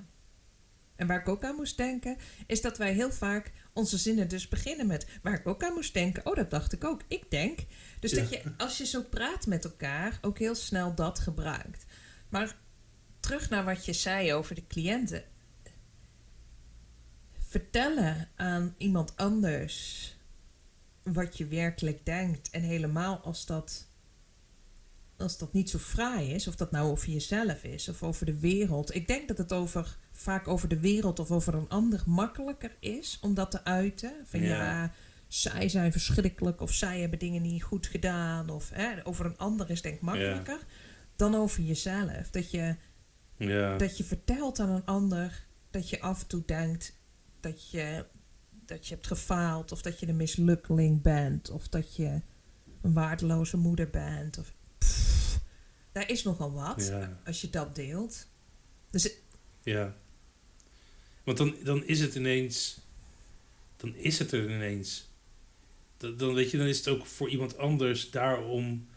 En 0.95 1.07
waar 1.07 1.19
ik 1.19 1.27
ook 1.27 1.43
aan 1.43 1.55
moest 1.55 1.77
denken, 1.77 2.17
is 2.47 2.61
dat 2.61 2.77
wij 2.77 2.93
heel 2.93 3.11
vaak 3.11 3.51
onze 3.73 3.97
zinnen 3.97 4.27
dus 4.27 4.47
beginnen 4.47 4.87
met 4.87 5.07
waar 5.21 5.33
ik 5.33 5.47
ook 5.47 5.63
aan 5.63 5.73
moest 5.73 5.93
denken. 5.93 6.25
Oh, 6.25 6.35
dat 6.35 6.51
dacht 6.51 6.73
ik 6.73 6.83
ook. 6.83 7.01
Ik 7.07 7.31
denk. 7.31 7.59
Dus 7.99 8.11
Ja. 8.11 8.19
dat 8.21 8.29
je, 8.29 8.41
als 8.57 8.77
je 8.77 8.85
zo 8.85 9.01
praat 9.03 9.45
met 9.47 9.63
elkaar, 9.65 10.17
ook 10.21 10.39
heel 10.39 10.55
snel 10.55 10.95
dat 10.95 11.19
gebruikt. 11.19 11.85
Maar 12.29 12.57
terug 13.19 13.49
naar 13.49 13.63
wat 13.65 13.85
je 13.85 13.93
zei 13.93 14.33
over 14.33 14.55
de 14.55 14.67
cliënten. 14.67 15.23
Vertellen 17.47 18.29
aan 18.35 18.75
iemand 18.77 19.17
anders 19.17 20.14
wat 21.13 21.37
je 21.37 21.47
werkelijk 21.47 22.05
denkt. 22.05 22.49
En 22.49 22.61
helemaal 22.61 23.17
als 23.19 23.45
dat, 23.45 23.87
als 25.17 25.37
dat 25.37 25.53
niet 25.53 25.69
zo 25.69 25.77
fraai 25.77 26.31
is, 26.33 26.47
of 26.47 26.55
dat 26.55 26.71
nou 26.71 26.91
over 26.91 27.09
jezelf 27.09 27.63
is 27.63 27.89
of 27.89 28.03
over 28.03 28.25
de 28.25 28.39
wereld. 28.39 28.95
Ik 28.95 29.07
denk 29.07 29.27
dat 29.27 29.37
het 29.37 29.53
over, 29.53 29.97
vaak 30.11 30.47
over 30.47 30.67
de 30.67 30.79
wereld 30.79 31.19
of 31.19 31.31
over 31.31 31.53
een 31.53 31.69
ander 31.69 32.03
makkelijker 32.05 32.75
is 32.79 33.17
om 33.21 33.33
dat 33.33 33.51
te 33.51 33.63
uiten. 33.63 34.13
Van 34.25 34.41
ja, 34.41 34.47
Ja. 34.47 34.91
zij 35.27 35.69
zijn 35.69 35.91
verschrikkelijk 35.91 36.61
of 36.61 36.73
zij 36.73 36.99
hebben 36.99 37.19
dingen 37.19 37.41
niet 37.41 37.63
goed 37.63 37.87
gedaan. 37.87 38.49
Of 38.49 38.69
hè, 38.73 39.05
over 39.07 39.25
een 39.25 39.37
ander 39.37 39.69
is 39.69 39.81
denk 39.81 39.95
ik 39.95 40.01
makkelijker 40.01 40.59
dan 41.15 41.35
over 41.35 41.63
jezelf. 41.63 42.29
Dat 42.31 42.51
je, 42.51 42.75
Ja. 43.37 43.77
dat 43.77 43.97
je 43.97 44.03
vertelt 44.03 44.59
aan 44.59 44.69
een 44.69 44.85
ander 44.85 45.45
dat 45.71 45.89
je 45.89 46.01
af 46.01 46.21
en 46.21 46.27
toe 46.27 46.43
denkt 46.45 46.93
dat 47.39 47.69
je, 47.69 48.05
dat 48.67 48.87
je 48.87 48.93
hebt 48.93 49.07
gefaald 49.07 49.71
of 49.71 49.81
dat 49.81 49.99
je 49.99 50.07
een 50.07 50.15
mislukkeling 50.17 51.01
bent 51.01 51.49
of 51.49 51.67
dat 51.67 51.95
je 51.95 52.21
een 52.81 52.93
waardeloze 52.93 53.57
moeder 53.57 53.89
bent. 53.89 54.37
Of, 54.37 54.53
Pff, 54.77 55.39
daar 55.91 56.09
is 56.09 56.23
nogal 56.23 56.51
wat 56.53 56.87
Ja. 56.87 57.19
als 57.25 57.41
je 57.41 57.49
dat 57.49 57.75
deelt. 57.75 58.27
Dus 58.89 59.03
het- 59.03 59.17
Ja. 59.63 59.95
Want 61.23 61.37
dan, 61.37 61.55
dan 61.63 61.83
is 61.85 61.99
het 61.99 62.15
ineens. 62.15 62.79
Dan 63.77 63.95
is 63.95 64.19
het 64.19 64.31
er 64.31 64.43
ineens. 64.51 65.09
Dan, 65.97 66.17
dan 66.17 66.33
weet 66.33 66.51
je, 66.51 66.57
dan 66.57 66.67
is 66.67 66.77
het 66.77 66.87
ook 66.87 67.05
voor 67.05 67.29
iemand 67.29 67.57
anders 67.57 68.09
daarom. 68.11 68.87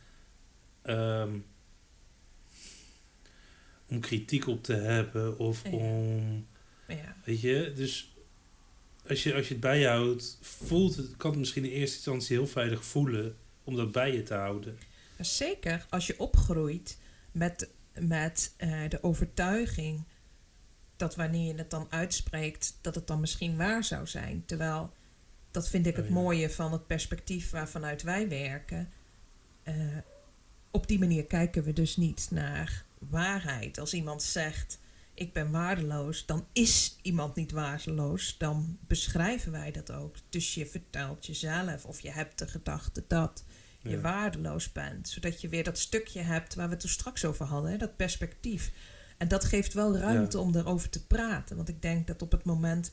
ehm, 0.83 1.39
om 3.89 4.01
kritiek 4.01 4.47
op 4.47 4.63
te 4.63 4.73
hebben 4.75 5.39
of 5.39 5.63
Ja. 5.65 5.71
om. 5.71 6.47
ja, 6.89 7.17
Weet 7.25 7.41
je, 7.41 7.73
dus 7.77 8.13
als 9.09 9.23
je, 9.23 9.35
als 9.35 9.47
je 9.47 9.53
het 9.53 9.63
bij 9.63 9.79
je 9.79 9.87
houdt, 9.87 10.39
voelt 10.41 10.97
het, 10.97 11.17
kan 11.17 11.31
het 11.31 11.39
misschien 11.41 11.65
in 11.65 11.71
eerste 11.71 11.97
instantie 11.97 12.37
heel 12.37 12.47
veilig 12.47 12.85
voelen 12.85 13.37
om 13.65 13.77
dat 13.77 13.93
bij 13.93 14.13
je 14.13 14.23
te 14.23 14.35
houden. 14.35 14.79
Zeker 15.21 15.87
als 15.91 16.07
je 16.07 16.19
opgroeit 16.19 16.99
met, 17.33 17.69
met 17.99 18.55
eh, 18.57 18.89
de 18.89 19.03
overtuiging 19.03 20.05
dat 20.97 21.17
wanneer 21.17 21.47
je 21.47 21.59
het 21.59 21.71
dan 21.71 21.87
uitspreekt, 21.91 22.79
dat 22.81 22.95
het 22.95 23.07
dan 23.07 23.21
misschien 23.21 23.57
waar 23.57 23.85
zou 23.85 24.07
zijn. 24.07 24.43
Terwijl, 24.47 24.93
dat 25.51 25.69
vind 25.69 25.87
ik 25.87 25.97
het 25.97 26.05
Oh 26.05 26.11
ja. 26.11 26.17
mooie 26.17 26.51
van 26.51 26.73
het 26.73 26.87
perspectief 26.87 27.51
waarvanuit 27.51 28.03
wij 28.03 28.29
werken. 28.29 28.93
Eh, 29.63 29.75
op 30.71 30.87
die 30.87 30.99
manier 30.99 31.25
kijken 31.25 31.63
we 31.63 31.73
dus 31.73 31.97
niet 31.97 32.29
naar 32.31 32.85
waarheid. 32.99 33.79
Als 33.79 33.95
iemand 33.95 34.23
zegt, 34.23 34.79
ik 35.19 35.33
ben 35.33 35.51
waardeloos, 35.51 36.27
dan 36.27 36.47
is 36.53 36.99
iemand 37.03 37.35
niet 37.35 37.51
waardeloos. 37.53 38.35
Dan 38.39 38.79
beschrijven 38.87 39.53
wij 39.53 39.71
dat 39.71 39.93
ook. 39.93 40.17
Dus 40.29 40.55
je 40.55 40.67
vertelt 40.67 41.27
jezelf 41.27 41.85
of 41.85 42.01
je 42.01 42.11
hebt 42.11 42.39
de 42.39 42.47
gedachte 42.49 43.05
dat 43.09 43.45
je 43.83 43.89
Ja. 43.91 44.01
waardeloos 44.01 44.73
bent. 44.73 45.09
Zodat 45.09 45.41
je 45.41 45.49
weer 45.49 45.65
dat 45.65 45.79
stukje 45.79 46.21
hebt 46.21 46.55
waar 46.55 46.67
we 46.67 46.73
het 46.73 46.81
toen 46.81 46.91
straks 46.91 47.25
over 47.25 47.47
hadden, 47.47 47.71
hè, 47.71 47.77
dat 47.77 47.97
perspectief. 47.97 48.73
En 49.19 49.29
dat 49.29 49.45
geeft 49.45 49.73
wel 49.73 49.97
ruimte 49.97 50.39
om 50.39 50.55
erover 50.57 50.89
te 50.91 51.07
praten. 51.07 51.57
Want 51.57 51.69
ik 51.69 51.83
denk 51.83 52.07
dat 52.07 52.23
op 52.23 52.33
het 52.33 52.45
moment 52.45 52.93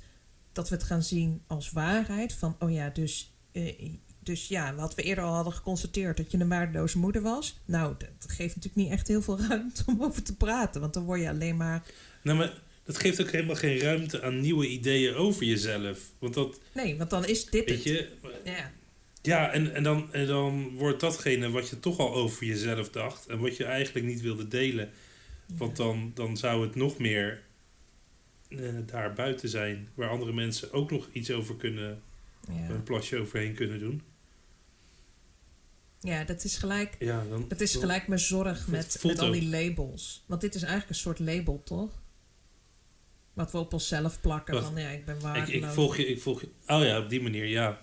dat 0.52 0.70
we 0.70 0.76
het 0.76 0.84
gaan 0.84 1.04
zien 1.04 1.42
als 1.48 1.72
waarheid, 1.72 2.34
van 2.34 2.56
oh 2.60 2.72
ja, 2.72 2.90
dus, 2.90 3.34
eh, 3.52 3.90
dus 4.20 4.48
ja, 4.48 4.74
wat 4.76 4.96
we 4.96 5.02
eerder 5.02 5.24
al 5.24 5.34
hadden 5.34 5.54
geconstateerd, 5.54 6.18
dat 6.18 6.32
je 6.32 6.40
een 6.40 6.48
waardeloze 6.50 6.98
moeder 6.98 7.22
was. 7.22 7.60
Nou, 7.66 7.96
dat 7.98 8.32
geeft 8.32 8.56
natuurlijk 8.56 8.84
niet 8.84 8.92
echt 8.92 9.08
heel 9.08 9.22
veel 9.22 9.40
ruimte 9.48 9.84
om 9.86 10.04
over 10.04 10.24
te 10.24 10.36
praten. 10.36 10.82
Want 10.82 10.94
dan 10.94 11.04
word 11.04 11.22
je 11.22 11.30
alleen 11.30 11.58
maar. 11.58 11.84
Nou, 12.26 12.38
maar 12.38 12.54
dat 12.84 12.98
geeft 12.98 13.22
ook 13.22 13.32
helemaal 13.32 13.56
geen 13.56 13.80
ruimte 13.80 14.22
aan 14.22 14.40
nieuwe 14.40 14.68
ideeën 14.68 15.16
over 15.16 15.44
jezelf. 15.44 16.00
Want 16.20 16.34
dat, 16.34 16.60
Nee, 16.74 16.98
want 16.98 17.10
dan 17.10 17.26
is 17.26 17.46
dit 17.46 17.66
weet 17.66 17.76
het. 17.76 17.84
je, 17.84 18.10
Ja, 18.44 18.72
Ja, 19.22 19.52
en, 19.52 19.74
en, 19.74 19.84
dan, 19.84 20.14
en 20.14 20.28
dan 20.28 20.76
wordt 20.76 21.00
datgene 21.00 21.50
wat 21.50 21.70
je 21.70 21.80
toch 21.80 22.00
al 22.00 22.14
over 22.14 22.46
jezelf 22.46 22.90
dacht 22.90 23.26
en 23.28 23.40
wat 23.40 23.58
je 23.58 23.66
eigenlijk 23.66 24.06
niet 24.06 24.22
wilde 24.22 24.48
delen. 24.48 24.90
Want 25.58 25.76
dan, 25.76 26.12
dan 26.14 26.38
zou 26.38 26.66
het 26.66 26.76
nog 26.76 26.98
meer 26.98 27.42
eh, 28.50 28.60
daar 28.86 29.14
buiten 29.14 29.50
zijn, 29.50 29.90
waar 29.94 30.10
andere 30.10 30.34
mensen 30.34 30.74
ook 30.74 30.92
nog 30.92 31.10
iets 31.12 31.32
over 31.32 31.56
kunnen, 31.56 32.02
ja. 32.48 32.70
een 32.70 32.84
plasje 32.84 33.18
overheen 33.18 33.54
kunnen 33.54 33.80
doen. 33.80 34.02
ja, 36.00 36.24
dat 36.24 36.44
is 36.44 36.58
gelijk. 36.58 36.96
Ja, 37.00 37.24
dan, 37.30 37.46
Het 37.50 37.62
is 37.62 37.76
gelijk 37.76 38.08
mijn 38.08 38.20
zorg 38.20 38.68
met, 38.68 39.00
met 39.04 39.20
al 39.20 39.32
die 39.32 39.50
labels. 39.50 40.24
Want 40.26 40.42
dit 40.42 40.56
is 40.56 40.62
eigenlijk 40.62 40.92
een 40.92 41.02
soort 41.02 41.20
label, 41.20 41.62
toch? 41.64 42.04
Wat 43.36 43.52
we 43.52 43.58
op 43.58 43.74
onszelf 43.74 44.22
plakken 44.22 44.64
van 44.64 44.76
ja, 44.78 44.90
ik 44.90 45.06
ben 45.06 45.16
Ik, 45.16 45.22
waardeloos. 45.22 45.50
ik 45.52 45.66
volg 45.66 45.98
je, 45.98 46.08
ik 46.08 46.22
volg 46.22 46.42
je. 46.42 46.50
Oh 46.68 46.84
ja, 46.84 47.00
op 47.00 47.10
die 47.10 47.22
manier, 47.22 47.46
ja. 47.46 47.80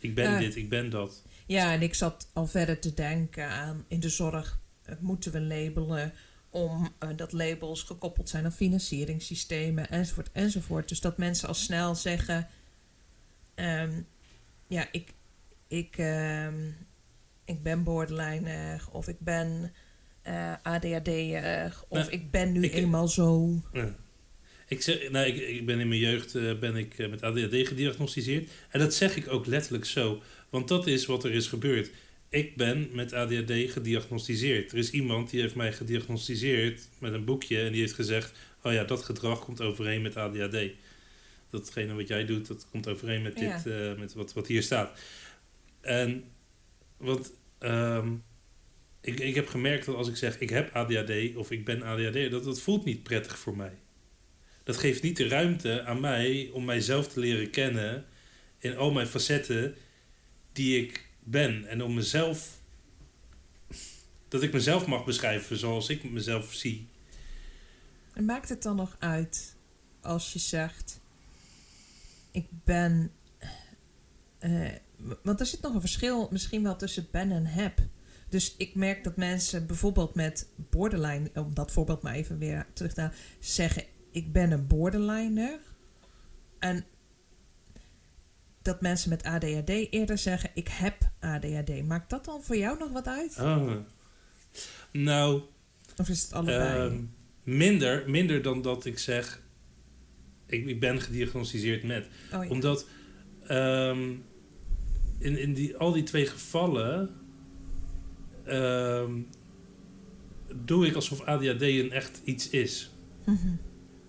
Ik 0.00 0.14
ben 0.14 0.38
dit, 0.38 0.56
ik 0.56 0.68
ben 0.68 0.90
dat. 0.90 1.22
Ja, 1.46 1.72
en 1.72 1.82
ik 1.82 1.94
zat 1.94 2.28
al 2.32 2.46
verder 2.46 2.78
te 2.78 2.94
denken 2.94 3.48
aan 3.48 3.84
in 3.88 4.00
de 4.00 4.08
zorg 4.08 4.58
eh, 4.82 4.94
moeten 5.00 5.32
we 5.32 5.40
labelen 5.40 6.12
om 6.50 6.88
eh, 6.98 7.08
dat 7.16 7.32
labels 7.32 7.82
gekoppeld 7.82 8.28
zijn 8.28 8.44
aan 8.44 8.52
financieringssystemen 8.52 9.88
enzovoort 9.90 10.28
enzovoort. 10.32 10.88
Dus 10.88 11.00
dat 11.00 11.18
mensen 11.18 11.48
al 11.48 11.54
snel 11.54 11.94
zeggen, 11.94 12.48
ehm, 13.54 14.00
ja, 14.66 14.86
ik, 14.92 15.12
ik, 15.68 15.96
ehm, 15.98 16.68
ik 17.44 17.62
ben 17.62 17.82
borderliner 17.82 18.84
of 18.90 19.08
ik 19.08 19.18
ben 19.20 19.72
eh 20.22 20.52
ADHD'er 20.62 21.80
of 21.88 21.98
Nou, 21.98 22.10
ik 22.10 22.30
ben 22.30 22.52
nu 22.52 22.62
ik- 22.62 22.74
eenmaal 22.74 23.08
zo. 23.08 23.54
Ja. 23.72 23.94
Ik, 24.70 24.82
zeg, 24.82 25.10
nou, 25.10 25.26
ik, 25.26 25.36
ik 25.36 25.66
ben 25.66 25.80
in 25.80 25.88
mijn 25.88 26.00
jeugd 26.00 26.34
eh, 26.34 26.58
ben 26.58 26.76
ik, 26.76 26.98
eh, 26.98 27.08
met 27.08 27.22
ADHD 27.22 27.68
gediagnosticeerd. 27.68 28.50
En 28.68 28.80
dat 28.80 28.94
zeg 28.94 29.16
ik 29.16 29.28
ook 29.28 29.46
letterlijk 29.46 29.84
zo. 29.84 30.22
Want 30.50 30.68
dat 30.68 30.86
is 30.86 31.06
wat 31.06 31.24
er 31.24 31.32
is 31.32 31.46
gebeurd. 31.46 31.90
Ik 32.28 32.56
ben 32.56 32.88
met 32.92 33.12
ADHD 33.12 33.52
gediagnosticeerd. 33.72 34.72
Er 34.72 34.78
is 34.78 34.90
iemand 34.90 35.30
die 35.30 35.40
heeft 35.40 35.54
mij 35.54 35.72
gediagnosticeerd 35.72 36.88
met 36.98 37.12
een 37.12 37.24
boekje. 37.24 37.60
En 37.60 37.72
die 37.72 37.80
heeft 37.80 37.94
gezegd, 37.94 38.32
oh 38.62 38.72
ja, 38.72 38.84
dat 38.84 39.02
gedrag 39.02 39.44
komt 39.44 39.60
overeen 39.60 40.02
met 40.02 40.16
ADHD. 40.16 40.56
Datgene 41.50 41.94
wat 41.94 42.08
jij 42.08 42.24
doet, 42.24 42.46
dat 42.46 42.66
komt 42.70 42.88
overeen 42.88 43.22
met, 43.22 43.38
Ja. 43.38 43.56
dit, 43.56 43.72
eh, 43.72 43.98
met 43.98 44.14
wat, 44.14 44.32
wat 44.32 44.46
hier 44.46 44.62
staat. 44.62 45.00
En 45.80 46.24
want 46.96 47.32
ehm, 47.58 48.12
ik, 49.00 49.20
ik 49.20 49.34
heb 49.34 49.48
gemerkt 49.48 49.86
dat 49.86 49.94
als 49.94 50.08
ik 50.08 50.16
zeg 50.16 50.38
ik 50.38 50.50
heb 50.50 50.74
ADHD 50.74 51.36
of 51.36 51.50
ik 51.50 51.64
ben 51.64 51.82
ADHD, 51.82 52.30
dat, 52.30 52.44
dat 52.44 52.60
voelt 52.60 52.84
niet 52.84 53.02
prettig 53.02 53.38
voor 53.38 53.56
mij. 53.56 53.72
Dat 54.64 54.76
geeft 54.76 55.02
niet 55.02 55.16
de 55.16 55.28
ruimte 55.28 55.84
aan 55.84 56.00
mij 56.00 56.50
om 56.52 56.64
mijzelf 56.64 57.08
te 57.08 57.20
leren 57.20 57.50
kennen 57.50 58.04
in 58.58 58.76
al 58.76 58.92
mijn 58.92 59.06
facetten 59.06 59.74
die 60.52 60.82
ik 60.82 61.08
ben. 61.24 61.66
En 61.66 61.82
om 61.82 61.94
mezelf. 61.94 62.58
Dat 64.28 64.42
ik 64.42 64.52
mezelf 64.52 64.86
mag 64.86 65.04
beschrijven 65.04 65.56
zoals 65.56 65.88
ik 65.88 66.10
mezelf 66.10 66.52
zie. 66.52 66.88
En 68.12 68.24
maakt 68.24 68.48
het 68.48 68.62
dan 68.62 68.76
nog 68.76 68.96
uit 68.98 69.56
als 70.00 70.32
je 70.32 70.38
zegt: 70.38 71.00
Ik 72.30 72.46
ben. 72.64 73.12
eh, 74.38 74.68
want 75.22 75.40
er 75.40 75.46
zit 75.46 75.60
nog 75.60 75.74
een 75.74 75.80
verschil 75.80 76.28
misschien 76.30 76.62
wel 76.62 76.76
tussen 76.76 77.08
ben 77.10 77.30
en 77.30 77.46
heb. 77.46 77.78
Dus 78.28 78.54
ik 78.56 78.74
merk 78.74 79.04
dat 79.04 79.16
mensen 79.16 79.66
bijvoorbeeld 79.66 80.14
met 80.14 80.48
borderline, 80.56 81.30
om 81.34 81.54
dat 81.54 81.72
voorbeeld 81.72 82.02
maar 82.02 82.14
even 82.14 82.38
weer 82.38 82.66
terug 82.72 82.92
te 82.92 83.10
zeggen: 83.40 83.84
Ik 84.10 84.32
ben 84.32 84.50
een 84.50 84.66
borderliner. 84.66 85.58
En 86.58 86.84
dat 88.62 88.80
mensen 88.80 89.10
met 89.10 89.22
ADHD 89.22 89.68
eerder 89.90 90.18
zeggen: 90.18 90.50
Ik 90.54 90.68
heb 90.68 91.10
ADHD. 91.20 91.86
Maakt 91.86 92.10
dat 92.10 92.24
dan 92.24 92.42
voor 92.42 92.56
jou 92.56 92.78
nog 92.78 92.90
wat 92.90 93.06
uit? 93.06 93.36
Ah. 93.38 93.72
Nou, 94.92 95.42
Of 95.96 96.08
is 96.08 96.22
het 96.22 96.32
allebei? 96.32 96.88
ehm, 96.88 97.02
minder, 97.42 98.10
minder 98.10 98.42
dan 98.42 98.62
dat 98.62 98.84
ik 98.84 98.98
zeg. 98.98 99.42
Ik, 100.46 100.66
ik 100.66 100.80
ben 100.80 101.00
gediagnosticeerd 101.00 101.82
met. 101.82 102.06
oh, 102.32 102.44
ja. 102.44 102.50
Omdat 102.50 102.86
ehm, 103.46 104.10
in, 105.18 105.38
in 105.38 105.54
die, 105.54 105.76
al 105.76 105.92
die 105.92 106.02
twee 106.02 106.26
gevallen 106.26 107.14
ehm, 108.44 109.12
doe 110.54 110.86
ik 110.86 110.94
alsof 110.94 111.20
ADHD 111.20 111.62
een 111.62 111.92
echt 111.92 112.20
iets 112.24 112.50
is. 112.50 112.90
Mhm. 113.24 113.48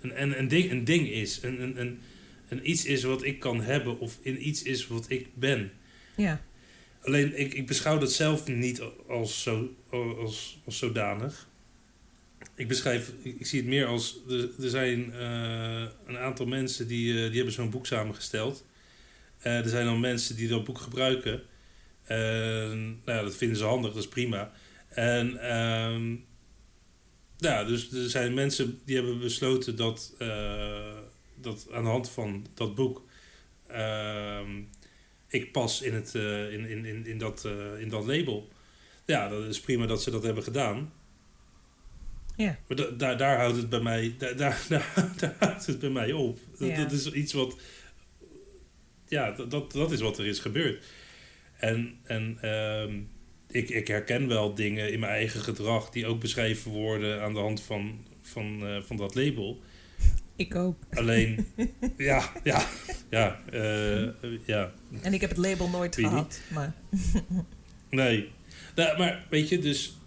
Een, 0.01 0.21
een, 0.21 0.39
een, 0.39 0.47
ding, 0.47 0.71
een 0.71 0.83
ding 0.83 1.09
is. 1.09 1.43
Een, 1.43 1.61
een, 1.61 1.79
een, 1.79 1.99
een 2.49 2.69
iets 2.69 2.85
is 2.85 3.03
wat 3.03 3.23
ik 3.23 3.39
kan 3.39 3.61
hebben 3.61 3.99
of 3.99 4.17
in 4.21 4.47
iets 4.47 4.63
is 4.63 4.87
wat 4.87 5.05
ik 5.09 5.27
ben. 5.33 5.71
Ja. 6.15 6.41
Alleen 7.01 7.39
ik, 7.39 7.53
ik 7.53 7.67
beschouw 7.67 7.97
dat 7.97 8.11
zelf 8.11 8.47
niet 8.47 8.81
als, 9.07 9.43
zo, 9.43 9.75
als, 9.89 10.59
als 10.65 10.77
zodanig. 10.77 11.49
Ik 12.55 12.67
beschrijf, 12.67 13.11
ik, 13.21 13.39
ik 13.39 13.45
zie 13.45 13.59
het 13.59 13.69
meer 13.69 13.85
als. 13.85 14.17
Er, 14.29 14.49
er 14.63 14.69
zijn 14.69 15.13
eh, 15.13 15.85
een 16.05 16.17
aantal 16.17 16.45
mensen 16.45 16.87
die, 16.87 17.13
eh, 17.13 17.25
die 17.25 17.35
hebben 17.35 17.53
zo'n 17.53 17.69
boek 17.69 17.85
samengesteld. 17.85 18.65
Eh, 19.39 19.57
er 19.57 19.69
zijn 19.69 19.85
dan 19.85 19.99
mensen 19.99 20.35
die 20.35 20.47
dat 20.47 20.63
boek 20.63 20.77
gebruiken. 20.77 21.41
En, 22.03 23.01
nou 23.05 23.17
ja, 23.17 23.21
dat 23.23 23.35
vinden 23.35 23.57
ze 23.57 23.63
handig, 23.63 23.93
dat 23.93 24.03
is 24.03 24.09
prima. 24.09 24.51
En 24.89 25.37
ehm, 25.37 26.15
ja, 27.41 27.63
dus 27.63 27.91
er 27.91 28.09
zijn 28.09 28.33
mensen 28.33 28.79
die 28.85 28.95
hebben 28.95 29.19
besloten 29.19 29.75
dat, 29.75 30.15
eh, 30.17 30.97
dat 31.35 31.67
aan 31.71 31.83
de 31.83 31.89
hand 31.89 32.09
van 32.09 32.45
dat 32.53 32.75
boek 32.75 33.05
ehm, 33.67 34.61
ik 35.27 35.51
pas 35.51 35.81
in, 35.81 35.93
het, 35.93 36.15
eh, 36.15 36.53
in, 36.53 36.65
in, 36.65 36.85
in, 36.85 37.05
in, 37.05 37.17
dat, 37.17 37.45
eh, 37.45 37.79
in 37.79 37.89
dat 37.89 38.05
label. 38.05 38.49
Ja, 39.05 39.27
dat 39.29 39.43
is 39.45 39.59
prima 39.61 39.85
dat 39.85 40.03
ze 40.03 40.11
dat 40.11 40.23
hebben 40.23 40.43
gedaan. 40.43 40.93
Ja. 42.35 42.57
Maar 42.67 42.77
da- 42.77 42.89
daar, 42.89 43.17
daar 43.17 43.37
houdt 43.37 43.57
het 43.57 43.69
bij 43.69 43.79
mij, 43.79 44.15
daar, 44.17 44.35
daar, 44.37 44.65
daar, 44.69 44.93
daar 45.19 45.35
houdt 45.39 45.65
het 45.65 45.79
bij 45.79 45.89
mij 45.89 46.11
op. 46.11 46.39
Dat, 46.59 46.69
Ja. 46.69 46.75
dat 46.83 46.91
is 46.91 47.11
iets 47.11 47.33
wat, 47.33 47.55
ja, 49.07 49.31
dat, 49.31 49.51
dat, 49.51 49.71
dat 49.71 49.91
is 49.91 49.99
wat 50.01 50.17
er 50.17 50.25
is 50.25 50.39
gebeurd. 50.39 50.85
En, 51.57 51.99
en 52.03 52.37
ehm, 52.41 52.99
ik, 53.51 53.69
ik 53.69 53.87
herken 53.87 54.27
wel 54.27 54.55
dingen 54.55 54.91
in 54.93 54.99
mijn 54.99 55.11
eigen 55.11 55.39
gedrag 55.41 55.89
die 55.89 56.05
ook 56.05 56.19
beschreven 56.19 56.71
worden 56.71 57.21
aan 57.21 57.33
de 57.33 57.39
hand 57.39 57.61
van, 57.61 58.05
van, 58.21 58.67
eh, 58.67 58.81
van 58.81 58.97
dat 58.97 59.15
label. 59.15 59.59
Ik 60.35 60.55
ook. 60.55 60.77
Alleen, 60.93 61.47
ja, 61.97 62.31
ja, 62.43 62.65
ja, 63.09 63.39
eh, 63.51 64.09
ja, 64.45 64.71
En 65.01 65.13
ik 65.13 65.21
heb 65.21 65.29
het 65.29 65.39
label 65.39 65.69
nooit 65.69 65.97
niet? 65.97 66.07
gehad. 66.07 66.39
Maar 66.51 66.73
nee. 67.89 68.29
Nou, 68.75 68.97
maar 68.97 69.25
weet 69.29 69.49
je, 69.49 69.59
dus, 69.59 69.97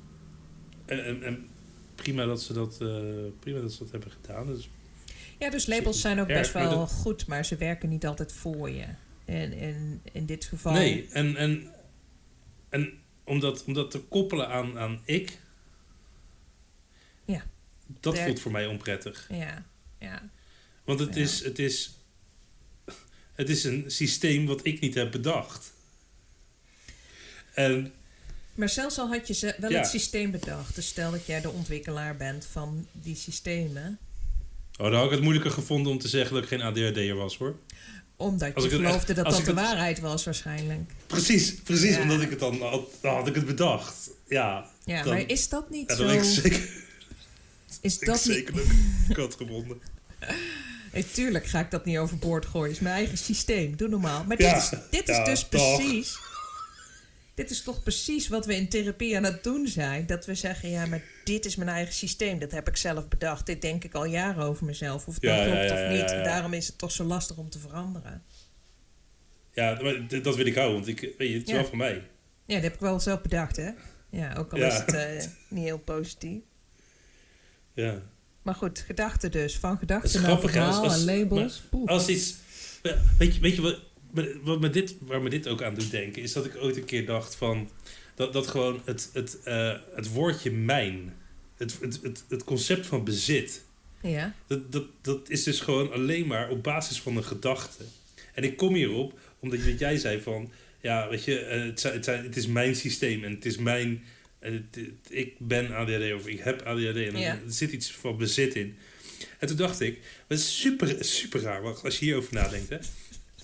en, 0.87 1.23
en, 1.23 1.47
prima 1.95 2.25
dat 2.25 2.43
ze 2.43 2.53
dat, 2.53 2.81
eh, 2.81 2.89
prima 3.41 3.61
dat 3.61 3.73
ze 3.73 3.79
dat 3.79 3.91
hebben 3.91 4.11
gedaan. 4.11 4.47
Dus 4.47 4.69
ja, 5.39 5.51
dus 5.51 5.67
labels 5.67 6.01
zijn 6.01 6.21
ook 6.21 6.29
Erg, 6.29 6.39
best 6.39 6.55
maar 6.55 6.69
wel 6.69 6.79
dat- 6.79 6.91
goed, 6.91 7.27
maar 7.27 7.45
ze 7.45 7.57
werken 7.57 7.89
niet 7.89 8.07
altijd 8.07 8.33
voor 8.33 8.71
je. 8.71 8.85
En, 9.25 9.53
en 9.53 10.01
in 10.13 10.27
dit 10.27 10.45
geval. 10.45 10.73
Nee, 10.73 11.09
en, 11.13 11.37
en, 11.37 11.67
en 12.69 12.93
om, 13.25 13.41
dat, 13.41 13.65
om 13.65 13.73
dat 13.75 13.91
te 13.91 13.99
koppelen 14.01 14.49
aan, 14.49 14.79
aan 14.79 15.01
ik, 15.05 15.39
Ja. 17.25 17.45
dat 18.01 18.19
voelt 18.19 18.41
voor 18.41 18.53
mij 18.53 18.67
onprettig. 18.67 19.27
Ja, 19.31 19.65
ja. 19.99 20.29
Want 20.85 21.01
het, 21.01 21.15
Ja. 21.15 21.21
is, 21.21 21.45
het, 21.45 21.59
is, 21.59 21.95
het 23.35 23.49
is 23.49 23.65
een 23.65 23.85
systeem 23.87 24.47
wat 24.47 24.67
ik 24.67 24.81
niet 24.81 24.95
heb 24.95 25.11
bedacht. 25.11 25.73
En 27.55 27.93
Maar 28.55 28.69
zelfs 28.69 28.99
al 28.99 29.09
had 29.09 29.27
je 29.27 29.35
ze 29.35 29.55
wel 29.59 29.71
Ja. 29.71 29.79
het 29.79 29.89
systeem 29.89 30.31
bedacht. 30.31 30.75
Dus 30.75 30.87
stel 30.87 31.11
dat 31.11 31.27
jij 31.27 31.41
de 31.41 31.51
ontwikkelaar 31.51 32.17
bent 32.17 32.47
van 32.47 32.87
die 32.93 33.17
systemen. 33.17 33.99
oh, 34.79 34.85
dan 34.87 34.95
had 34.95 35.05
ik 35.05 35.11
het 35.11 35.21
moeilijker 35.21 35.51
gevonden 35.51 35.93
om 35.93 35.99
te 35.99 36.09
zeggen 36.09 36.35
dat 36.35 36.43
ik 36.43 36.49
geen 36.49 36.63
ADHD'er 36.63 37.15
was 37.15 37.37
hoor. 37.37 37.59
Omdat 38.25 38.55
Als 38.55 38.65
je 38.65 38.71
geloofde 38.71 38.97
echt- 38.97 39.07
dat 39.07 39.25
dat 39.25 39.37
de 39.37 39.43
het- 39.43 39.55
waarheid 39.55 40.01
was 40.01 40.25
waarschijnlijk. 40.25 40.91
Precies, 41.07 41.55
precies 41.55 41.95
Ja. 41.97 42.03
omdat 42.03 42.21
ik 42.21 42.31
het 42.31 42.39
dan 42.39 42.61
had, 42.63 42.89
dan 43.01 43.15
had 43.15 43.27
ik 43.27 43.35
het 43.35 43.47
bedacht. 43.47 44.11
Ja, 44.29 44.67
Ja, 44.85 45.03
Dan- 45.03 45.13
maar 45.15 45.29
is 45.29 45.49
dat 45.49 45.71
niet 45.71 45.89
ja 45.91 45.97
zo... 45.97 46.07
dan 46.07 46.17
had 46.17 46.25
ik 46.25 46.31
zeker, 46.33 46.69
is 47.81 47.99
ik 47.99 48.07
dat 48.07 48.15
niet... 48.15 48.35
zeker 48.35 48.55
ik 49.09 49.17
had 49.17 49.35
gevonden. 49.35 49.79
Hey, 50.91 51.03
tuurlijk 51.13 51.47
ga 51.47 51.61
ik 51.61 51.71
dat 51.71 51.85
niet 51.85 51.99
overboord 51.99 52.47
gooien. 52.47 52.67
Het 52.69 52.77
is 52.77 52.83
mijn 52.83 52.95
eigen 52.95 53.19
systeem. 53.19 53.77
Doe 53.77 53.89
normaal. 53.89 54.25
Maar 54.25 54.37
dit 54.37 54.47
Ja, 54.47 54.57
is, 54.57 54.69
dit 54.91 55.09
is 55.09 55.25
dus 55.25 55.47
toch. 55.51 55.77
precies... 55.77 56.17
Dit 57.35 57.51
is 57.51 57.63
toch 57.63 57.83
precies 57.83 58.29
wat 58.29 58.47
we 58.47 58.57
in 58.57 58.69
therapie 58.69 59.17
aan 59.17 59.25
het 59.25 59.45
doen 59.45 59.67
zijn. 59.67 60.07
Dat 60.07 60.27
we 60.27 60.35
zeggen, 60.35 60.71
ja, 60.71 60.87
maar 60.87 61.03
dit 61.25 61.45
is 61.45 61.57
mijn 61.57 61.69
eigen 61.69 61.95
systeem. 61.95 62.39
Dat 62.39 62.51
heb 62.51 62.69
ik 62.69 62.77
zelf 62.77 63.09
bedacht. 63.09 63.47
Dit 63.47 63.63
denk 63.63 63.85
ik 63.85 63.95
al 63.95 64.05
jaren 64.05 64.43
over 64.45 64.65
mezelf. 64.67 65.07
Of 65.07 65.15
het 65.15 65.23
Ja, 65.23 65.37
nou 65.37 65.51
klopt 65.51 65.69
ja, 65.69 65.85
of 65.87 65.91
niet. 65.93 66.25
daarom 66.25 66.53
is 66.53 66.67
het 66.67 66.79
toch 66.79 66.91
zo 66.91 67.05
lastig 67.05 67.37
om 67.37 67.51
te 67.51 67.59
veranderen. 67.59 68.23
Ja, 69.53 69.79
maar 69.83 70.09
dat 70.23 70.37
wil 70.37 70.47
ik 70.47 70.55
houden, 70.55 70.75
want 70.75 70.89
ik, 70.89 71.01
weet 71.19 71.31
je, 71.31 71.39
het 71.39 71.49
is 71.49 71.55
wel 71.55 71.65
van 71.65 71.79
mij. 71.79 71.95
Ja, 72.47 72.55
dat 72.55 72.63
heb 72.63 72.75
ik 72.75 72.81
wel 72.81 73.01
zelf 73.01 73.21
bedacht, 73.23 73.57
hè? 73.57 73.71
Ja, 74.11 74.35
ook 74.39 74.53
al 74.53 74.59
is 74.59 74.75
het 74.77 74.95
eh, 74.95 75.25
niet 75.49 75.65
heel 75.65 75.79
positief. 75.79 76.41
Ja. 77.73 78.03
Maar 78.43 78.55
goed, 78.55 78.79
gedachten 78.79 79.31
dus. 79.31 79.59
Van 79.59 79.79
gedachten 79.79 80.23
naar 80.23 80.31
als- 80.67 80.77
als- 80.77 81.07
en 81.07 81.19
labels. 81.19 81.63
Als 81.87 82.09
iets. 82.09 82.35
Weet 83.19 83.35
je, 83.35 83.41
weet 83.41 83.55
je 83.55 83.63
wat, 83.63 83.79
wat 84.43 84.61
me 84.61 84.71
dit, 84.71 84.95
waar 85.01 85.23
me 85.23 85.31
dit 85.31 85.49
ook 85.49 85.63
aan 85.63 85.75
doet 85.75 85.91
denken, 85.91 86.23
is 86.23 86.33
dat 86.33 86.45
ik 86.45 86.57
ooit 86.57 86.77
een 86.77 86.85
keer 86.85 87.07
dacht 87.07 87.35
van. 87.35 87.71
Dat, 88.15 88.33
dat 88.33 88.47
gewoon 88.47 88.81
het, 88.85 89.11
het, 89.13 89.43
eh, 89.45 89.75
het 89.95 90.13
woordje 90.13 90.51
mijn, 90.51 91.15
het, 91.57 91.79
het, 91.81 91.99
het, 92.03 92.25
het 92.29 92.45
concept 92.45 92.87
van 92.87 93.05
bezit, 93.05 93.65
Ja, 94.03 94.35
dat, 94.47 94.73
dat, 94.73 94.85
dat 95.01 95.31
is 95.31 95.43
dus 95.43 95.61
gewoon 95.61 95.93
alleen 95.93 96.27
maar 96.27 96.51
op 96.51 96.63
basis 96.63 97.01
van 97.01 97.17
een 97.17 97.25
gedachte. 97.25 97.85
En 98.35 98.45
ik 98.45 98.57
kom 98.57 98.75
hierop 98.75 99.19
omdat 99.39 99.59
wat 99.65 99.79
jij 99.79 99.97
zei 99.97 100.21
van. 100.21 100.53
Ja, 100.81 101.09
weet 101.09 101.25
je, 101.25 101.39
eh, 101.39 101.63
het, 101.63 101.83
het, 101.83 102.07
het 102.07 102.37
is 102.37 102.47
mijn 102.47 102.77
systeem 102.77 103.25
en 103.25 103.33
het 103.33 103.45
is 103.45 103.57
mijn. 103.57 104.05
eh, 104.39 104.53
het- 104.53 104.75
het- 104.75 104.91
ik 105.09 105.35
ben 105.39 105.71
ADHD 105.75 106.13
of 106.15 106.27
ik 106.27 106.39
heb 106.41 106.63
ADHD 106.63 106.97
en 106.97 107.19
Ja. 107.19 107.31
er 107.33 107.41
zit 107.47 107.73
iets 107.73 107.91
van 107.93 108.17
bezit 108.17 108.55
in. 108.55 108.77
En 109.39 109.49
toen 109.49 109.57
dacht 109.57 109.81
ik, 109.81 109.99
dat 110.27 110.39
is 110.39 110.61
super, 110.61 110.97
super 111.05 111.41
raar 111.41 111.63
als 111.83 111.99
je 111.99 112.05
hierover 112.05 112.35
nadenkt. 112.35 112.69
Hè? 112.69 112.77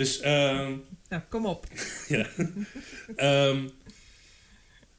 Dus 0.01 0.21
ehm, 0.21 0.77
nou 1.09 1.23
kom 1.29 1.47
op. 1.47 1.67
ja. 2.09 2.27
Ehm, 3.17 3.69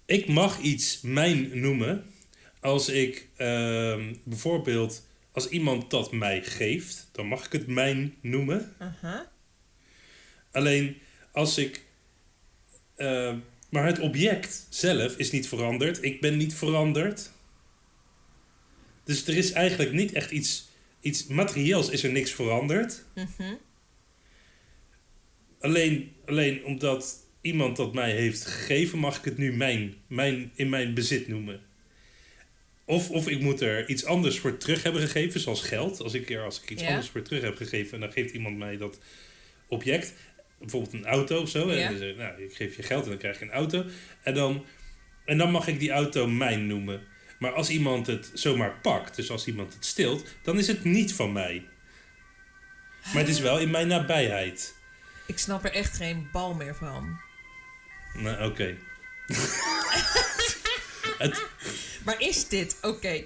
ik 0.05 0.27
mag 0.27 0.59
iets 0.59 1.01
mijn 1.01 1.59
noemen 1.59 2.05
als 2.59 2.89
ik 2.89 3.27
ehm, 3.35 4.13
bijvoorbeeld, 4.23 5.07
als 5.31 5.49
iemand 5.49 5.89
dat 5.89 6.11
mij 6.11 6.43
geeft, 6.43 7.09
dan 7.11 7.25
mag 7.25 7.45
ik 7.45 7.51
het 7.51 7.67
mijn 7.67 8.15
noemen. 8.21 8.75
Alleen 10.51 10.97
als 11.31 11.57
ik. 11.57 11.83
maar 13.69 13.85
het 13.85 13.99
object 13.99 14.67
zelf 14.69 15.17
is 15.17 15.31
niet 15.31 15.47
veranderd. 15.47 16.03
Ik 16.03 16.21
ben 16.21 16.37
niet 16.37 16.53
veranderd. 16.53 17.31
Dus 19.03 19.27
er 19.27 19.37
is 19.37 19.51
eigenlijk 19.51 19.91
niet 19.91 20.11
echt 20.11 20.31
iets. 20.31 20.69
Iets 20.99 21.27
materieels 21.27 21.89
is 21.89 22.03
er 22.03 22.11
niks 22.11 22.31
veranderd. 22.31 23.03
Mhm. 23.15 23.53
Alleen, 25.62 26.12
alleen 26.26 26.64
omdat 26.66 27.16
iemand 27.41 27.76
dat 27.78 27.93
mij 27.93 28.12
heeft 28.12 28.45
gegeven, 28.45 28.99
mag 28.99 29.18
ik 29.18 29.26
het 29.26 29.38
nu 29.38 29.53
mijn, 29.53 29.95
mijn, 30.07 30.51
in 30.55 30.70
mijn 30.70 30.93
bezit 30.93 31.28
noemen. 31.28 31.62
Of, 32.86 33.09
of 33.09 33.28
ik 33.28 33.41
moet 33.41 33.62
er 33.62 33.89
iets 33.89 34.05
anders 34.05 34.39
voor 34.39 34.57
terug 34.57 34.84
hebben 34.84 35.01
gegeven, 35.01 35.39
zoals 35.39 35.62
geld. 35.62 36.01
Als 36.01 36.14
ik 36.14 36.30
er 36.30 36.43
als 36.43 36.62
ik 36.62 36.70
iets 36.70 36.82
Ja. 36.82 36.88
anders 36.88 37.09
voor 37.09 37.22
terug 37.22 37.41
heb 37.41 37.57
gegeven 37.57 37.93
en 37.93 37.99
dan 37.99 38.12
geeft 38.12 38.34
iemand 38.34 38.57
mij 38.57 38.78
dat 38.78 38.99
object, 39.68 40.14
bijvoorbeeld 40.59 40.93
een 40.93 41.05
auto 41.05 41.41
of 41.41 41.49
zo. 41.49 41.70
En 41.70 41.89
dan 41.89 41.97
zeg 41.97 42.09
ik, 42.09 42.18
nou, 42.18 42.43
ik 42.43 42.53
geef 42.55 42.76
je 42.76 42.84
geld 42.84 43.03
en 43.03 43.09
dan 43.09 43.18
krijg 43.18 43.39
je 43.39 43.45
een 43.45 43.51
auto. 43.51 43.86
En 44.24 44.34
dan, 44.34 44.66
en 45.26 45.38
dan 45.38 45.51
mag 45.51 45.68
ik 45.68 45.80
die 45.80 45.91
auto 45.91 46.28
mijn 46.28 46.68
noemen. 46.68 47.01
Maar 47.39 47.53
als 47.53 47.70
iemand 47.70 48.07
het 48.07 48.32
zomaar 48.34 48.80
pakt, 48.82 49.16
dus 49.16 49.30
als 49.30 49.47
iemand 49.47 49.74
het 49.74 49.86
stilt, 49.86 50.24
dan 50.43 50.57
is 50.57 50.68
het 50.68 50.84
niet 50.84 51.14
van 51.14 51.32
mij. 51.32 51.64
Maar 53.03 53.22
het 53.22 53.28
is 53.30 53.39
wel 53.39 53.59
in 53.59 53.70
mijn 53.72 53.88
nabijheid. 53.88 54.76
Ik 55.26 55.38
snap 55.38 55.65
er 55.65 55.74
echt 55.74 55.95
geen 55.95 56.30
bal 56.32 56.53
meer 56.53 56.76
van. 56.76 57.19
Nou, 58.13 58.49
oké. 58.49 58.78
het 61.17 61.45
Maar 62.05 62.22
is 62.22 62.47
dit, 62.47 62.78
oké, 62.82 63.26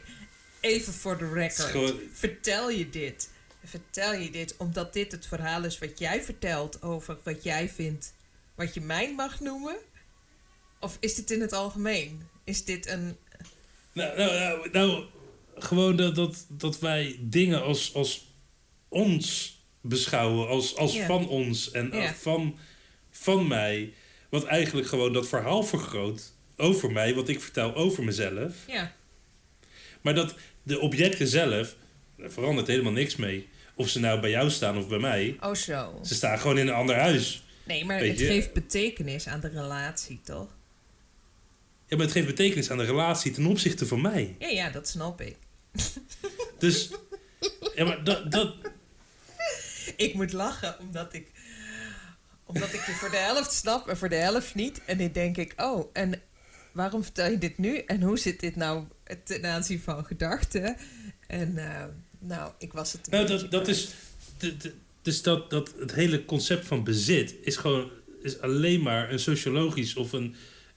even 0.59 0.93
voor 0.93 1.17
de 1.17 1.29
record. 1.29 1.69
gewoon... 1.69 1.99
Vertel 2.13 2.69
je 2.69 2.89
dit? 2.89 3.29
Vertel 3.63 4.13
je 4.13 4.29
dit 4.29 4.57
omdat 4.57 4.93
dit 4.93 5.11
het 5.11 5.27
verhaal 5.27 5.63
is 5.63 5.79
wat 5.79 5.99
jij 5.99 6.23
vertelt 6.23 6.81
over 6.81 7.17
wat 7.23 7.43
jij 7.43 7.69
vindt, 7.69 8.13
wat 8.55 8.73
je 8.73 8.81
mijn 8.81 9.15
mag 9.15 9.39
noemen? 9.39 9.75
Of 10.79 10.97
is 10.99 11.15
dit 11.15 11.31
in 11.31 11.41
het 11.41 11.53
algemeen? 11.53 12.27
Is 12.43 12.65
dit 12.65 12.87
een. 12.87 13.17
Nou, 13.91 14.17
nou, 14.17 14.33
nou, 14.33 14.69
nou, 14.71 15.05
gewoon 15.55 15.95
dat, 15.95 16.15
dat, 16.15 16.45
dat 16.49 16.79
wij 16.79 17.17
dingen 17.19 17.63
als, 17.63 17.93
als 17.93 18.33
ons 18.87 19.54
beschouwen, 19.87 20.47
als, 20.47 20.75
als 20.75 20.93
Ja. 20.93 21.05
van 21.05 21.27
ons 21.27 21.71
en 21.71 21.89
Ja. 21.93 22.03
eh, 22.03 22.09
van, 22.11 22.57
van 23.11 23.47
mij. 23.47 23.93
Wat 24.29 24.43
eigenlijk 24.45 24.87
gewoon 24.87 25.13
dat 25.13 25.27
verhaal 25.27 25.63
vergroot 25.63 26.33
over 26.57 26.91
mij, 26.91 27.15
wat 27.15 27.29
ik 27.29 27.41
vertel 27.41 27.75
over 27.75 28.03
mezelf. 28.03 28.53
Ja, 28.67 28.93
Maar 30.01 30.15
dat 30.15 30.35
de 30.63 30.79
objecten 30.79 31.27
zelf, 31.27 31.75
daar 32.17 32.31
verandert 32.31 32.67
helemaal 32.67 32.91
niks 32.91 33.15
mee. 33.15 33.47
Of 33.75 33.89
ze 33.89 33.99
nou 33.99 34.19
bij 34.19 34.29
jou 34.29 34.49
staan 34.49 34.77
of 34.77 34.87
bij 34.87 34.99
mij. 34.99 35.37
oh 35.41 35.53
zo. 35.53 35.99
Ze 36.03 36.13
staan 36.15 36.39
gewoon 36.39 36.57
in 36.57 36.67
een 36.67 36.73
ander 36.73 36.95
huis. 36.95 37.43
Nee, 37.63 37.85
maar 37.85 37.99
het 37.99 38.17
geeft 38.21 38.53
betekenis 38.53 39.27
aan 39.27 39.39
de 39.39 39.47
relatie, 39.47 40.19
toch? 40.23 40.47
Ja, 41.87 41.95
maar 41.97 42.05
het 42.05 42.15
geeft 42.15 42.27
betekenis 42.27 42.71
aan 42.71 42.77
de 42.77 42.85
relatie 42.85 43.31
ten 43.31 43.45
opzichte 43.45 43.85
van 43.87 44.01
mij. 44.01 44.35
Ja, 44.39 44.47
ja, 44.47 44.69
dat 44.69 44.87
snap 44.87 45.21
ik. 45.21 45.35
Dus 46.59 46.89
Ja, 47.75 47.85
maar 47.85 48.03
dat, 48.03 48.31
dat, 48.31 48.55
Ik 50.05 50.13
moet 50.13 50.33
lachen 50.33 50.79
omdat 50.79 51.13
ik, 51.13 51.31
omdat 52.45 52.73
ik 52.73 52.85
je 52.85 52.91
voor 52.91 53.09
de 53.09 53.17
helft 53.17 53.51
snap 53.53 53.87
en 53.87 53.97
voor 53.97 54.09
de 54.09 54.15
helft 54.15 54.55
niet. 54.55 54.81
En 54.85 54.97
dan 54.97 55.11
denk 55.11 55.37
ik, 55.37 55.53
oh, 55.57 55.89
en 55.93 56.21
waarom 56.71 57.03
vertel 57.03 57.29
je 57.31 57.37
dit 57.37 57.57
nu? 57.57 57.77
En 57.77 58.01
hoe 58.01 58.17
zit 58.17 58.39
dit 58.39 58.55
nou 58.55 58.83
ten 59.23 59.45
aanzien 59.45 59.79
van 59.79 60.05
gedachten? 60.05 60.77
En 61.27 61.57
eh, 61.57 61.83
nou, 62.19 62.51
ik 62.57 62.73
was 62.73 62.91
het. 62.91 63.05
een 63.07 63.11
Nou, 63.13 63.27
dat, 63.27 63.51
dat 63.51 63.67
is. 63.67 63.89
de- 64.37 64.57
de- 64.57 64.73
Dus 65.01 65.21
dat, 65.21 65.49
dat 65.49 65.73
het 65.79 65.93
hele 65.93 66.25
concept 66.25 66.65
van 66.65 66.83
bezit 66.83 67.35
is 67.41 67.55
gewoon 67.55 67.89
is 68.21 68.39
alleen 68.39 68.81
maar 68.81 69.11
een 69.11 69.19
sociologisch 69.19 69.95
of 69.95 70.11
een, 70.13 70.35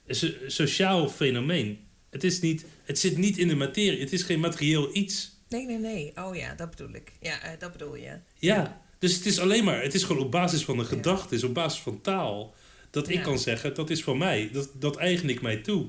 so- 0.08 0.32
sociaal 0.46 1.08
fenomeen. 1.08 1.86
Het, 2.10 2.24
is 2.24 2.40
niet, 2.40 2.64
het 2.84 2.98
zit 2.98 3.16
niet 3.16 3.38
in 3.38 3.48
de 3.48 3.54
materie. 3.56 4.00
Het 4.00 4.12
is 4.12 4.22
geen 4.22 4.40
materieel 4.40 4.96
iets. 4.96 5.36
Nee, 5.48 5.66
nee, 5.66 5.78
nee. 5.78 6.12
Oh 6.16 6.36
ja, 6.36 6.54
dat 6.54 6.70
bedoel 6.70 6.94
ik. 6.94 7.12
Ja, 7.20 7.40
eh, 7.42 7.50
dat 7.58 7.72
bedoel 7.72 7.94
je. 7.96 8.08
Ja. 8.08 8.20
Ja. 8.34 8.80
Dus 8.98 9.14
het 9.14 9.26
is 9.26 9.38
alleen 9.40 9.64
maar. 9.64 9.82
Het 9.82 9.94
is 9.94 10.02
gewoon 10.04 10.22
op 10.22 10.30
basis 10.30 10.64
van 10.64 10.78
een 10.78 10.86
gedachte, 10.86 11.22
het 11.24 11.32
is 11.32 11.44
op 11.44 11.54
basis 11.54 11.80
van 11.80 12.00
taal. 12.00 12.54
Dat 12.90 13.08
ik 13.08 13.22
kan 13.22 13.38
zeggen, 13.38 13.74
dat 13.74 13.90
is 13.90 14.02
van 14.02 14.18
mij. 14.18 14.50
Dat, 14.52 14.70
dat 14.74 14.96
eigen 14.96 15.28
ik 15.28 15.40
mij 15.42 15.56
toe. 15.56 15.86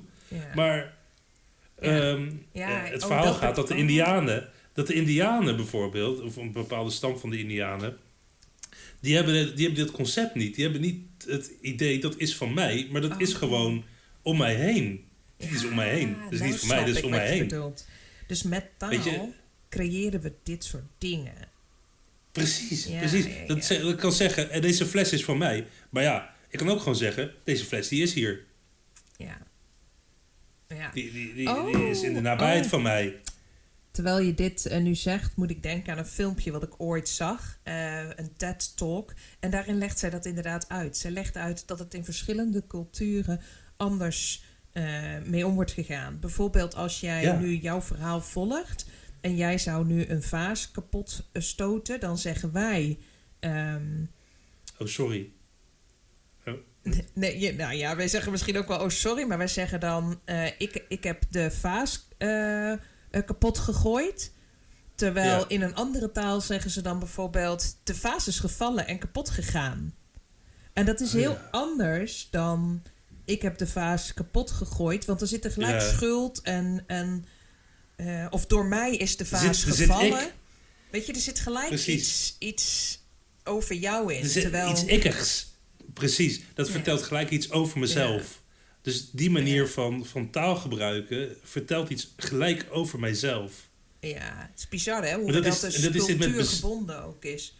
Maar 0.56 0.98
ehm, 1.80 2.32
Ja, 2.52 2.86
eh, 2.86 2.92
het 2.92 3.02
oh, 3.02 3.08
verhaal 3.08 3.26
dat- 3.26 3.36
gaat 3.36 3.56
dat 3.56 3.68
de. 3.68 3.76
Indianen, 3.76 4.50
dat 4.74 4.88
de 4.88 4.94
Indianen 4.94 5.56
bijvoorbeeld, 5.56 6.22
of 6.22 6.36
een 6.36 6.52
bepaalde 6.52 6.92
stam 6.92 7.18
van 7.18 7.30
de 7.30 7.40
Indianen, 7.40 7.98
die 9.00 9.16
hebben, 9.16 9.56
die 9.56 9.66
hebben 9.66 9.86
dit 9.86 9.94
concept 9.94 10.36
niet. 10.36 10.56
Die 10.56 10.64
hebben 10.64 10.82
niet 10.82 11.00
het 11.28 11.52
idee 11.62 12.00
dat 12.00 12.18
is 12.18 12.36
van 12.36 12.54
mij, 12.54 12.88
maar 12.92 13.02
dat 13.02 13.14
is 13.22 13.32
Oh. 13.34 13.38
gewoon 13.40 13.84
om 14.22 14.38
mij 14.38 14.56
heen. 14.56 15.06
Dit 15.38 15.52
is 15.52 15.66
om 15.66 15.76
mij 15.76 15.90
heen. 15.90 16.16
Dat 16.24 16.32
is 16.34 16.40
nou 16.40 16.52
niet 16.52 16.60
van 16.60 16.68
mij, 16.68 16.86
dat 16.86 16.96
is 16.96 17.02
om 17.04 17.10
mij 17.10 17.28
heen. 17.30 17.48
bedoelt. 17.48 17.86
Dus 18.28 18.44
met 18.44 18.66
taal 18.78 19.34
creëren 19.70 20.22
we 20.22 20.34
dit 20.44 20.64
soort 20.64 20.84
dingen. 20.98 21.34
Precies, 22.32 22.86
Ja, 22.86 23.00
precies. 23.00 23.26
ja, 23.26 23.32
ja. 23.48 23.82
Dat, 23.82 23.96
kan 23.96 24.12
zeggen, 24.12 24.50
en 24.50 24.62
deze 24.62 24.86
fles 24.86 25.12
is 25.14 25.24
van 25.24 25.38
mij. 25.38 25.68
Maar 25.90 26.04
ja, 26.04 26.34
ik 26.50 26.58
kan 26.58 26.70
ook 26.70 26.80
gewoon 26.80 26.96
zeggen, 26.96 27.32
deze 27.44 27.66
fles 27.66 27.88
die 27.88 28.02
is 28.02 28.14
hier. 28.14 28.46
Ja. 29.18 29.38
ja. 30.68 30.92
Die, 30.94 31.12
die, 31.12 31.34
die, 31.34 31.50
Oh, 31.50 31.74
die 31.74 31.90
is 31.90 32.02
in 32.02 32.14
de 32.14 32.22
nabijheid 32.22 32.64
oh. 32.64 32.70
van 32.70 32.82
mij. 32.82 33.22
Terwijl 33.92 34.20
je 34.20 34.34
dit 34.34 34.66
eh, 34.66 34.82
nu 34.82 34.96
zegt, 34.96 35.36
moet 35.36 35.50
ik 35.50 35.64
denken 35.64 35.92
aan 35.94 35.98
een 36.00 36.06
filmpje 36.06 36.52
wat 36.52 36.64
ik 36.64 36.74
ooit 36.78 37.10
zag. 37.10 37.60
eh, 37.64 38.00
een 38.16 38.34
TED-talk. 38.38 39.14
En 39.40 39.50
daarin 39.52 39.78
legt 39.78 40.00
zij 40.00 40.10
dat 40.10 40.26
inderdaad 40.26 40.70
uit. 40.70 40.98
Zij 40.98 41.12
legt 41.12 41.38
uit 41.38 41.68
dat 41.68 41.80
het 41.80 41.94
in 41.94 42.04
verschillende 42.06 42.68
culturen 42.68 43.42
anders 43.78 44.44
eh, 44.72 44.84
mee 45.26 45.46
om 45.48 45.56
wordt 45.56 45.72
gegaan. 45.72 46.20
Bijvoorbeeld 46.20 46.76
als 46.76 47.00
jij 47.00 47.38
nu 47.38 47.56
jouw 47.56 47.82
verhaal 47.82 48.22
volgt... 48.22 48.86
en 49.22 49.36
jij 49.36 49.58
zou 49.58 49.86
nu 49.86 50.06
een 50.08 50.24
vaas 50.24 50.72
kapot 50.72 51.30
eh, 51.32 51.42
stoten... 51.42 52.00
dan 52.00 52.18
zeggen 52.18 52.52
wij... 52.52 53.00
ehm, 53.40 54.04
Oh, 54.78 54.88
sorry. 54.88 55.32
Nee, 57.14 57.40
je- 57.40 57.54
nou 57.54 57.74
ja, 57.74 57.96
wij 57.96 58.08
zeggen 58.08 58.32
misschien 58.32 58.58
ook 58.58 58.68
wel, 58.68 58.80
oh 58.80 58.90
sorry, 58.90 59.24
maar 59.28 59.38
wij 59.38 59.48
zeggen 59.48 59.80
dan, 59.80 60.20
eh, 60.26 60.46
ik, 60.46 60.84
ik 60.90 61.04
heb 61.04 61.24
de 61.30 61.52
vaas 61.52 62.08
eh, 62.18 62.74
kapot 63.26 63.58
gegooid. 63.58 64.32
Terwijl 64.96 65.40
Ja. 65.40 65.46
in 65.48 65.62
een 65.62 65.76
andere 65.76 66.12
taal 66.12 66.42
zeggen 66.42 66.72
ze 66.72 66.82
dan 66.82 67.00
bijvoorbeeld, 67.00 67.78
de 67.84 67.96
vaas 67.96 68.28
is 68.28 68.40
gevallen 68.40 68.88
en 68.88 68.98
kapot 69.00 69.30
gegaan. 69.30 69.96
En 70.74 70.86
dat 70.86 71.00
is 71.00 71.08
Oh, 71.14 71.20
heel 71.20 71.32
ja. 71.32 71.48
anders 71.52 72.28
dan, 72.32 72.84
ik 73.26 73.42
heb 73.42 73.58
de 73.58 73.68
vaas 73.68 74.14
kapot 74.14 74.52
gegooid, 74.52 75.06
want 75.06 75.22
er 75.22 75.28
zit 75.28 75.46
er 75.46 75.52
gelijk 75.52 75.82
Ja. 75.82 75.88
schuld 75.88 76.42
en, 76.42 76.84
en 76.88 77.26
eh, 78.00 78.26
of 78.30 78.46
door 78.46 78.66
mij 78.66 78.96
is 78.96 79.18
de 79.18 79.26
vaas 79.26 79.62
zit- 79.62 79.76
zit 79.76 79.86
gevallen. 79.90 80.32
Weet 80.92 81.06
je, 81.06 81.14
er 81.14 81.20
zit 81.20 81.40
gelijk 81.40 81.68
Precies. 81.68 81.96
iets, 81.96 82.36
iets 82.40 83.00
over 83.44 83.76
jou 83.76 84.14
in. 84.14 84.24
Er 84.24 84.30
zit 84.30 84.42
terwijl, 84.42 84.72
iets 84.72 84.84
ikkigs. 84.86 85.48
Precies. 85.94 86.42
Dat 86.54 86.68
Ja. 86.68 86.74
vertelt 86.74 87.02
gelijk 87.04 87.30
iets 87.30 87.52
over 87.52 87.80
mezelf. 87.80 88.42
Dus 88.82 89.10
die 89.12 89.30
manier 89.30 89.62
Ja. 89.64 89.68
van, 89.68 90.06
van 90.06 90.30
taal 90.30 90.56
gebruiken 90.56 91.36
vertelt 91.44 91.90
iets 91.90 92.14
gelijk 92.18 92.66
over 92.72 93.00
mijzelf. 93.00 93.54
Ja, 94.00 94.48
het 94.52 94.60
is 94.60 94.68
bizar 94.68 95.04
hè, 95.06 95.16
hoe 95.16 95.32
dat, 95.32 95.44
dat 95.44 95.54
is- 95.54 95.60
dat 95.82 95.82
met 95.82 95.92
bes- 95.92 96.06
cultuurgebonden 96.06 97.04
ook 97.04 97.26
is. 97.26 97.56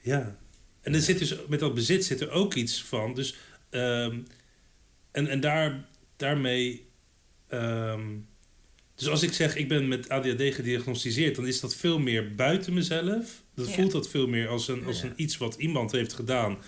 Ja. 0.00 0.36
En 0.80 0.94
er 0.94 1.00
zit 1.00 1.18
dus, 1.18 1.34
met 1.48 1.60
dat 1.60 1.74
bezit 1.74 2.04
zit 2.04 2.20
er 2.20 2.30
ook 2.30 2.54
iets 2.54 2.82
van. 2.82 3.14
Dus, 3.14 3.34
ehm, 3.70 4.18
en 5.10 5.26
en 5.28 5.40
daar, 5.40 5.84
daarmee... 6.16 6.86
ehm, 7.48 8.02
dus 8.94 9.08
als 9.08 9.22
ik 9.22 9.32
zeg, 9.32 9.56
ik 9.56 9.68
ben 9.68 9.88
met 9.88 10.08
ADHD 10.08 10.54
gediagnosticeerd... 10.54 11.34
dan 11.36 11.46
is 11.46 11.60
dat 11.60 11.76
veel 11.76 11.98
meer 11.98 12.34
buiten 12.34 12.74
mezelf. 12.74 13.42
Dat 13.54 13.66
Ja. 13.68 13.72
voelt 13.74 13.92
dat 13.92 14.08
veel 14.08 14.26
meer 14.26 14.48
als, 14.48 14.68
een, 14.68 14.84
als 14.84 15.02
een 15.02 15.12
iets 15.16 15.36
wat 15.36 15.54
iemand 15.54 15.92
heeft 15.92 16.12
gedaan... 16.12 16.58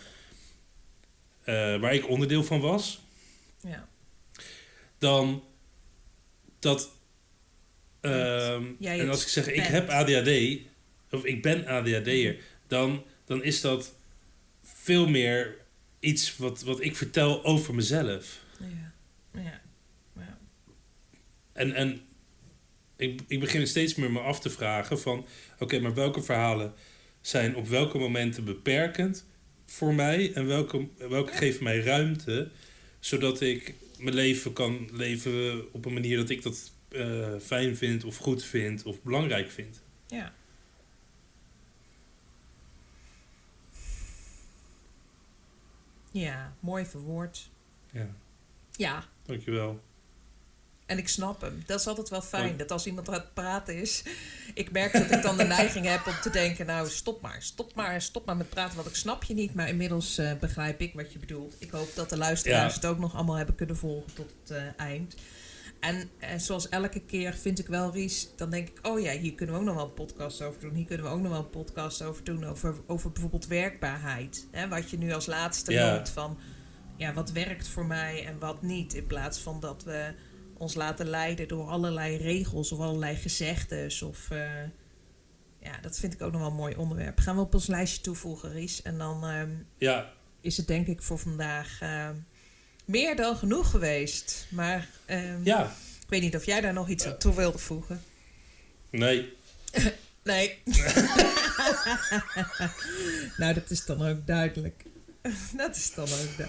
eh, 1.45 1.55
waar 1.81 1.95
ik 1.95 2.09
onderdeel 2.09 2.45
van 2.45 2.61
was. 2.61 3.05
Ja. 3.61 3.89
dan 4.99 5.45
dat. 6.59 6.91
ehm, 8.01 8.65
en 8.81 9.09
als 9.09 9.23
ik 9.23 9.29
zeg 9.29 9.49
ik 9.49 9.63
heb 9.63 9.89
ADHD, 9.89 10.59
of 11.11 11.25
ik 11.25 11.43
ben 11.43 11.67
ADHD'er, 11.67 12.37
dan, 12.67 13.05
dan 13.25 13.43
is 13.45 13.61
dat 13.61 13.95
veel 14.63 15.09
meer 15.09 15.57
iets 16.01 16.37
wat, 16.37 16.63
wat 16.63 16.81
ik 16.81 16.97
vertel 16.97 17.45
over 17.45 17.75
mezelf. 17.75 18.41
Ja. 18.61 18.93
Ja. 19.43 19.61
ja. 20.17 20.39
En, 21.53 21.73
en 21.73 22.01
ik, 22.97 23.21
ik 23.27 23.41
begin 23.41 23.67
steeds 23.67 23.95
meer 23.95 24.13
me 24.13 24.21
af 24.21 24.41
te 24.41 24.51
vragen 24.51 25.01
van... 25.01 25.27
oké, 25.59 25.81
maar 25.81 25.95
welke 25.95 26.23
verhalen 26.23 26.75
zijn 27.21 27.57
op 27.57 27.69
welke 27.69 27.99
momenten 27.99 28.45
beperkend 28.45 29.27
voor 29.65 29.95
mij... 29.95 30.33
en 30.33 30.47
welke, 30.47 30.89
welke 31.09 31.33
geven 31.33 31.65
mij 31.65 31.81
ruimte... 31.81 32.51
zodat 33.01 33.41
ik 33.41 33.75
mijn 33.99 34.15
leven 34.15 34.53
kan 34.53 34.89
leven 34.93 35.73
op 35.73 35.85
een 35.85 35.93
manier 35.93 36.17
dat 36.17 36.31
ik 36.31 36.43
dat 36.43 36.73
eh, 36.89 37.35
fijn 37.41 37.77
vind... 37.77 38.05
of 38.05 38.17
goed 38.17 38.45
vind 38.45 38.83
of 38.83 39.03
belangrijk 39.03 39.51
vind. 39.51 39.83
ja. 40.07 40.35
Ja, 46.11 46.57
mooi 46.61 46.87
verwoord. 46.87 47.51
Ja, 47.93 48.09
Ja, 48.77 49.05
dankjewel. 49.23 49.83
En 50.87 50.99
ik 50.99 51.09
snap 51.09 51.41
hem. 51.41 51.63
Dat 51.67 51.81
is 51.81 51.87
altijd 51.87 52.09
wel 52.09 52.23
fijn, 52.23 52.57
dat 52.57 52.71
als 52.71 52.87
iemand 52.87 53.09
aan 53.09 53.15
het 53.15 53.35
praten 53.35 53.81
is... 53.81 54.03
Ik 54.55 54.71
merk 54.73 54.93
dat 54.93 55.11
ik 55.11 55.23
dan 55.23 55.37
de 55.37 55.45
neiging 55.45 55.87
heb 55.87 56.07
om 56.07 56.13
te 56.23 56.31
denken... 56.31 56.67
nou, 56.67 56.89
stop 56.89 57.21
maar, 57.21 57.43
stop 57.43 57.75
maar, 57.75 58.03
stop 58.03 58.27
maar 58.27 58.37
met 58.37 58.49
praten... 58.49 58.77
want 58.77 58.89
ik 58.89 58.95
snap 58.97 59.25
je 59.25 59.35
niet, 59.35 59.55
maar 59.55 59.69
inmiddels 59.69 60.19
eh, 60.19 60.33
begrijp 60.41 60.81
ik 60.81 60.95
wat 60.95 61.13
je 61.13 61.19
bedoelt. 61.19 61.55
Ik 61.59 61.71
hoop 61.71 61.95
dat 61.95 62.11
de 62.11 62.17
luisteraars 62.17 62.75
Ja. 62.75 62.81
het 62.81 62.87
ook 62.91 62.99
nog 62.99 63.15
allemaal 63.15 63.37
hebben 63.37 63.55
kunnen 63.55 63.77
volgen 63.77 64.15
tot 64.15 64.35
het 64.43 64.51
eh, 64.57 64.63
eind. 64.87 65.15
En, 65.81 66.11
en 66.19 66.41
zoals 66.41 66.69
elke 66.69 67.01
keer 67.01 67.35
vind 67.35 67.59
ik 67.59 67.67
wel, 67.67 67.93
Ries, 67.93 68.29
dan 68.37 68.51
denk 68.51 68.69
ik... 68.69 68.87
oh 68.87 69.01
ja, 69.01 69.13
hier 69.13 69.35
kunnen 69.35 69.55
we 69.55 69.61
ook 69.61 69.67
nog 69.67 69.75
wel 69.77 69.85
een 69.85 69.95
podcast 69.95 70.43
over 70.43 70.61
doen. 70.61 70.75
Hier 70.75 70.87
kunnen 70.87 71.07
we 71.07 71.13
ook 71.13 71.21
nog 71.21 71.31
wel 71.31 71.41
een 71.41 71.51
podcast 71.51 72.03
over 72.03 72.25
doen... 72.25 72.45
over, 72.45 72.75
over 72.87 73.11
bijvoorbeeld 73.13 73.47
werkbaarheid. 73.47 74.47
Hè? 74.51 74.69
Wat 74.69 74.91
je 74.91 74.99
nu 74.99 75.13
als 75.13 75.27
laatste 75.27 75.73
Ja. 75.73 75.95
noemt 75.95 76.09
van... 76.09 76.39
ja, 76.97 77.13
wat 77.13 77.31
werkt 77.33 77.69
voor 77.69 77.87
mij 77.87 78.25
en 78.27 78.39
wat 78.39 78.63
niet. 78.63 78.95
In 78.95 79.07
plaats 79.07 79.39
van 79.39 79.61
dat 79.61 79.85
we 79.85 80.15
ons 80.59 80.75
laten 80.75 81.07
leiden 81.07 81.49
door 81.49 81.69
allerlei 81.69 82.17
regels 82.17 82.73
of 82.73 82.79
allerlei 82.81 83.17
gezegdes. 83.17 84.03
Of, 84.03 84.31
eh, 84.31 84.63
ja, 85.61 85.79
dat 85.81 85.99
vind 85.99 86.13
ik 86.13 86.23
ook 86.23 86.33
nog 86.33 86.41
wel 86.41 86.51
een 86.51 86.57
mooi 86.57 86.77
onderwerp. 86.77 87.19
Gaan 87.19 87.35
we 87.37 87.41
op 87.43 87.55
ons 87.55 87.67
lijstje 87.67 88.01
toevoegen, 88.03 88.53
Ries. 88.53 88.83
En 88.83 88.99
dan 88.99 89.25
ehm, 89.27 89.51
Ja, 89.79 90.13
is 90.41 90.57
het 90.57 90.67
denk 90.67 90.87
ik 90.87 91.03
voor 91.03 91.19
vandaag 91.19 91.81
ehm, 91.81 92.15
meer 92.85 93.17
dan 93.17 93.37
genoeg 93.37 93.71
geweest. 93.71 94.47
Maar 94.51 94.89
ehm, 95.05 95.45
ja, 95.45 95.65
ik 96.01 96.09
weet 96.09 96.23
niet 96.23 96.37
of 96.37 96.47
jij 96.47 96.61
daar 96.61 96.73
nog 96.73 96.89
iets 96.89 97.07
aan 97.07 97.19
toe 97.19 97.35
wilde 97.35 97.59
voegen. 97.59 98.03
nee. 98.91 99.33
Nee. 100.27 100.59
nou, 103.39 103.55
dat 103.55 103.71
is 103.71 103.85
dan 103.85 104.03
ook 104.03 104.27
duidelijk. 104.27 104.85
dat 105.57 105.77
is 105.77 105.95
dan 105.95 106.05
ook. 106.05 106.49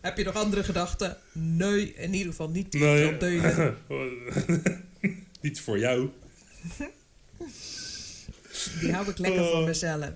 Heb 0.00 0.16
je 0.16 0.24
nog 0.24 0.34
andere 0.34 0.64
gedachten? 0.64 1.16
Nee, 1.32 1.94
in 1.94 2.12
ieder 2.14 2.28
geval 2.30 2.48
niet 2.50 2.72
die 2.72 2.80
Nee. 2.80 3.16
delen. 3.16 3.76
Niet 5.40 5.60
voor 5.60 5.78
jou. 5.78 6.10
Die 8.80 8.92
hou 8.92 9.08
ik 9.10 9.18
lekker 9.18 9.44
voor 9.44 9.58
Oh. 9.60 9.64
mezelf. 9.66 10.10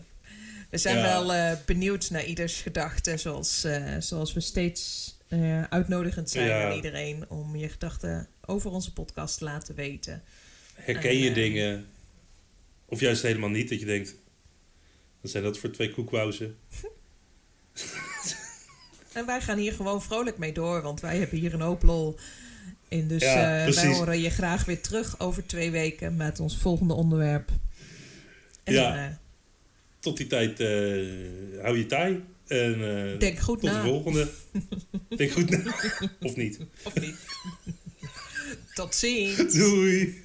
We 0.70 0.78
zijn 0.78 0.97
Ja. 0.97 1.03
wel 1.03 1.32
eh, 1.35 1.57
benieuwd 1.66 2.11
naar 2.11 2.24
ieders 2.24 2.61
gedachten, 2.61 3.18
zoals, 3.18 3.64
eh, 3.64 3.95
zoals 3.99 4.32
we 4.32 4.41
steeds 4.41 5.12
eh, 5.28 5.62
uitnodigend 5.62 6.30
zijn 6.30 6.47
Ja. 6.49 6.64
aan 6.68 6.76
iedereen 6.76 7.30
om 7.30 7.57
je 7.57 7.68
gedachten 7.68 8.28
over 8.47 8.70
onze 8.70 8.93
podcast 8.93 9.39
te 9.39 9.45
laten 9.45 9.74
weten. 9.74 10.22
Herken 10.74 11.16
je 11.18 11.32
dingen? 11.32 11.87
Of 12.85 13.01
juist 13.01 13.22
helemaal 13.22 13.49
niet, 13.49 13.68
dat 13.68 13.80
je 13.80 13.87
denkt... 13.87 14.14
wat 15.20 15.30
zijn 15.30 15.43
dat 15.43 15.59
voor 15.59 15.70
twee 15.70 15.91
koekwauzen? 15.91 16.57
en 19.12 19.27
wij 19.27 19.41
gaan 19.41 19.59
hier 19.59 19.72
gewoon 19.72 20.03
vrolijk 20.03 20.39
mee 20.39 20.53
door, 20.53 20.83
want 20.83 21.01
wij 21.01 21.18
hebben 21.18 21.39
hier 21.39 21.55
een 21.55 21.61
hoop 21.61 21.83
lol. 21.83 22.16
Dus 23.03 23.22
eh, 23.22 23.66
wij 23.66 23.87
horen 23.87 24.20
je 24.20 24.31
graag 24.31 24.64
weer 24.64 24.81
terug 24.81 25.20
over 25.20 25.47
twee 25.47 25.70
weken 25.70 26.16
met 26.16 26.41
ons 26.41 26.59
volgende 26.59 26.95
onderwerp. 26.95 27.51
En, 28.64 28.75
ja. 28.75 29.07
Eh, 29.07 29.12
tot 29.99 30.16
die 30.16 30.27
tijd 30.27 30.61
eh, 30.61 30.66
hou 31.62 31.79
je 31.79 31.87
taai. 31.87 32.25
En, 32.47 33.18
Denk 33.18 33.39
goed 33.39 33.62
na. 33.62 33.72
Tot 33.72 33.83
de 33.83 33.89
volgende. 33.89 34.29
Denk 35.16 35.31
goed 35.31 35.51
na. 35.51 35.75
of 36.20 36.37
niet. 36.37 36.59
Of 36.83 37.01
niet. 37.01 37.16
tot 38.75 38.95
ziens. 38.95 39.55
Doei. 39.55 40.24